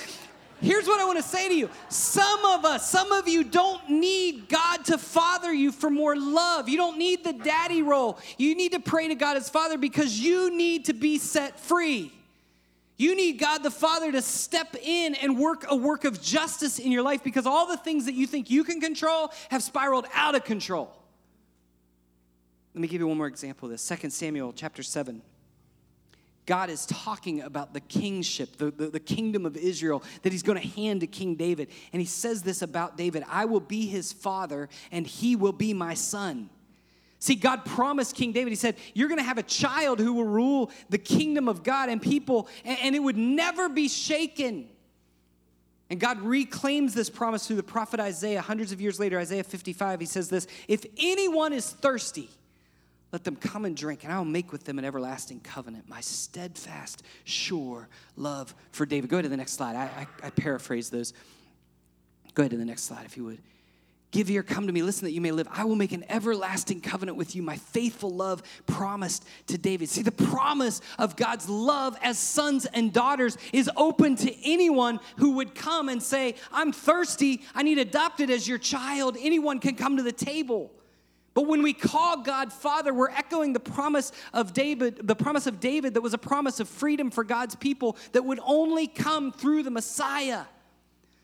Here's 0.61 0.87
what 0.87 0.99
I 0.99 1.05
want 1.05 1.17
to 1.17 1.23
say 1.23 1.47
to 1.47 1.55
you. 1.55 1.69
Some 1.87 2.43
of 2.45 2.65
us, 2.65 2.89
some 2.89 3.11
of 3.11 3.27
you 3.27 3.43
don't 3.43 3.89
need 3.89 4.49
God 4.49 4.85
to 4.85 4.97
father 4.97 5.53
you 5.53 5.71
for 5.71 5.89
more 5.89 6.17
love. 6.17 6.67
You 6.67 6.77
don't 6.77 6.97
need 6.97 7.23
the 7.23 7.33
daddy 7.33 7.81
role. 7.81 8.19
You 8.37 8.55
need 8.55 8.73
to 8.73 8.79
pray 8.79 9.07
to 9.07 9.15
God 9.15 9.37
as 9.37 9.49
Father 9.49 9.77
because 9.77 10.19
you 10.19 10.55
need 10.55 10.85
to 10.85 10.93
be 10.93 11.17
set 11.17 11.59
free. 11.59 12.11
You 12.97 13.15
need 13.15 13.39
God 13.39 13.63
the 13.63 13.71
Father 13.71 14.11
to 14.11 14.21
step 14.21 14.75
in 14.75 15.15
and 15.15 15.39
work 15.39 15.65
a 15.69 15.75
work 15.75 16.03
of 16.03 16.21
justice 16.21 16.79
in 16.79 16.91
your 16.91 17.03
life 17.03 17.23
because 17.23 17.45
all 17.45 17.65
the 17.65 17.77
things 17.77 18.05
that 18.05 18.13
you 18.13 18.27
think 18.27 18.49
you 18.49 18.65
can 18.65 18.81
control 18.81 19.31
have 19.49 19.63
spiraled 19.63 20.05
out 20.13 20.35
of 20.35 20.43
control. 20.43 20.93
Let 22.73 22.81
me 22.81 22.89
give 22.89 22.99
you 22.99 23.07
one 23.07 23.17
more 23.17 23.27
example 23.27 23.67
of 23.67 23.71
this. 23.71 23.87
2 23.87 24.09
Samuel 24.09 24.51
chapter 24.51 24.83
7. 24.83 25.21
God 26.49 26.71
is 26.71 26.87
talking 26.87 27.41
about 27.41 27.75
the 27.75 27.79
kingship, 27.79 28.57
the, 28.57 28.71
the, 28.71 28.87
the, 28.87 28.99
kingdom 28.99 29.45
of 29.45 29.55
Israel 29.55 30.01
that 30.23 30.31
he's 30.31 30.41
going 30.41 30.59
to 30.59 30.67
hand 30.67 31.01
to 31.01 31.07
King 31.07 31.35
David. 31.35 31.69
And 31.93 32.01
he 32.01 32.07
says 32.07 32.41
this 32.41 32.63
about 32.63 32.97
David 32.97 33.23
I 33.29 33.45
will 33.45 33.59
be 33.59 33.85
his 33.85 34.11
father, 34.11 34.67
and 34.91 35.05
he 35.05 35.35
will 35.35 35.51
be 35.51 35.75
my 35.75 35.93
son. 35.93 36.49
See, 37.19 37.35
God 37.35 37.65
promised 37.65 38.15
King 38.15 38.31
David, 38.31 38.49
He 38.49 38.55
said, 38.55 38.77
You're 38.95 39.09
going 39.09 39.19
to 39.19 39.25
have 39.25 39.37
a 39.37 39.43
child 39.43 39.99
who 39.99 40.13
will 40.13 40.25
rule 40.25 40.71
the 40.89 40.97
kingdom 40.97 41.47
of 41.47 41.61
God 41.61 41.87
and 41.87 42.01
people, 42.01 42.47
and, 42.65 42.79
and 42.81 42.95
it 42.95 42.99
would 42.99 43.17
never 43.17 43.69
be 43.69 43.87
shaken. 43.87 44.69
And 45.91 45.99
God 45.99 46.19
reclaims 46.19 46.95
this 46.95 47.11
promise 47.11 47.45
through 47.45 47.57
the 47.57 47.63
prophet 47.63 47.99
Isaiah. 47.99 48.41
Hundreds 48.41 48.71
of 48.71 48.81
years 48.81 48.99
later, 48.99 49.19
Isaiah 49.19 49.43
55, 49.43 49.99
he 49.99 50.07
says 50.07 50.29
this 50.29 50.47
If 50.67 50.83
anyone 50.97 51.53
is 51.53 51.69
thirsty, 51.69 52.27
let 53.11 53.23
them 53.23 53.35
come 53.35 53.65
and 53.65 53.75
drink, 53.75 54.03
and 54.03 54.13
I 54.13 54.17
will 54.17 54.25
make 54.25 54.51
with 54.51 54.65
them 54.65 54.77
an 54.77 54.85
everlasting 54.85 55.39
covenant, 55.39 55.89
my 55.89 56.01
steadfast, 56.01 57.03
sure 57.23 57.87
love 58.15 58.53
for 58.71 58.85
David. 58.85 59.09
Go 59.09 59.17
ahead 59.17 59.23
to 59.23 59.29
the 59.29 59.37
next 59.37 59.53
slide. 59.53 59.75
I, 59.75 60.07
I, 60.23 60.27
I 60.27 60.29
paraphrase 60.29 60.89
those. 60.89 61.13
Go 62.35 62.43
ahead 62.43 62.51
to 62.51 62.57
the 62.57 62.65
next 62.65 62.83
slide, 62.83 63.05
if 63.05 63.17
you 63.17 63.25
would. 63.25 63.39
Give 64.11 64.27
ear, 64.31 64.41
come 64.41 64.65
to 64.65 64.73
me, 64.73 64.81
listen 64.81 65.05
that 65.05 65.11
you 65.11 65.21
may 65.21 65.31
live. 65.31 65.47
I 65.51 65.65
will 65.65 65.75
make 65.75 65.91
an 65.91 66.03
everlasting 66.09 66.81
covenant 66.81 67.15
with 67.15 67.35
you, 67.35 67.43
my 67.43 67.57
faithful 67.57 68.09
love 68.09 68.41
promised 68.65 69.23
to 69.47 69.57
David. 69.57 69.87
See, 69.87 70.01
the 70.01 70.11
promise 70.11 70.81
of 70.97 71.15
God's 71.15 71.47
love 71.47 71.95
as 72.01 72.17
sons 72.17 72.65
and 72.65 72.91
daughters 72.91 73.37
is 73.53 73.69
open 73.77 74.15
to 74.17 74.35
anyone 74.43 74.99
who 75.17 75.33
would 75.33 75.53
come 75.53 75.89
and 75.89 76.01
say, 76.01 76.35
I'm 76.51 76.71
thirsty, 76.71 77.41
I 77.53 77.61
need 77.61 77.77
adopted 77.77 78.31
as 78.31 78.47
your 78.47 78.57
child. 78.57 79.15
Anyone 79.19 79.59
can 79.59 79.75
come 79.75 79.97
to 79.97 80.03
the 80.03 80.11
table. 80.11 80.71
But 81.39 81.47
when 81.47 81.63
we 81.63 81.71
call 81.71 82.17
God 82.17 82.51
Father, 82.51 82.93
we're 82.93 83.11
echoing 83.11 83.53
the 83.53 83.61
promise 83.61 84.11
of 84.33 84.51
David, 84.51 85.07
the 85.07 85.15
promise 85.15 85.47
of 85.47 85.61
David 85.61 85.93
that 85.93 86.01
was 86.01 86.13
a 86.13 86.17
promise 86.17 86.59
of 86.59 86.67
freedom 86.67 87.09
for 87.11 87.23
God's 87.23 87.55
people 87.55 87.95
that 88.11 88.25
would 88.25 88.41
only 88.43 88.87
come 88.87 89.31
through 89.31 89.63
the 89.63 89.71
Messiah. 89.71 90.43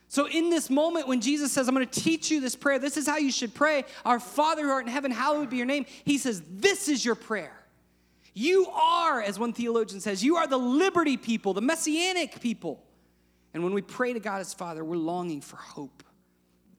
So, 0.07 0.29
in 0.29 0.49
this 0.49 0.69
moment 0.69 1.09
when 1.09 1.19
Jesus 1.19 1.51
says, 1.51 1.67
I'm 1.67 1.75
going 1.75 1.85
to 1.85 1.99
teach 1.99 2.31
you 2.31 2.39
this 2.39 2.55
prayer, 2.55 2.79
this 2.79 2.95
is 2.95 3.05
how 3.05 3.17
you 3.17 3.29
should 3.29 3.53
pray. 3.53 3.83
Our 4.05 4.21
Father 4.21 4.61
who 4.63 4.69
art 4.69 4.85
in 4.85 4.89
heaven, 4.93 5.11
hallowed 5.11 5.49
be 5.49 5.57
your 5.57 5.65
name. 5.65 5.85
He 6.05 6.17
says, 6.17 6.41
This 6.49 6.87
is 6.87 7.03
your 7.03 7.15
prayer. 7.15 7.51
You 8.33 8.67
are, 8.67 9.21
as 9.21 9.37
one 9.37 9.51
theologian 9.51 9.99
says, 9.99 10.23
you 10.23 10.37
are 10.37 10.47
the 10.47 10.55
liberty 10.55 11.17
people, 11.17 11.53
the 11.53 11.59
messianic 11.59 12.39
people. 12.39 12.81
And 13.53 13.65
when 13.65 13.73
we 13.73 13.81
pray 13.81 14.13
to 14.13 14.21
God 14.21 14.39
as 14.39 14.53
Father, 14.53 14.85
we're 14.85 14.95
longing 14.95 15.41
for 15.41 15.57
hope. 15.57 16.03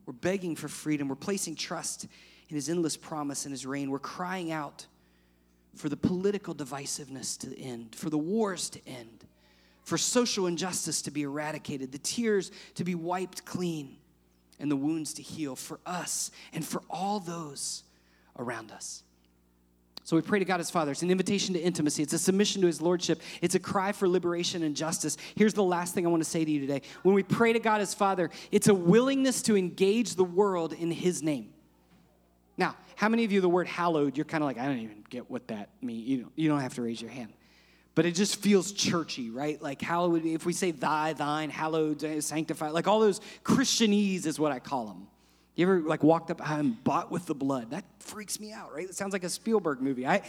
We're 0.06 0.14
begging 0.14 0.56
for 0.56 0.68
freedom. 0.68 1.08
We're 1.08 1.16
placing 1.16 1.56
trust 1.56 2.06
in 2.48 2.54
His 2.56 2.68
endless 2.68 2.96
promise 2.96 3.44
and 3.44 3.52
His 3.52 3.66
reign. 3.66 3.90
We're 3.90 3.98
crying 3.98 4.52
out 4.52 4.86
for 5.74 5.88
the 5.88 5.96
political 5.96 6.54
divisiveness 6.54 7.38
to 7.40 7.60
end, 7.60 7.94
for 7.94 8.10
the 8.10 8.18
wars 8.18 8.70
to 8.70 8.80
end, 8.86 9.26
for 9.84 9.98
social 9.98 10.46
injustice 10.46 11.02
to 11.02 11.10
be 11.10 11.22
eradicated, 11.22 11.92
the 11.92 11.98
tears 11.98 12.50
to 12.74 12.84
be 12.84 12.94
wiped 12.94 13.44
clean, 13.44 13.96
and 14.58 14.70
the 14.70 14.76
wounds 14.76 15.12
to 15.14 15.22
heal 15.22 15.54
for 15.54 15.80
us 15.84 16.30
and 16.52 16.64
for 16.64 16.82
all 16.88 17.20
those 17.20 17.82
around 18.38 18.70
us. 18.70 19.02
So 20.02 20.14
we 20.14 20.22
pray 20.22 20.38
to 20.38 20.44
God 20.44 20.60
as 20.60 20.70
Father. 20.70 20.92
It's 20.92 21.02
an 21.02 21.10
invitation 21.10 21.52
to 21.54 21.60
intimacy. 21.60 22.00
It's 22.00 22.12
a 22.12 22.18
submission 22.18 22.60
to 22.60 22.68
His 22.68 22.80
Lordship. 22.80 23.20
It's 23.42 23.56
a 23.56 23.58
cry 23.58 23.90
for 23.90 24.08
liberation 24.08 24.62
and 24.62 24.76
justice. 24.76 25.16
Here's 25.34 25.52
the 25.52 25.64
last 25.64 25.94
thing 25.94 26.06
I 26.06 26.10
want 26.10 26.22
to 26.22 26.28
say 26.28 26.44
to 26.44 26.50
you 26.50 26.60
today. 26.60 26.82
When 27.02 27.14
we 27.14 27.24
pray 27.24 27.52
to 27.52 27.58
God 27.58 27.80
as 27.80 27.92
Father, 27.92 28.30
it's 28.52 28.68
a 28.68 28.74
willingness 28.74 29.42
to 29.42 29.56
engage 29.56 30.14
the 30.14 30.24
world 30.24 30.72
in 30.72 30.92
His 30.92 31.24
name. 31.24 31.52
Now, 32.56 32.76
how 32.94 33.08
many 33.08 33.24
of 33.24 33.32
you, 33.32 33.40
the 33.40 33.48
word 33.48 33.66
hallowed, 33.66 34.16
you're 34.16 34.24
kind 34.24 34.42
of 34.42 34.46
like, 34.46 34.58
I 34.58 34.66
don't 34.66 34.78
even 34.78 35.04
get 35.10 35.30
what 35.30 35.48
that 35.48 35.68
means. 35.82 36.08
You 36.08 36.22
don't, 36.22 36.32
you 36.36 36.48
don't 36.48 36.60
have 36.60 36.74
to 36.74 36.82
raise 36.82 37.00
your 37.00 37.10
hand. 37.10 37.32
But 37.94 38.04
it 38.04 38.14
just 38.14 38.36
feels 38.36 38.72
churchy, 38.72 39.30
right? 39.30 39.60
Like 39.60 39.80
hallowed, 39.80 40.24
if 40.24 40.44
we 40.44 40.52
say 40.52 40.70
thy, 40.70 41.14
thine, 41.14 41.50
hallowed, 41.50 42.04
uh, 42.04 42.20
sanctified, 42.20 42.72
like 42.72 42.86
all 42.86 43.00
those 43.00 43.20
Christianese 43.42 44.26
is 44.26 44.38
what 44.38 44.52
I 44.52 44.58
call 44.58 44.86
them. 44.86 45.06
You 45.54 45.66
ever 45.66 45.80
like 45.80 46.02
walked 46.02 46.30
up 46.30 46.46
and 46.46 46.82
bought 46.84 47.10
with 47.10 47.24
the 47.24 47.34
blood? 47.34 47.70
That 47.70 47.84
freaks 47.98 48.38
me 48.38 48.52
out, 48.52 48.74
right? 48.74 48.86
It 48.86 48.94
sounds 48.94 49.14
like 49.14 49.24
a 49.24 49.30
Spielberg 49.30 49.80
movie. 49.80 50.06
I, 50.06 50.22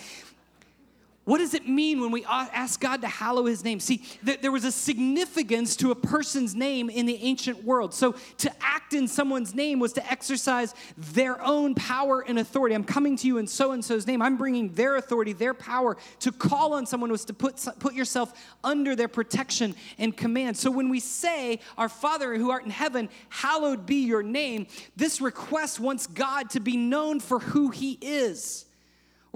what 1.27 1.39
does 1.39 1.53
it 1.53 1.67
mean 1.67 1.99
when 1.99 2.11
we 2.11 2.23
ask 2.23 2.79
God 2.79 3.01
to 3.01 3.07
hallow 3.07 3.47
his 3.47 3.61
name? 3.61 3.81
See, 3.81 4.01
there 4.23 4.49
was 4.49 4.63
a 4.63 4.71
significance 4.71 5.75
to 5.75 5.91
a 5.91 5.95
person's 5.95 6.55
name 6.55 6.89
in 6.89 7.05
the 7.05 7.21
ancient 7.21 7.65
world. 7.65 7.93
So 7.93 8.15
to 8.37 8.49
act 8.61 8.93
in 8.93 9.09
someone's 9.09 9.53
name 9.53 9.79
was 9.79 9.91
to 9.93 10.09
exercise 10.09 10.73
their 10.95 11.41
own 11.43 11.75
power 11.75 12.21
and 12.21 12.39
authority. 12.39 12.75
I'm 12.75 12.85
coming 12.85 13.17
to 13.17 13.27
you 13.27 13.39
in 13.39 13.47
so 13.47 13.73
and 13.73 13.83
so's 13.83 14.07
name. 14.07 14.21
I'm 14.21 14.37
bringing 14.37 14.71
their 14.71 14.95
authority, 14.95 15.33
their 15.33 15.53
power. 15.53 15.97
To 16.21 16.31
call 16.31 16.71
on 16.71 16.85
someone 16.85 17.11
was 17.11 17.25
to 17.25 17.33
put, 17.33 17.61
put 17.77 17.93
yourself 17.93 18.31
under 18.63 18.95
their 18.95 19.09
protection 19.09 19.75
and 19.97 20.15
command. 20.15 20.55
So 20.55 20.71
when 20.71 20.87
we 20.87 21.01
say, 21.01 21.59
Our 21.77 21.89
Father 21.89 22.37
who 22.37 22.51
art 22.51 22.63
in 22.63 22.71
heaven, 22.71 23.09
hallowed 23.27 23.85
be 23.85 24.05
your 24.05 24.23
name, 24.23 24.67
this 24.95 25.19
request 25.19 25.77
wants 25.77 26.07
God 26.07 26.51
to 26.51 26.61
be 26.61 26.77
known 26.77 27.19
for 27.19 27.39
who 27.39 27.71
he 27.71 27.97
is. 27.99 28.66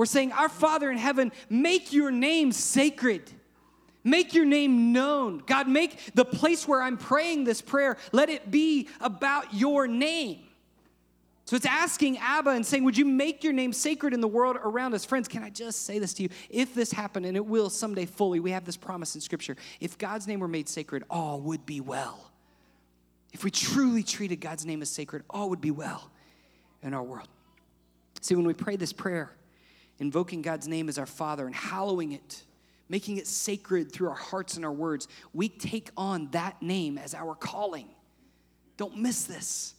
We're 0.02 0.08
saying, 0.08 0.32
Our 0.32 0.50
Father 0.50 0.90
in 0.90 0.98
heaven, 0.98 1.32
make 1.48 1.94
your 1.94 2.10
name 2.10 2.54
sacred. 2.54 3.22
Make 4.04 4.34
your 4.34 4.46
name 4.46 4.92
known. 4.92 5.44
God, 5.46 5.68
make 5.68 6.16
the 6.16 6.26
place 6.26 6.68
where 6.68 6.82
I'm 6.82 6.98
praying 6.98 7.44
this 7.44 7.62
prayer, 7.62 7.98
let 8.12 8.28
it 8.28 8.50
be 8.50 8.90
about 9.00 9.54
your 9.54 9.86
name. 9.88 10.40
So 11.46 11.56
it's 11.56 11.68
asking 11.68 12.18
Abba 12.18 12.50
and 12.50 12.66
saying, 12.66 12.84
Would 12.84 12.98
you 12.98 13.06
make 13.06 13.44
your 13.44 13.54
name 13.54 13.72
sacred 13.74 14.16
in 14.16 14.22
the 14.22 14.28
world 14.28 14.56
around 14.56 14.96
us? 14.96 15.06
Friends, 15.06 15.28
can 15.28 15.44
I 15.44 15.52
just 15.52 15.86
say 15.86 16.00
this 16.00 16.16
to 16.16 16.24
you? 16.24 16.30
If 16.50 16.74
this 16.74 16.92
happened, 16.92 17.28
and 17.28 17.38
it 17.38 17.46
will 17.46 17.70
someday 17.70 18.08
fully, 18.08 18.40
we 18.40 18.50
have 18.50 18.66
this 18.66 18.78
promise 18.78 19.14
in 19.14 19.22
Scripture. 19.22 19.56
If 19.80 20.00
God's 20.00 20.26
name 20.26 20.40
were 20.40 20.48
made 20.48 20.68
sacred, 20.68 21.04
all 21.12 21.40
would 21.42 21.64
be 21.68 21.80
well. 21.80 22.32
If 23.34 23.44
we 23.44 23.52
truly 23.52 24.02
treated 24.02 24.42
God's 24.42 24.66
name 24.66 24.82
as 24.82 24.90
sacred, 24.90 25.22
all 25.30 25.52
would 25.52 25.62
be 25.62 25.70
well 25.70 26.10
in 26.82 26.96
our 26.96 27.04
world. 27.04 27.28
See, 28.20 28.34
when 28.34 28.48
we 28.48 28.56
pray 28.56 28.78
this 28.78 28.94
prayer, 28.94 29.32
invoking 30.02 30.42
God's 30.42 30.68
name 30.68 30.90
as 30.90 30.98
our 30.98 31.06
Father 31.06 31.46
and 31.46 31.54
hallowing 31.54 32.12
it, 32.12 32.44
making 32.90 33.18
it 33.18 33.28
sacred 33.28 33.92
through 33.92 34.10
our 34.10 34.16
hearts 34.16 34.56
and 34.56 34.66
our 34.66 34.72
words, 34.72 35.08
we 35.32 35.48
take 35.48 35.92
on 35.96 36.28
that 36.32 36.60
name 36.62 36.98
as 36.98 37.14
our 37.14 37.36
calling. 37.36 37.88
Don't 38.78 38.98
miss 38.98 39.26
this. 39.26 39.76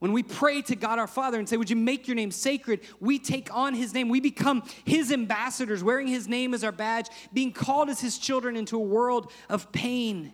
When 0.00 0.12
we 0.12 0.24
pray 0.24 0.62
to 0.62 0.74
God 0.74 0.98
our 0.98 1.06
Father 1.06 1.38
and 1.38 1.48
say, 1.48 1.56
Would 1.56 1.70
you 1.70 1.76
make 1.76 2.08
your 2.08 2.16
name 2.16 2.32
sacred? 2.32 2.80
We 2.98 3.20
take 3.20 3.54
on 3.54 3.72
his 3.72 3.94
name. 3.94 4.08
We 4.08 4.18
become 4.18 4.64
his 4.84 5.12
ambassadors, 5.12 5.84
wearing 5.84 6.08
his 6.08 6.26
name 6.26 6.54
as 6.54 6.64
our 6.64 6.72
badge, 6.72 7.06
being 7.32 7.52
called 7.52 7.88
as 7.88 8.00
his 8.00 8.18
children 8.18 8.56
into 8.56 8.76
a 8.76 8.80
world 8.80 9.30
of 9.48 9.70
pain 9.70 10.32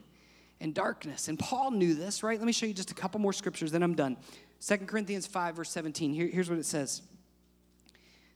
and 0.59 0.73
darkness. 0.73 1.29
And 1.29 1.39
Paul 1.39 1.73
knew 1.73 1.95
this, 1.95 2.23
right? 2.23 2.39
Let 2.39 2.47
me 2.47 2.53
show 2.53 2.65
you 2.65 2.73
just 2.73 2.91
a 2.91 2.95
couple 2.95 3.21
more 3.21 3.35
scriptures, 3.35 3.73
then 3.73 3.83
I'm 3.83 3.95
done. 3.95 4.17
Second 4.59 4.87
Corinthians 4.87 5.27
5, 5.27 5.57
verse 5.57 5.71
17. 5.71 6.15
Here, 6.15 6.29
here's 6.29 6.49
what 6.49 6.59
it 6.59 6.65
says. 6.65 7.03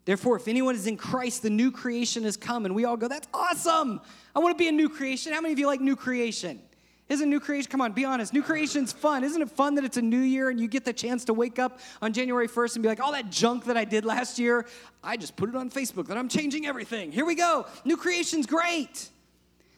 Therefore, 0.04 0.36
if 0.36 0.48
anyone 0.48 0.74
is 0.74 0.86
in 0.86 0.96
Christ, 0.96 1.42
the 1.42 1.50
new 1.50 1.70
creation 1.70 2.24
has 2.24 2.36
come. 2.36 2.64
And 2.64 2.74
we 2.74 2.84
all 2.84 2.96
go, 2.96 3.08
that's 3.08 3.28
awesome. 3.32 4.00
I 4.34 4.40
want 4.40 4.56
to 4.56 4.58
be 4.58 4.68
a 4.68 4.72
new 4.72 4.88
creation. 4.88 5.32
How 5.32 5.40
many 5.40 5.52
of 5.52 5.58
you 5.58 5.66
like 5.66 5.80
new 5.80 5.96
creation? 5.96 6.60
Isn't 7.08 7.28
new 7.28 7.40
creation, 7.40 7.70
come 7.70 7.80
on, 7.82 7.92
be 7.92 8.04
honest. 8.04 8.32
New 8.32 8.42
creation's 8.42 8.92
fun. 8.92 9.22
Isn't 9.22 9.42
it 9.42 9.50
fun 9.50 9.74
that 9.74 9.84
it's 9.84 9.98
a 9.98 10.02
new 10.02 10.20
year 10.20 10.48
and 10.48 10.58
you 10.58 10.66
get 10.66 10.84
the 10.84 10.92
chance 10.92 11.24
to 11.26 11.34
wake 11.34 11.58
up 11.58 11.78
on 12.00 12.12
January 12.12 12.48
1st 12.48 12.76
and 12.76 12.82
be 12.82 12.88
like, 12.88 13.00
all 13.00 13.12
that 13.12 13.28
junk 13.28 13.64
that 13.66 13.76
I 13.76 13.84
did 13.84 14.04
last 14.04 14.38
year, 14.38 14.66
I 15.04 15.16
just 15.16 15.36
put 15.36 15.48
it 15.48 15.56
on 15.56 15.68
Facebook 15.68 16.06
that 16.06 16.16
I'm 16.16 16.28
changing 16.28 16.66
everything. 16.66 17.12
Here 17.12 17.26
we 17.26 17.34
go. 17.34 17.66
New 17.84 17.96
creation's 17.96 18.46
great. 18.46 19.10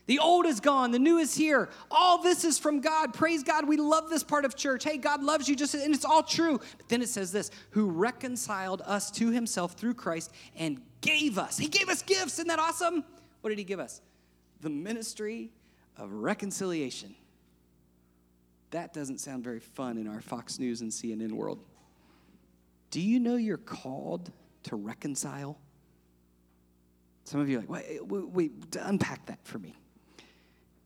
The 0.07 0.19
old 0.19 0.45
is 0.45 0.61
gone, 0.61 0.91
the 0.91 0.99
new 0.99 1.17
is 1.17 1.35
here. 1.35 1.71
All 1.91 2.23
this 2.23 2.45
is 2.45 2.59
from 2.59 2.81
God. 2.81 3.15
Praise 3.15 3.43
God. 3.43 3.67
We 3.67 3.79
love 3.79 4.11
this 4.11 4.23
part 4.23 4.45
of 4.45 4.55
church. 4.55 4.85
Hey, 4.85 4.99
God 4.99 5.23
loves 5.23 5.49
you 5.49 5.57
just 5.57 5.75
and 5.75 5.95
it's 5.95 6.05
all 6.05 6.23
true. 6.23 6.59
But 6.77 6.89
then 6.89 7.01
it 7.01 7.09
says 7.09 7.33
this, 7.33 7.51
who 7.71 7.89
reconciled 7.89 8.83
us 8.85 9.11
to 9.13 9.31
himself 9.31 9.73
through 9.73 9.95
Christ 9.95 10.31
and 10.57 10.83
gave 11.01 11.39
us. 11.39 11.57
He 11.57 11.69
gave 11.69 11.89
us 11.89 12.03
gifts. 12.03 12.35
Isn't 12.35 12.49
that 12.49 12.59
awesome? 12.59 13.03
What 13.41 13.49
did 13.51 13.59
he 13.59 13.65
give 13.65 13.81
us? 13.81 14.03
The 14.61 14.71
ministry 14.71 15.51
of 15.97 16.13
reconciliation. 16.13 17.15
That 18.73 18.93
doesn't 18.93 19.21
sound 19.21 19.43
very 19.43 19.61
fun 19.61 19.97
in 19.97 20.07
our 20.07 20.21
Fox 20.21 20.59
News 20.59 20.83
and 20.83 20.91
CNN 20.91 21.33
world. 21.33 21.61
Do 22.91 23.01
you 23.01 23.21
know 23.21 23.37
you're 23.37 23.57
called 23.57 24.31
to 24.65 24.77
reconcile? 24.77 25.59
Some 27.25 27.41
of 27.41 27.49
you 27.49 27.59
are 27.59 27.61
like, 27.61 27.71
wait, 27.71 28.07
wait, 28.07 28.29
wait 28.29 28.53
unpack 28.83 29.25
that 29.27 29.39
for 29.45 29.59
me 29.59 29.75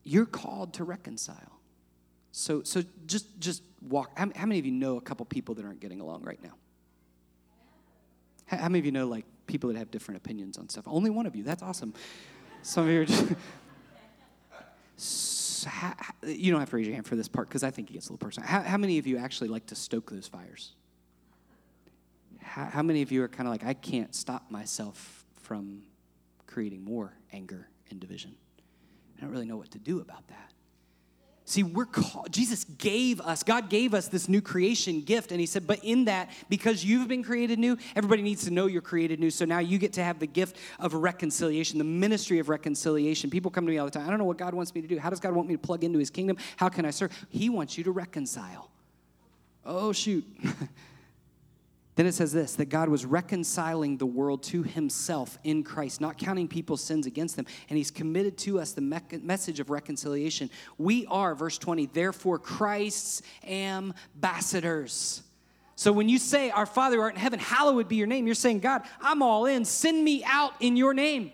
you're 0.09 0.25
called 0.25 0.73
to 0.73 0.83
reconcile. 0.83 1.59
So, 2.31 2.63
so 2.63 2.83
just, 3.05 3.39
just 3.39 3.61
walk. 3.87 4.17
How, 4.17 4.31
how 4.35 4.47
many 4.47 4.59
of 4.59 4.65
you 4.65 4.71
know 4.71 4.97
a 4.97 5.01
couple 5.01 5.23
people 5.25 5.53
that 5.55 5.65
aren't 5.65 5.79
getting 5.79 6.01
along 6.01 6.23
right 6.23 6.41
now? 6.41 6.53
How, 8.47 8.57
how 8.57 8.69
many 8.69 8.79
of 8.79 8.85
you 8.85 8.91
know 8.91 9.05
like 9.05 9.25
people 9.45 9.71
that 9.71 9.77
have 9.77 9.91
different 9.91 10.17
opinions 10.17 10.57
on 10.57 10.67
stuff? 10.67 10.85
Only 10.87 11.11
one 11.11 11.27
of 11.27 11.35
you. 11.35 11.43
That's 11.43 11.61
awesome. 11.61 11.93
Some 12.63 12.85
of 12.85 12.91
you 12.91 13.01
are 13.01 13.05
just. 13.05 13.25
so 14.97 15.69
how, 15.69 15.93
you 16.25 16.51
don't 16.51 16.59
have 16.59 16.71
to 16.71 16.75
raise 16.75 16.87
your 16.87 16.95
hand 16.95 17.05
for 17.05 17.15
this 17.15 17.27
part 17.27 17.47
because 17.47 17.63
I 17.63 17.69
think 17.69 17.91
it 17.91 17.93
gets 17.93 18.09
a 18.09 18.11
little 18.11 18.25
personal. 18.25 18.49
How, 18.49 18.61
how, 18.61 18.77
many 18.77 18.97
of 18.97 19.05
you 19.05 19.17
actually 19.19 19.49
like 19.49 19.67
to 19.67 19.75
stoke 19.75 20.09
those 20.11 20.27
fires? 20.27 20.71
How, 22.41 22.65
how 22.65 22.81
many 22.81 23.03
of 23.03 23.11
you 23.11 23.21
are 23.23 23.27
kind 23.27 23.47
of 23.47 23.53
like, 23.53 23.63
I 23.63 23.75
can't 23.75 24.15
stop 24.15 24.49
myself 24.49 25.23
from 25.43 25.83
creating 26.47 26.83
more 26.83 27.13
anger 27.31 27.67
and 27.91 27.99
division? 27.99 28.35
I 29.19 29.25
don't 29.25 29.31
really 29.31 29.45
know 29.45 29.57
what 29.57 29.71
to 29.71 29.79
do 29.79 29.99
about 29.99 30.27
that. 30.29 30.51
See, 31.49 31.63
we're 31.63 31.85
called, 31.85 32.31
Jesus 32.31 32.63
gave 32.63 33.19
us, 33.19 33.41
God 33.41 33.71
gave 33.71 33.95
us 33.95 34.07
this 34.07 34.29
new 34.29 34.39
creation 34.39 35.01
gift. 35.01 35.31
And 35.31 35.39
He 35.39 35.47
said, 35.47 35.65
but 35.65 35.83
in 35.83 36.05
that, 36.05 36.29
because 36.47 36.85
you've 36.85 37.07
been 37.07 37.23
created 37.23 37.57
new, 37.57 37.75
everybody 37.95 38.21
needs 38.21 38.43
to 38.45 38.51
know 38.51 38.67
you're 38.67 38.83
created 38.83 39.19
new. 39.19 39.31
So 39.31 39.45
now 39.45 39.57
you 39.57 39.79
get 39.79 39.93
to 39.93 40.03
have 40.03 40.19
the 40.19 40.27
gift 40.27 40.57
of 40.79 40.93
reconciliation, 40.93 41.79
the 41.79 41.83
ministry 41.83 42.37
of 42.37 42.49
reconciliation. 42.49 43.31
People 43.31 43.49
come 43.49 43.65
to 43.65 43.71
me 43.71 43.79
all 43.79 43.85
the 43.85 43.91
time. 43.91 44.05
I 44.05 44.11
don't 44.11 44.19
know 44.19 44.25
what 44.25 44.37
God 44.37 44.53
wants 44.53 44.75
me 44.75 44.81
to 44.81 44.87
do. 44.87 44.99
How 44.99 45.09
does 45.09 45.19
God 45.19 45.33
want 45.33 45.47
me 45.47 45.55
to 45.55 45.59
plug 45.59 45.83
into 45.83 45.97
His 45.97 46.11
kingdom? 46.11 46.37
How 46.55 46.69
can 46.69 46.85
I 46.85 46.91
serve? 46.91 47.11
He 47.29 47.49
wants 47.49 47.79
you 47.79 47.83
to 47.85 47.91
reconcile. 47.91 48.69
Oh, 49.65 49.91
shoot. 49.91 50.23
Then 51.99 52.07
it 52.07 52.13
says 52.13 52.31
this 52.31 52.55
that 52.55 52.69
God 52.69 52.87
was 52.87 53.05
reconciling 53.05 53.97
the 53.97 54.05
world 54.05 54.41
to 54.43 54.63
himself 54.63 55.37
in 55.43 55.65
Christ, 55.65 55.99
not 55.99 56.17
counting 56.17 56.47
people's 56.47 56.81
sins 56.81 57.05
against 57.05 57.35
them. 57.35 57.45
And 57.67 57.77
he's 57.77 57.91
committed 57.91 58.37
to 58.37 58.57
us 58.57 58.71
the 58.71 58.79
me- 58.79 59.01
message 59.21 59.59
of 59.59 59.69
reconciliation. 59.69 60.49
We 60.77 61.05
are, 61.07 61.35
verse 61.35 61.57
20, 61.57 61.87
therefore 61.87 62.39
Christ's 62.39 63.21
ambassadors. 63.43 65.23
So 65.75 65.91
when 65.91 66.07
you 66.07 66.19
say, 66.19 66.51
Our 66.51 66.65
Father 66.65 66.95
who 66.95 67.01
art 67.01 67.15
in 67.15 67.19
heaven, 67.19 67.37
hallowed 67.37 67.89
be 67.89 67.97
your 67.97 68.07
name, 68.07 68.25
you're 68.27 68.33
saying, 68.33 68.61
God, 68.61 68.83
I'm 69.01 69.21
all 69.21 69.45
in. 69.45 69.65
Send 69.65 70.01
me 70.01 70.23
out 70.23 70.53
in 70.61 70.77
your 70.77 70.93
name. 70.93 71.33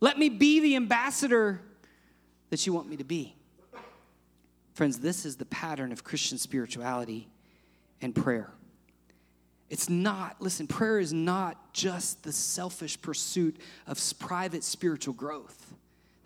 Let 0.00 0.18
me 0.18 0.30
be 0.30 0.60
the 0.60 0.74
ambassador 0.74 1.60
that 2.48 2.66
you 2.66 2.72
want 2.72 2.88
me 2.88 2.96
to 2.96 3.04
be. 3.04 3.36
Friends, 4.72 5.00
this 5.00 5.26
is 5.26 5.36
the 5.36 5.44
pattern 5.44 5.92
of 5.92 6.02
Christian 6.02 6.38
spirituality 6.38 7.28
and 8.00 8.14
prayer. 8.14 8.54
It's 9.72 9.88
not, 9.88 10.36
listen, 10.38 10.66
prayer 10.66 10.98
is 10.98 11.14
not 11.14 11.72
just 11.72 12.24
the 12.24 12.32
selfish 12.32 13.00
pursuit 13.00 13.56
of 13.86 13.98
private 14.18 14.64
spiritual 14.64 15.14
growth. 15.14 15.72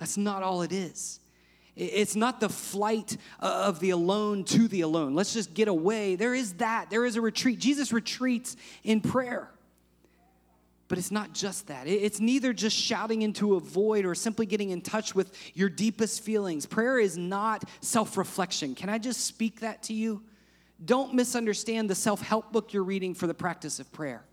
That's 0.01 0.17
not 0.17 0.43
all 0.43 0.63
it 0.63 0.73
is. 0.73 1.21
It's 1.77 2.17
not 2.17 2.41
the 2.41 2.49
flight 2.49 3.17
of 3.39 3.79
the 3.79 3.91
alone 3.91 4.43
to 4.47 4.67
the 4.67 4.81
alone. 4.81 5.15
Let's 5.15 5.33
just 5.33 5.55
get 5.55 5.69
away. 5.69 6.17
There 6.17 6.35
is 6.35 6.55
that. 6.55 6.91
There 6.91 7.07
is 7.07 7.15
a 7.15 7.21
retreat. 7.21 7.61
Jesus 7.61 7.93
retreats 7.93 8.57
in 8.83 9.01
prayer. 9.01 9.49
But 10.89 10.99
it's 10.99 11.13
not 11.13 11.33
just 11.33 11.69
that. 11.69 11.87
It's 11.87 12.19
neither 12.19 12.53
just 12.53 12.77
shouting 12.77 13.23
into 13.23 13.55
a 13.55 13.61
void 13.61 14.07
or 14.07 14.17
simply 14.17 14.47
getting 14.47 14.71
in 14.71 14.81
touch 14.81 15.15
with 15.15 15.33
your 15.55 15.69
deepest 15.69 16.25
feelings. 16.25 16.67
Prayer 16.67 16.99
is 16.99 17.17
not 17.17 17.63
self 17.81 18.17
reflection. 18.17 18.75
Can 18.75 18.89
I 18.89 18.99
just 18.99 19.21
speak 19.21 19.61
that 19.61 19.85
to 19.85 19.95
you? 19.95 20.25
Don't 20.85 21.15
misunderstand 21.15 21.89
the 21.89 21.95
self 21.95 22.21
help 22.21 22.53
book 22.53 22.73
you're 22.73 22.85
reading 22.85 23.15
for 23.15 23.27
the 23.27 23.35
practice 23.35 23.81
of 23.81 23.91
prayer. 23.93 24.25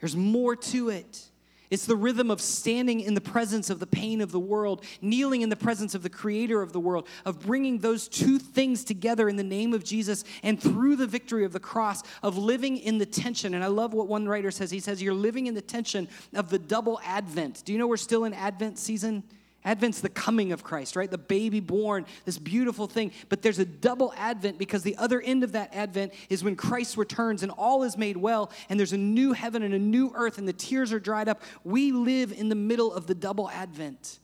There's 0.00 0.16
more 0.16 0.56
to 0.56 0.88
it. 0.90 1.30
It's 1.70 1.86
the 1.86 1.94
rhythm 1.94 2.32
of 2.32 2.40
standing 2.40 3.00
in 3.00 3.14
the 3.14 3.20
presence 3.20 3.70
of 3.70 3.78
the 3.78 3.86
pain 3.86 4.20
of 4.20 4.32
the 4.32 4.40
world, 4.40 4.84
kneeling 5.00 5.42
in 5.42 5.50
the 5.50 5.56
presence 5.56 5.94
of 5.94 6.02
the 6.02 6.10
creator 6.10 6.62
of 6.62 6.72
the 6.72 6.80
world, 6.80 7.06
of 7.24 7.40
bringing 7.40 7.78
those 7.78 8.08
two 8.08 8.40
things 8.40 8.82
together 8.82 9.28
in 9.28 9.36
the 9.36 9.44
name 9.44 9.72
of 9.72 9.84
Jesus 9.84 10.24
and 10.42 10.60
through 10.60 10.96
the 10.96 11.06
victory 11.06 11.44
of 11.44 11.52
the 11.52 11.60
cross, 11.60 12.02
of 12.24 12.36
living 12.36 12.76
in 12.76 12.98
the 12.98 13.06
tension. 13.06 13.54
And 13.54 13.62
I 13.62 13.68
love 13.68 13.94
what 13.94 14.08
one 14.08 14.26
writer 14.26 14.50
says. 14.50 14.72
He 14.72 14.80
says, 14.80 15.00
You're 15.00 15.14
living 15.14 15.46
in 15.46 15.54
the 15.54 15.62
tension 15.62 16.08
of 16.34 16.50
the 16.50 16.58
double 16.58 17.00
advent. 17.04 17.62
Do 17.64 17.72
you 17.72 17.78
know 17.78 17.86
we're 17.86 17.96
still 17.96 18.24
in 18.24 18.34
Advent 18.34 18.76
season? 18.76 19.22
Advent's 19.64 20.00
the 20.00 20.08
coming 20.08 20.52
of 20.52 20.64
Christ, 20.64 20.96
right? 20.96 21.10
The 21.10 21.18
baby 21.18 21.60
born, 21.60 22.06
this 22.24 22.38
beautiful 22.38 22.86
thing. 22.86 23.12
But 23.28 23.42
there's 23.42 23.58
a 23.58 23.64
double 23.64 24.14
Advent 24.16 24.58
because 24.58 24.82
the 24.82 24.96
other 24.96 25.20
end 25.20 25.44
of 25.44 25.52
that 25.52 25.74
Advent 25.74 26.14
is 26.30 26.42
when 26.42 26.56
Christ 26.56 26.96
returns 26.96 27.42
and 27.42 27.52
all 27.52 27.82
is 27.82 27.96
made 27.98 28.16
well, 28.16 28.50
and 28.68 28.78
there's 28.78 28.94
a 28.94 28.98
new 28.98 29.32
heaven 29.32 29.62
and 29.62 29.74
a 29.74 29.78
new 29.78 30.12
earth, 30.14 30.38
and 30.38 30.48
the 30.48 30.52
tears 30.52 30.92
are 30.92 31.00
dried 31.00 31.28
up. 31.28 31.42
We 31.62 31.92
live 31.92 32.32
in 32.32 32.48
the 32.48 32.54
middle 32.54 32.92
of 32.92 33.06
the 33.06 33.14
double 33.14 33.50
Advent. 33.50 34.18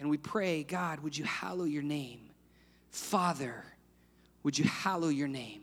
And 0.00 0.08
we 0.08 0.16
pray, 0.16 0.62
God, 0.62 1.00
would 1.00 1.18
you 1.18 1.24
hallow 1.24 1.64
your 1.64 1.82
name? 1.82 2.20
Father, 2.90 3.64
would 4.44 4.56
you 4.56 4.64
hallow 4.64 5.08
your 5.08 5.28
name? 5.28 5.62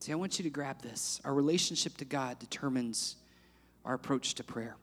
See, 0.00 0.12
I 0.12 0.16
want 0.16 0.38
you 0.38 0.42
to 0.42 0.50
grab 0.50 0.82
this. 0.82 1.20
Our 1.24 1.32
relationship 1.32 1.96
to 1.96 2.04
God 2.04 2.38
determines 2.38 3.16
our 3.86 3.94
approach 3.94 4.34
to 4.34 4.44
prayer. 4.44 4.76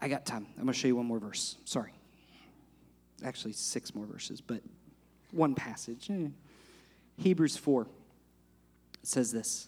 I 0.00 0.08
got 0.08 0.24
time. 0.24 0.46
I'm 0.56 0.62
going 0.64 0.72
to 0.72 0.78
show 0.78 0.88
you 0.88 0.96
one 0.96 1.06
more 1.06 1.18
verse. 1.18 1.56
Sorry. 1.64 1.92
Actually, 3.22 3.52
six 3.52 3.94
more 3.94 4.06
verses, 4.06 4.40
but 4.40 4.62
one 5.30 5.54
passage. 5.54 6.08
Eh. 6.10 6.28
Hebrews 7.18 7.56
4 7.56 7.86
says 9.02 9.30
this. 9.30 9.66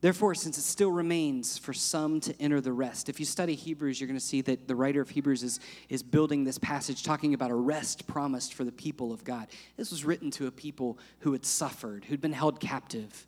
Therefore, 0.00 0.34
since 0.34 0.58
it 0.58 0.62
still 0.62 0.92
remains 0.92 1.56
for 1.56 1.72
some 1.72 2.20
to 2.20 2.40
enter 2.40 2.60
the 2.60 2.72
rest, 2.72 3.08
if 3.08 3.18
you 3.18 3.24
study 3.24 3.54
Hebrews, 3.54 3.98
you're 4.00 4.08
going 4.08 4.18
to 4.18 4.24
see 4.24 4.42
that 4.42 4.68
the 4.68 4.76
writer 4.76 5.00
of 5.00 5.08
Hebrews 5.08 5.42
is, 5.42 5.58
is 5.88 6.02
building 6.02 6.44
this 6.44 6.58
passage 6.58 7.02
talking 7.02 7.32
about 7.32 7.50
a 7.50 7.54
rest 7.54 8.06
promised 8.06 8.54
for 8.54 8.64
the 8.64 8.72
people 8.72 9.12
of 9.12 9.24
God. 9.24 9.46
This 9.76 9.90
was 9.90 10.04
written 10.04 10.30
to 10.32 10.48
a 10.48 10.50
people 10.50 10.98
who 11.20 11.32
had 11.32 11.46
suffered, 11.46 12.04
who'd 12.04 12.20
been 12.20 12.32
held 12.32 12.60
captive, 12.60 13.26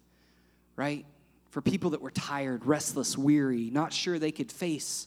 right? 0.76 1.06
For 1.50 1.62
people 1.62 1.90
that 1.90 2.02
were 2.02 2.10
tired, 2.10 2.66
restless, 2.66 3.16
weary, 3.16 3.70
not 3.70 3.92
sure 3.92 4.18
they 4.18 4.32
could 4.32 4.52
face 4.52 5.06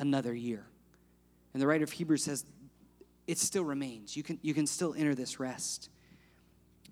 another 0.00 0.34
year. 0.34 0.66
And 1.52 1.62
the 1.62 1.66
writer 1.66 1.84
of 1.84 1.92
Hebrews 1.92 2.24
says, 2.24 2.44
it 3.26 3.38
still 3.38 3.64
remains. 3.64 4.16
You 4.16 4.24
can, 4.24 4.40
you 4.42 4.54
can 4.54 4.66
still 4.66 4.94
enter 4.96 5.14
this 5.14 5.38
rest. 5.38 5.88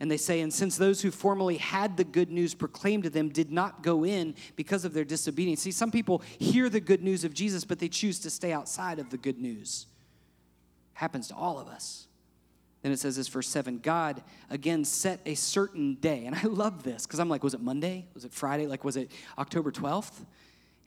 And 0.01 0.09
they 0.09 0.17
say, 0.17 0.41
and 0.41 0.55
since 0.55 0.77
those 0.77 1.03
who 1.03 1.11
formerly 1.11 1.57
had 1.57 1.97
the 1.97 2.05
good 2.05 2.31
news 2.31 2.55
proclaimed 2.55 3.03
to 3.03 3.11
them 3.11 3.31
did 3.31 3.51
not 3.51 3.83
go 3.83 4.05
in 4.05 4.37
because 4.55 4.85
of 4.85 4.95
their 4.95 5.05
disobedience. 5.05 5.63
See, 5.63 5.73
some 5.73 5.91
people 5.91 6.23
hear 6.39 6.69
the 6.69 6.81
good 6.81 7.03
news 7.03 7.25
of 7.25 7.35
Jesus, 7.35 7.65
but 7.65 7.81
they 7.81 7.89
choose 7.89 8.21
to 8.21 8.31
stay 8.31 8.53
outside 8.53 9.01
of 9.01 9.11
the 9.11 9.17
good 9.17 9.41
news. 9.41 9.87
Happens 10.93 11.29
to 11.29 11.35
all 11.35 11.59
of 11.59 11.67
us. 11.67 12.07
Then 12.83 12.93
it 12.93 13.01
says 13.01 13.17
this, 13.17 13.27
verse 13.27 13.49
7 13.49 13.81
God 13.81 14.23
again 14.51 14.85
set 14.85 15.21
a 15.27 15.35
certain 15.35 15.95
day. 15.95 16.27
And 16.27 16.37
I 16.37 16.43
love 16.45 16.85
this 16.85 17.05
because 17.05 17.19
I'm 17.19 17.29
like, 17.29 17.43
was 17.43 17.55
it 17.55 17.61
Monday? 17.61 18.07
Was 18.15 18.25
it 18.25 18.33
Friday? 18.33 18.69
Like, 18.69 18.85
was 18.85 18.97
it 18.97 19.11
October 19.37 19.73
12th? 19.73 20.25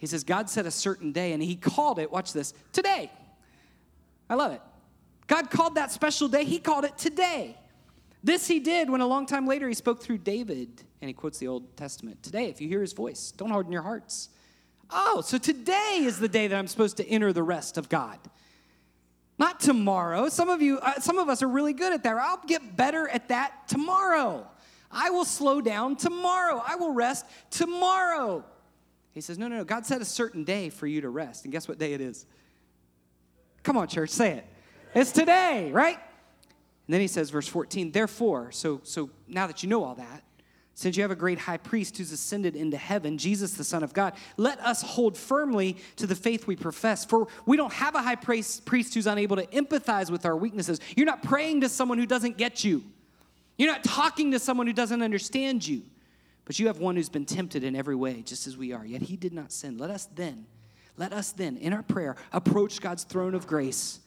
He 0.01 0.07
says, 0.07 0.23
God 0.23 0.49
set 0.49 0.65
a 0.65 0.71
certain 0.71 1.11
day 1.11 1.31
and 1.31 1.43
he 1.43 1.55
called 1.55 1.99
it, 1.99 2.11
watch 2.11 2.33
this, 2.33 2.55
today. 2.73 3.11
I 4.27 4.33
love 4.33 4.51
it. 4.51 4.61
God 5.27 5.51
called 5.51 5.75
that 5.75 5.91
special 5.91 6.27
day, 6.27 6.43
he 6.43 6.57
called 6.57 6.85
it 6.85 6.97
today. 6.97 7.55
This 8.23 8.47
he 8.47 8.59
did 8.59 8.89
when 8.89 9.01
a 9.01 9.05
long 9.05 9.27
time 9.27 9.45
later 9.45 9.67
he 9.67 9.75
spoke 9.75 10.01
through 10.01 10.17
David, 10.17 10.83
and 11.01 11.07
he 11.07 11.13
quotes 11.13 11.37
the 11.37 11.47
Old 11.47 11.77
Testament. 11.77 12.23
Today, 12.23 12.45
if 12.45 12.59
you 12.59 12.67
hear 12.67 12.81
his 12.81 12.93
voice, 12.93 13.31
don't 13.31 13.51
harden 13.51 13.71
your 13.71 13.83
hearts. 13.83 14.29
Oh, 14.89 15.21
so 15.21 15.37
today 15.37 15.99
is 16.01 16.17
the 16.17 16.27
day 16.27 16.47
that 16.47 16.57
I'm 16.57 16.67
supposed 16.67 16.97
to 16.97 17.07
enter 17.07 17.31
the 17.31 17.43
rest 17.43 17.77
of 17.77 17.87
God. 17.87 18.17
Not 19.37 19.59
tomorrow. 19.59 20.29
Some 20.29 20.49
of 20.49 20.63
you, 20.63 20.79
uh, 20.79 20.99
some 20.99 21.19
of 21.19 21.29
us 21.29 21.43
are 21.43 21.47
really 21.47 21.73
good 21.73 21.93
at 21.93 22.01
that. 22.03 22.17
I'll 22.17 22.41
get 22.47 22.75
better 22.75 23.07
at 23.07 23.29
that 23.29 23.67
tomorrow. 23.67 24.47
I 24.89 25.11
will 25.11 25.25
slow 25.25 25.61
down 25.61 25.95
tomorrow. 25.95 26.63
I 26.65 26.75
will 26.75 26.91
rest 26.91 27.27
tomorrow. 27.51 28.45
He 29.13 29.21
says, 29.21 29.37
No, 29.37 29.47
no, 29.47 29.57
no. 29.57 29.63
God 29.63 29.85
set 29.85 30.01
a 30.01 30.05
certain 30.05 30.43
day 30.43 30.69
for 30.69 30.87
you 30.87 31.01
to 31.01 31.09
rest. 31.09 31.45
And 31.45 31.51
guess 31.51 31.67
what 31.67 31.77
day 31.77 31.93
it 31.93 32.01
is? 32.01 32.25
Come 33.63 33.77
on, 33.77 33.87
church, 33.87 34.09
say 34.09 34.31
it. 34.31 34.45
It's 34.93 35.11
today, 35.11 35.71
right? 35.71 35.97
And 36.87 36.93
then 36.93 37.01
he 37.01 37.07
says, 37.07 37.29
verse 37.29 37.47
14, 37.47 37.91
therefore, 37.91 38.51
so, 38.51 38.81
so 38.83 39.09
now 39.27 39.47
that 39.47 39.63
you 39.63 39.69
know 39.69 39.83
all 39.83 39.95
that, 39.95 40.23
since 40.73 40.97
you 40.97 41.03
have 41.03 41.11
a 41.11 41.15
great 41.15 41.37
high 41.37 41.57
priest 41.57 41.97
who's 41.97 42.11
ascended 42.11 42.55
into 42.55 42.75
heaven, 42.75 43.17
Jesus, 43.17 43.53
the 43.53 43.63
Son 43.63 43.83
of 43.83 43.93
God, 43.93 44.13
let 44.37 44.59
us 44.59 44.81
hold 44.81 45.15
firmly 45.15 45.77
to 45.97 46.07
the 46.07 46.15
faith 46.15 46.47
we 46.47 46.55
profess. 46.55 47.05
For 47.05 47.27
we 47.45 47.55
don't 47.55 47.73
have 47.73 47.93
a 47.93 48.01
high 48.01 48.15
priest 48.15 48.93
who's 48.93 49.07
unable 49.07 49.35
to 49.35 49.45
empathize 49.47 50.09
with 50.09 50.25
our 50.25 50.35
weaknesses. 50.35 50.79
You're 50.95 51.05
not 51.05 51.21
praying 51.21 51.61
to 51.61 51.69
someone 51.69 51.97
who 51.97 52.05
doesn't 52.05 52.37
get 52.37 52.63
you, 52.63 52.83
you're 53.57 53.71
not 53.71 53.83
talking 53.83 54.31
to 54.31 54.39
someone 54.39 54.65
who 54.65 54.73
doesn't 54.73 55.01
understand 55.01 55.67
you. 55.67 55.83
But 56.51 56.59
you 56.59 56.67
have 56.67 56.79
one 56.79 56.97
who's 56.97 57.07
been 57.07 57.23
tempted 57.23 57.63
in 57.63 57.77
every 57.77 57.95
way, 57.95 58.23
just 58.23 58.45
as 58.45 58.57
we 58.57 58.73
are, 58.73 58.85
yet 58.85 59.01
he 59.01 59.15
did 59.15 59.31
not 59.31 59.53
sin. 59.53 59.77
Let 59.77 59.89
us 59.89 60.09
then, 60.13 60.47
let 60.97 61.13
us 61.13 61.31
then, 61.31 61.55
in 61.55 61.71
our 61.71 61.81
prayer, 61.81 62.17
approach 62.33 62.81
God's 62.81 63.05
throne 63.05 63.35
of 63.35 63.47
grace 63.47 64.01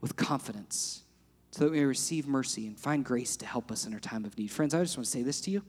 with 0.00 0.16
confidence 0.16 1.04
so 1.52 1.62
that 1.62 1.70
we 1.70 1.78
may 1.78 1.84
receive 1.84 2.26
mercy 2.26 2.66
and 2.66 2.76
find 2.76 3.04
grace 3.04 3.36
to 3.36 3.46
help 3.46 3.70
us 3.70 3.86
in 3.86 3.94
our 3.94 4.00
time 4.00 4.24
of 4.24 4.36
need. 4.36 4.50
Friends, 4.50 4.74
I 4.74 4.82
just 4.82 4.96
want 4.96 5.04
to 5.04 5.10
say 5.12 5.22
this 5.22 5.40
to 5.42 5.52
you. 5.52 5.62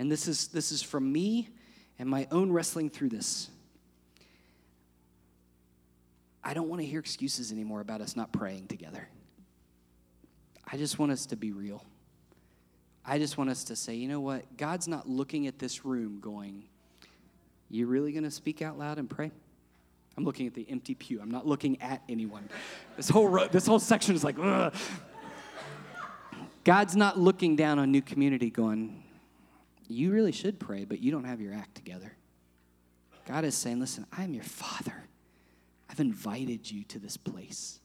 And 0.00 0.10
this 0.10 0.26
is, 0.26 0.48
this 0.48 0.72
is 0.72 0.82
from 0.82 1.12
me 1.12 1.48
and 2.00 2.08
my 2.08 2.26
own 2.32 2.50
wrestling 2.50 2.90
through 2.90 3.10
this. 3.10 3.50
I 6.42 6.54
don't 6.54 6.68
want 6.68 6.82
to 6.82 6.86
hear 6.88 6.98
excuses 6.98 7.52
anymore 7.52 7.80
about 7.80 8.00
us 8.00 8.16
not 8.16 8.32
praying 8.32 8.66
together. 8.66 9.08
I 10.66 10.76
just 10.76 10.98
want 10.98 11.12
us 11.12 11.26
to 11.26 11.36
be 11.36 11.52
real. 11.52 11.84
I 13.08 13.18
just 13.18 13.38
want 13.38 13.48
us 13.48 13.64
to 13.64 13.76
say, 13.76 13.94
you 13.94 14.06
know 14.06 14.20
what? 14.20 14.58
God's 14.58 14.86
not 14.86 15.08
looking 15.08 15.46
at 15.46 15.58
this 15.58 15.84
room 15.84 16.20
going, 16.20 16.64
You 17.70 17.86
really 17.86 18.12
going 18.12 18.24
to 18.24 18.30
speak 18.30 18.60
out 18.60 18.78
loud 18.78 18.98
and 18.98 19.08
pray? 19.08 19.30
I'm 20.16 20.24
looking 20.24 20.46
at 20.46 20.52
the 20.52 20.66
empty 20.68 20.94
pew. 20.94 21.18
I'm 21.20 21.30
not 21.30 21.46
looking 21.46 21.80
at 21.80 22.02
anyone. 22.08 22.50
This 22.96 23.08
whole, 23.08 23.26
ro- 23.26 23.48
this 23.48 23.66
whole 23.66 23.78
section 23.78 24.14
is 24.14 24.22
like, 24.22 24.36
Ugh. 24.38 24.74
God's 26.64 26.96
not 26.96 27.18
looking 27.18 27.56
down 27.56 27.78
on 27.78 27.90
New 27.90 28.02
Community 28.02 28.50
going, 28.50 29.02
You 29.88 30.12
really 30.12 30.32
should 30.32 30.60
pray, 30.60 30.84
but 30.84 31.00
you 31.00 31.10
don't 31.10 31.24
have 31.24 31.40
your 31.40 31.54
act 31.54 31.74
together. 31.76 32.12
God 33.26 33.44
is 33.44 33.54
saying, 33.54 33.80
Listen, 33.80 34.04
I 34.12 34.24
am 34.24 34.34
your 34.34 34.44
father. 34.44 35.04
I've 35.88 36.00
invited 36.00 36.70
you 36.70 36.84
to 36.84 36.98
this 36.98 37.16
place. 37.16 37.80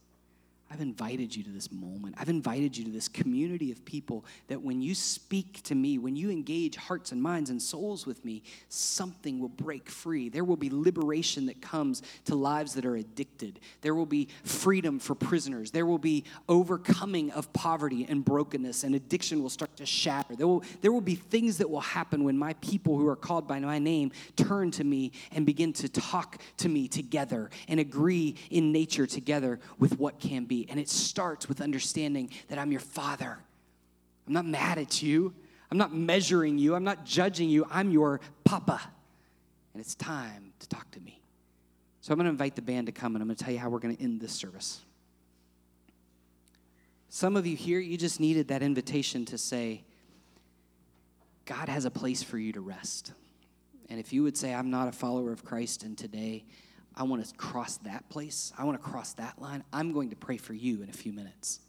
I've 0.74 0.82
invited 0.82 1.36
you 1.36 1.44
to 1.44 1.52
this 1.52 1.72
moment. 1.72 2.16
I've 2.18 2.30
invited 2.30 2.76
you 2.76 2.84
to 2.86 2.90
this 2.90 3.08
community 3.08 3.72
of 3.72 3.86
people 3.86 4.26
that 4.48 4.60
when 4.60 4.82
you 4.82 4.96
speak 4.96 5.62
to 5.64 5.76
me, 5.76 6.00
when 6.00 6.16
you 6.16 6.32
engage 6.32 6.78
hearts 6.78 7.12
and 7.12 7.22
minds 7.22 7.52
and 7.52 7.62
souls 7.62 8.08
with 8.08 8.26
me, 8.26 8.42
something 8.70 9.40
will 9.40 9.50
break 9.50 9.88
free. 9.88 10.30
There 10.30 10.44
will 10.44 10.58
be 10.58 10.72
liberation 10.72 11.46
that 11.46 11.62
comes 11.62 12.02
to 12.26 12.34
lives 12.34 12.74
that 12.74 12.86
are 12.86 12.96
addicted. 12.96 13.60
There 13.82 13.94
will 13.94 14.08
be 14.08 14.30
freedom 14.44 14.98
for 14.98 15.14
prisoners. 15.14 15.70
There 15.70 15.86
will 15.86 16.00
be 16.00 16.24
overcoming 16.50 17.30
of 17.32 17.54
poverty 17.54 18.08
and 18.10 18.26
brokenness, 18.26 18.84
and 18.84 18.96
addiction 18.96 19.44
will 19.44 19.52
start 19.52 19.78
to 19.78 19.86
shatter. 19.86 20.36
There 20.36 20.48
will, 20.48 20.64
there 20.82 20.92
will 20.92 21.02
be 21.02 21.16
things 21.16 21.60
that 21.60 21.70
will 21.70 21.82
happen 21.82 22.24
when 22.24 22.38
my 22.38 22.54
people 22.54 22.98
who 22.98 23.08
are 23.08 23.16
called 23.16 23.48
by 23.48 23.60
my 23.60 23.78
name 23.78 24.12
turn 24.36 24.72
to 24.72 24.84
me 24.84 25.12
and 25.34 25.46
begin 25.46 25.72
to 25.74 25.88
talk 25.88 26.42
to 26.58 26.68
me 26.68 26.88
together 26.88 27.52
and 27.68 27.80
agree 27.80 28.34
in 28.50 28.72
nature 28.72 29.06
together 29.06 29.60
with 29.78 30.00
what 30.00 30.20
can 30.20 30.46
And 30.70 30.80
it 30.80 30.90
starts 30.90 31.48
with 31.48 31.62
understanding 31.62 32.30
that 32.48 32.58
I'm 32.58 32.72
your 32.72 32.82
father. 32.82 33.38
I'm 34.28 34.34
not 34.34 34.46
mad 34.46 34.78
at 34.78 35.02
you. 35.02 35.34
I'm 35.72 35.78
not 35.78 35.94
measuring 35.94 36.58
you. 36.58 36.76
I'm 36.76 36.84
not 36.84 37.06
judging 37.06 37.50
you. 37.50 37.66
I'm 37.72 37.92
your 37.92 38.22
papa. 38.44 38.82
And 39.74 39.82
it's 39.82 39.96
time 39.96 40.54
to 40.60 40.70
talk 40.70 40.90
to 40.92 41.00
me. 41.00 41.20
So 42.02 42.12
I'm 42.12 42.18
going 42.18 42.26
to 42.26 42.32
invite 42.32 42.56
the 42.56 42.62
band 42.62 42.88
to 42.88 42.92
come 42.92 43.16
and 43.16 43.22
I'm 43.22 43.28
going 43.28 43.38
to 43.38 43.44
tell 43.44 43.54
you 43.54 43.60
how 43.60 43.70
we're 43.70 43.80
going 43.80 43.96
to 43.96 44.04
end 44.04 44.22
this 44.22 44.34
service. 44.34 44.82
Some 47.10 47.36
of 47.36 47.46
you 47.46 47.56
here, 47.56 47.80
you 47.80 47.98
just 47.98 48.20
needed 48.20 48.48
that 48.48 48.62
invitation 48.62 49.26
to 49.26 49.38
say, 49.38 49.84
God 51.46 51.70
has 51.70 51.86
a 51.86 51.92
place 51.92 52.24
for 52.24 52.38
you 52.38 52.54
to 52.54 52.62
rest. 52.62 53.12
And 53.90 54.00
if 54.00 54.14
you 54.14 54.24
would 54.24 54.38
say, 54.38 54.54
I'm 54.54 54.72
not 54.72 54.88
a 54.88 54.92
follower 54.92 55.32
of 55.32 55.46
Christ, 55.46 55.84
and 55.84 55.98
today 55.98 56.46
I 56.96 57.04
want 57.04 57.26
to 57.26 57.36
cross 57.36 57.78
that 57.78 58.08
place. 58.10 58.54
I 58.58 58.64
want 58.66 58.82
to 58.82 58.90
cross 58.90 59.14
that 59.14 59.42
line. 59.42 59.64
I'm 59.74 59.94
going 59.94 60.10
to 60.12 60.16
pray 60.16 60.38
for 60.38 60.54
you 60.54 60.84
in 60.84 60.90
a 60.90 60.94
few 60.94 61.12
minutes. 61.12 61.60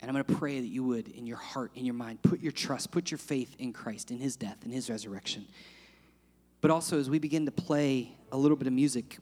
And 0.00 0.08
I'm 0.08 0.14
going 0.14 0.24
to 0.24 0.34
pray 0.36 0.60
that 0.60 0.66
you 0.66 0.84
would, 0.84 1.08
in 1.08 1.26
your 1.26 1.36
heart, 1.36 1.72
in 1.74 1.84
your 1.84 1.94
mind, 1.94 2.22
put 2.22 2.40
your 2.40 2.52
trust, 2.52 2.90
put 2.90 3.10
your 3.10 3.18
faith 3.18 3.54
in 3.58 3.72
Christ, 3.72 4.10
in 4.10 4.18
his 4.18 4.36
death, 4.36 4.58
in 4.64 4.70
his 4.70 4.88
resurrection. 4.88 5.44
But 6.60 6.70
also, 6.70 6.98
as 6.98 7.10
we 7.10 7.18
begin 7.18 7.46
to 7.46 7.52
play 7.52 8.12
a 8.32 8.36
little 8.36 8.56
bit 8.56 8.66
of 8.66 8.72
music, 8.72 9.18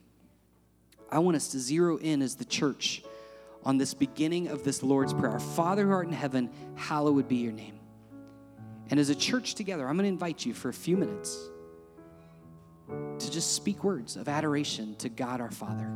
I 1.11 1.19
want 1.19 1.37
us 1.37 1.49
to 1.49 1.59
zero 1.59 1.97
in 1.97 2.21
as 2.23 2.37
the 2.37 2.45
church 2.45 3.03
on 3.65 3.79
this 3.79 3.95
beginning 3.95 4.49
of 4.49 4.65
this 4.65 4.83
Lord's 4.83 5.13
Prayer. 5.13 5.33
Our 5.33 5.41
Father 5.41 5.87
who 5.87 5.93
art 5.93 6.07
in 6.07 6.13
heaven, 6.13 6.51
hallowed 6.77 7.27
be 7.27 7.37
your 7.37 7.53
name. 7.53 7.79
And 8.91 9.01
as 9.01 9.09
a 9.09 9.15
church 9.15 9.55
together, 9.55 9.89
I'm 9.89 9.97
going 9.97 10.05
to 10.05 10.09
invite 10.09 10.47
you 10.47 10.55
for 10.55 10.69
a 10.69 10.75
few 10.75 10.97
minutes 10.97 11.49
to 12.89 13.31
just 13.31 13.55
speak 13.55 13.83
words 13.85 14.17
of 14.17 14.29
adoration 14.29 14.95
to 14.97 15.09
God 15.09 15.41
our 15.41 15.51
Father. 15.51 15.91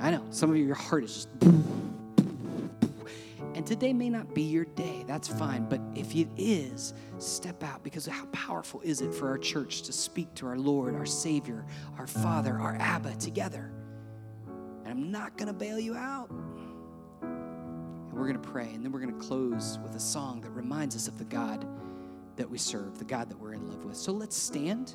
I 0.00 0.10
know 0.10 0.24
some 0.30 0.50
of 0.50 0.56
you, 0.56 0.64
your 0.64 0.74
heart 0.74 1.04
is 1.04 1.14
just. 1.14 1.28
And 3.54 3.66
today 3.66 3.92
may 3.92 4.08
not 4.08 4.34
be 4.34 4.42
your 4.42 4.64
day. 4.64 5.04
That's 5.06 5.28
fine. 5.28 5.68
But 5.68 5.80
if 5.94 6.16
it 6.16 6.28
is, 6.36 6.94
step 7.18 7.62
out 7.62 7.84
because 7.84 8.06
how 8.06 8.24
powerful 8.26 8.80
is 8.80 9.02
it 9.02 9.12
for 9.12 9.28
our 9.28 9.38
church 9.38 9.82
to 9.82 9.92
speak 9.92 10.34
to 10.36 10.46
our 10.46 10.56
Lord, 10.56 10.94
our 10.94 11.06
Savior, 11.06 11.66
our 11.98 12.06
Father, 12.06 12.58
our 12.58 12.76
Abba 12.80 13.14
together? 13.16 13.70
And 14.84 14.88
I'm 14.88 15.10
not 15.12 15.36
going 15.36 15.48
to 15.48 15.52
bail 15.52 15.78
you 15.78 15.94
out. 15.94 16.30
And 17.20 18.12
we're 18.12 18.26
going 18.26 18.40
to 18.40 18.48
pray. 18.48 18.70
And 18.72 18.84
then 18.84 18.90
we're 18.90 19.00
going 19.00 19.14
to 19.14 19.26
close 19.26 19.78
with 19.82 19.94
a 19.96 20.00
song 20.00 20.40
that 20.40 20.50
reminds 20.50 20.96
us 20.96 21.06
of 21.06 21.18
the 21.18 21.24
God 21.24 21.66
that 22.36 22.48
we 22.48 22.56
serve, 22.56 22.98
the 22.98 23.04
God 23.04 23.28
that 23.28 23.38
we're 23.38 23.54
in 23.54 23.68
love 23.68 23.84
with. 23.84 23.96
So 23.96 24.12
let's 24.12 24.36
stand. 24.36 24.94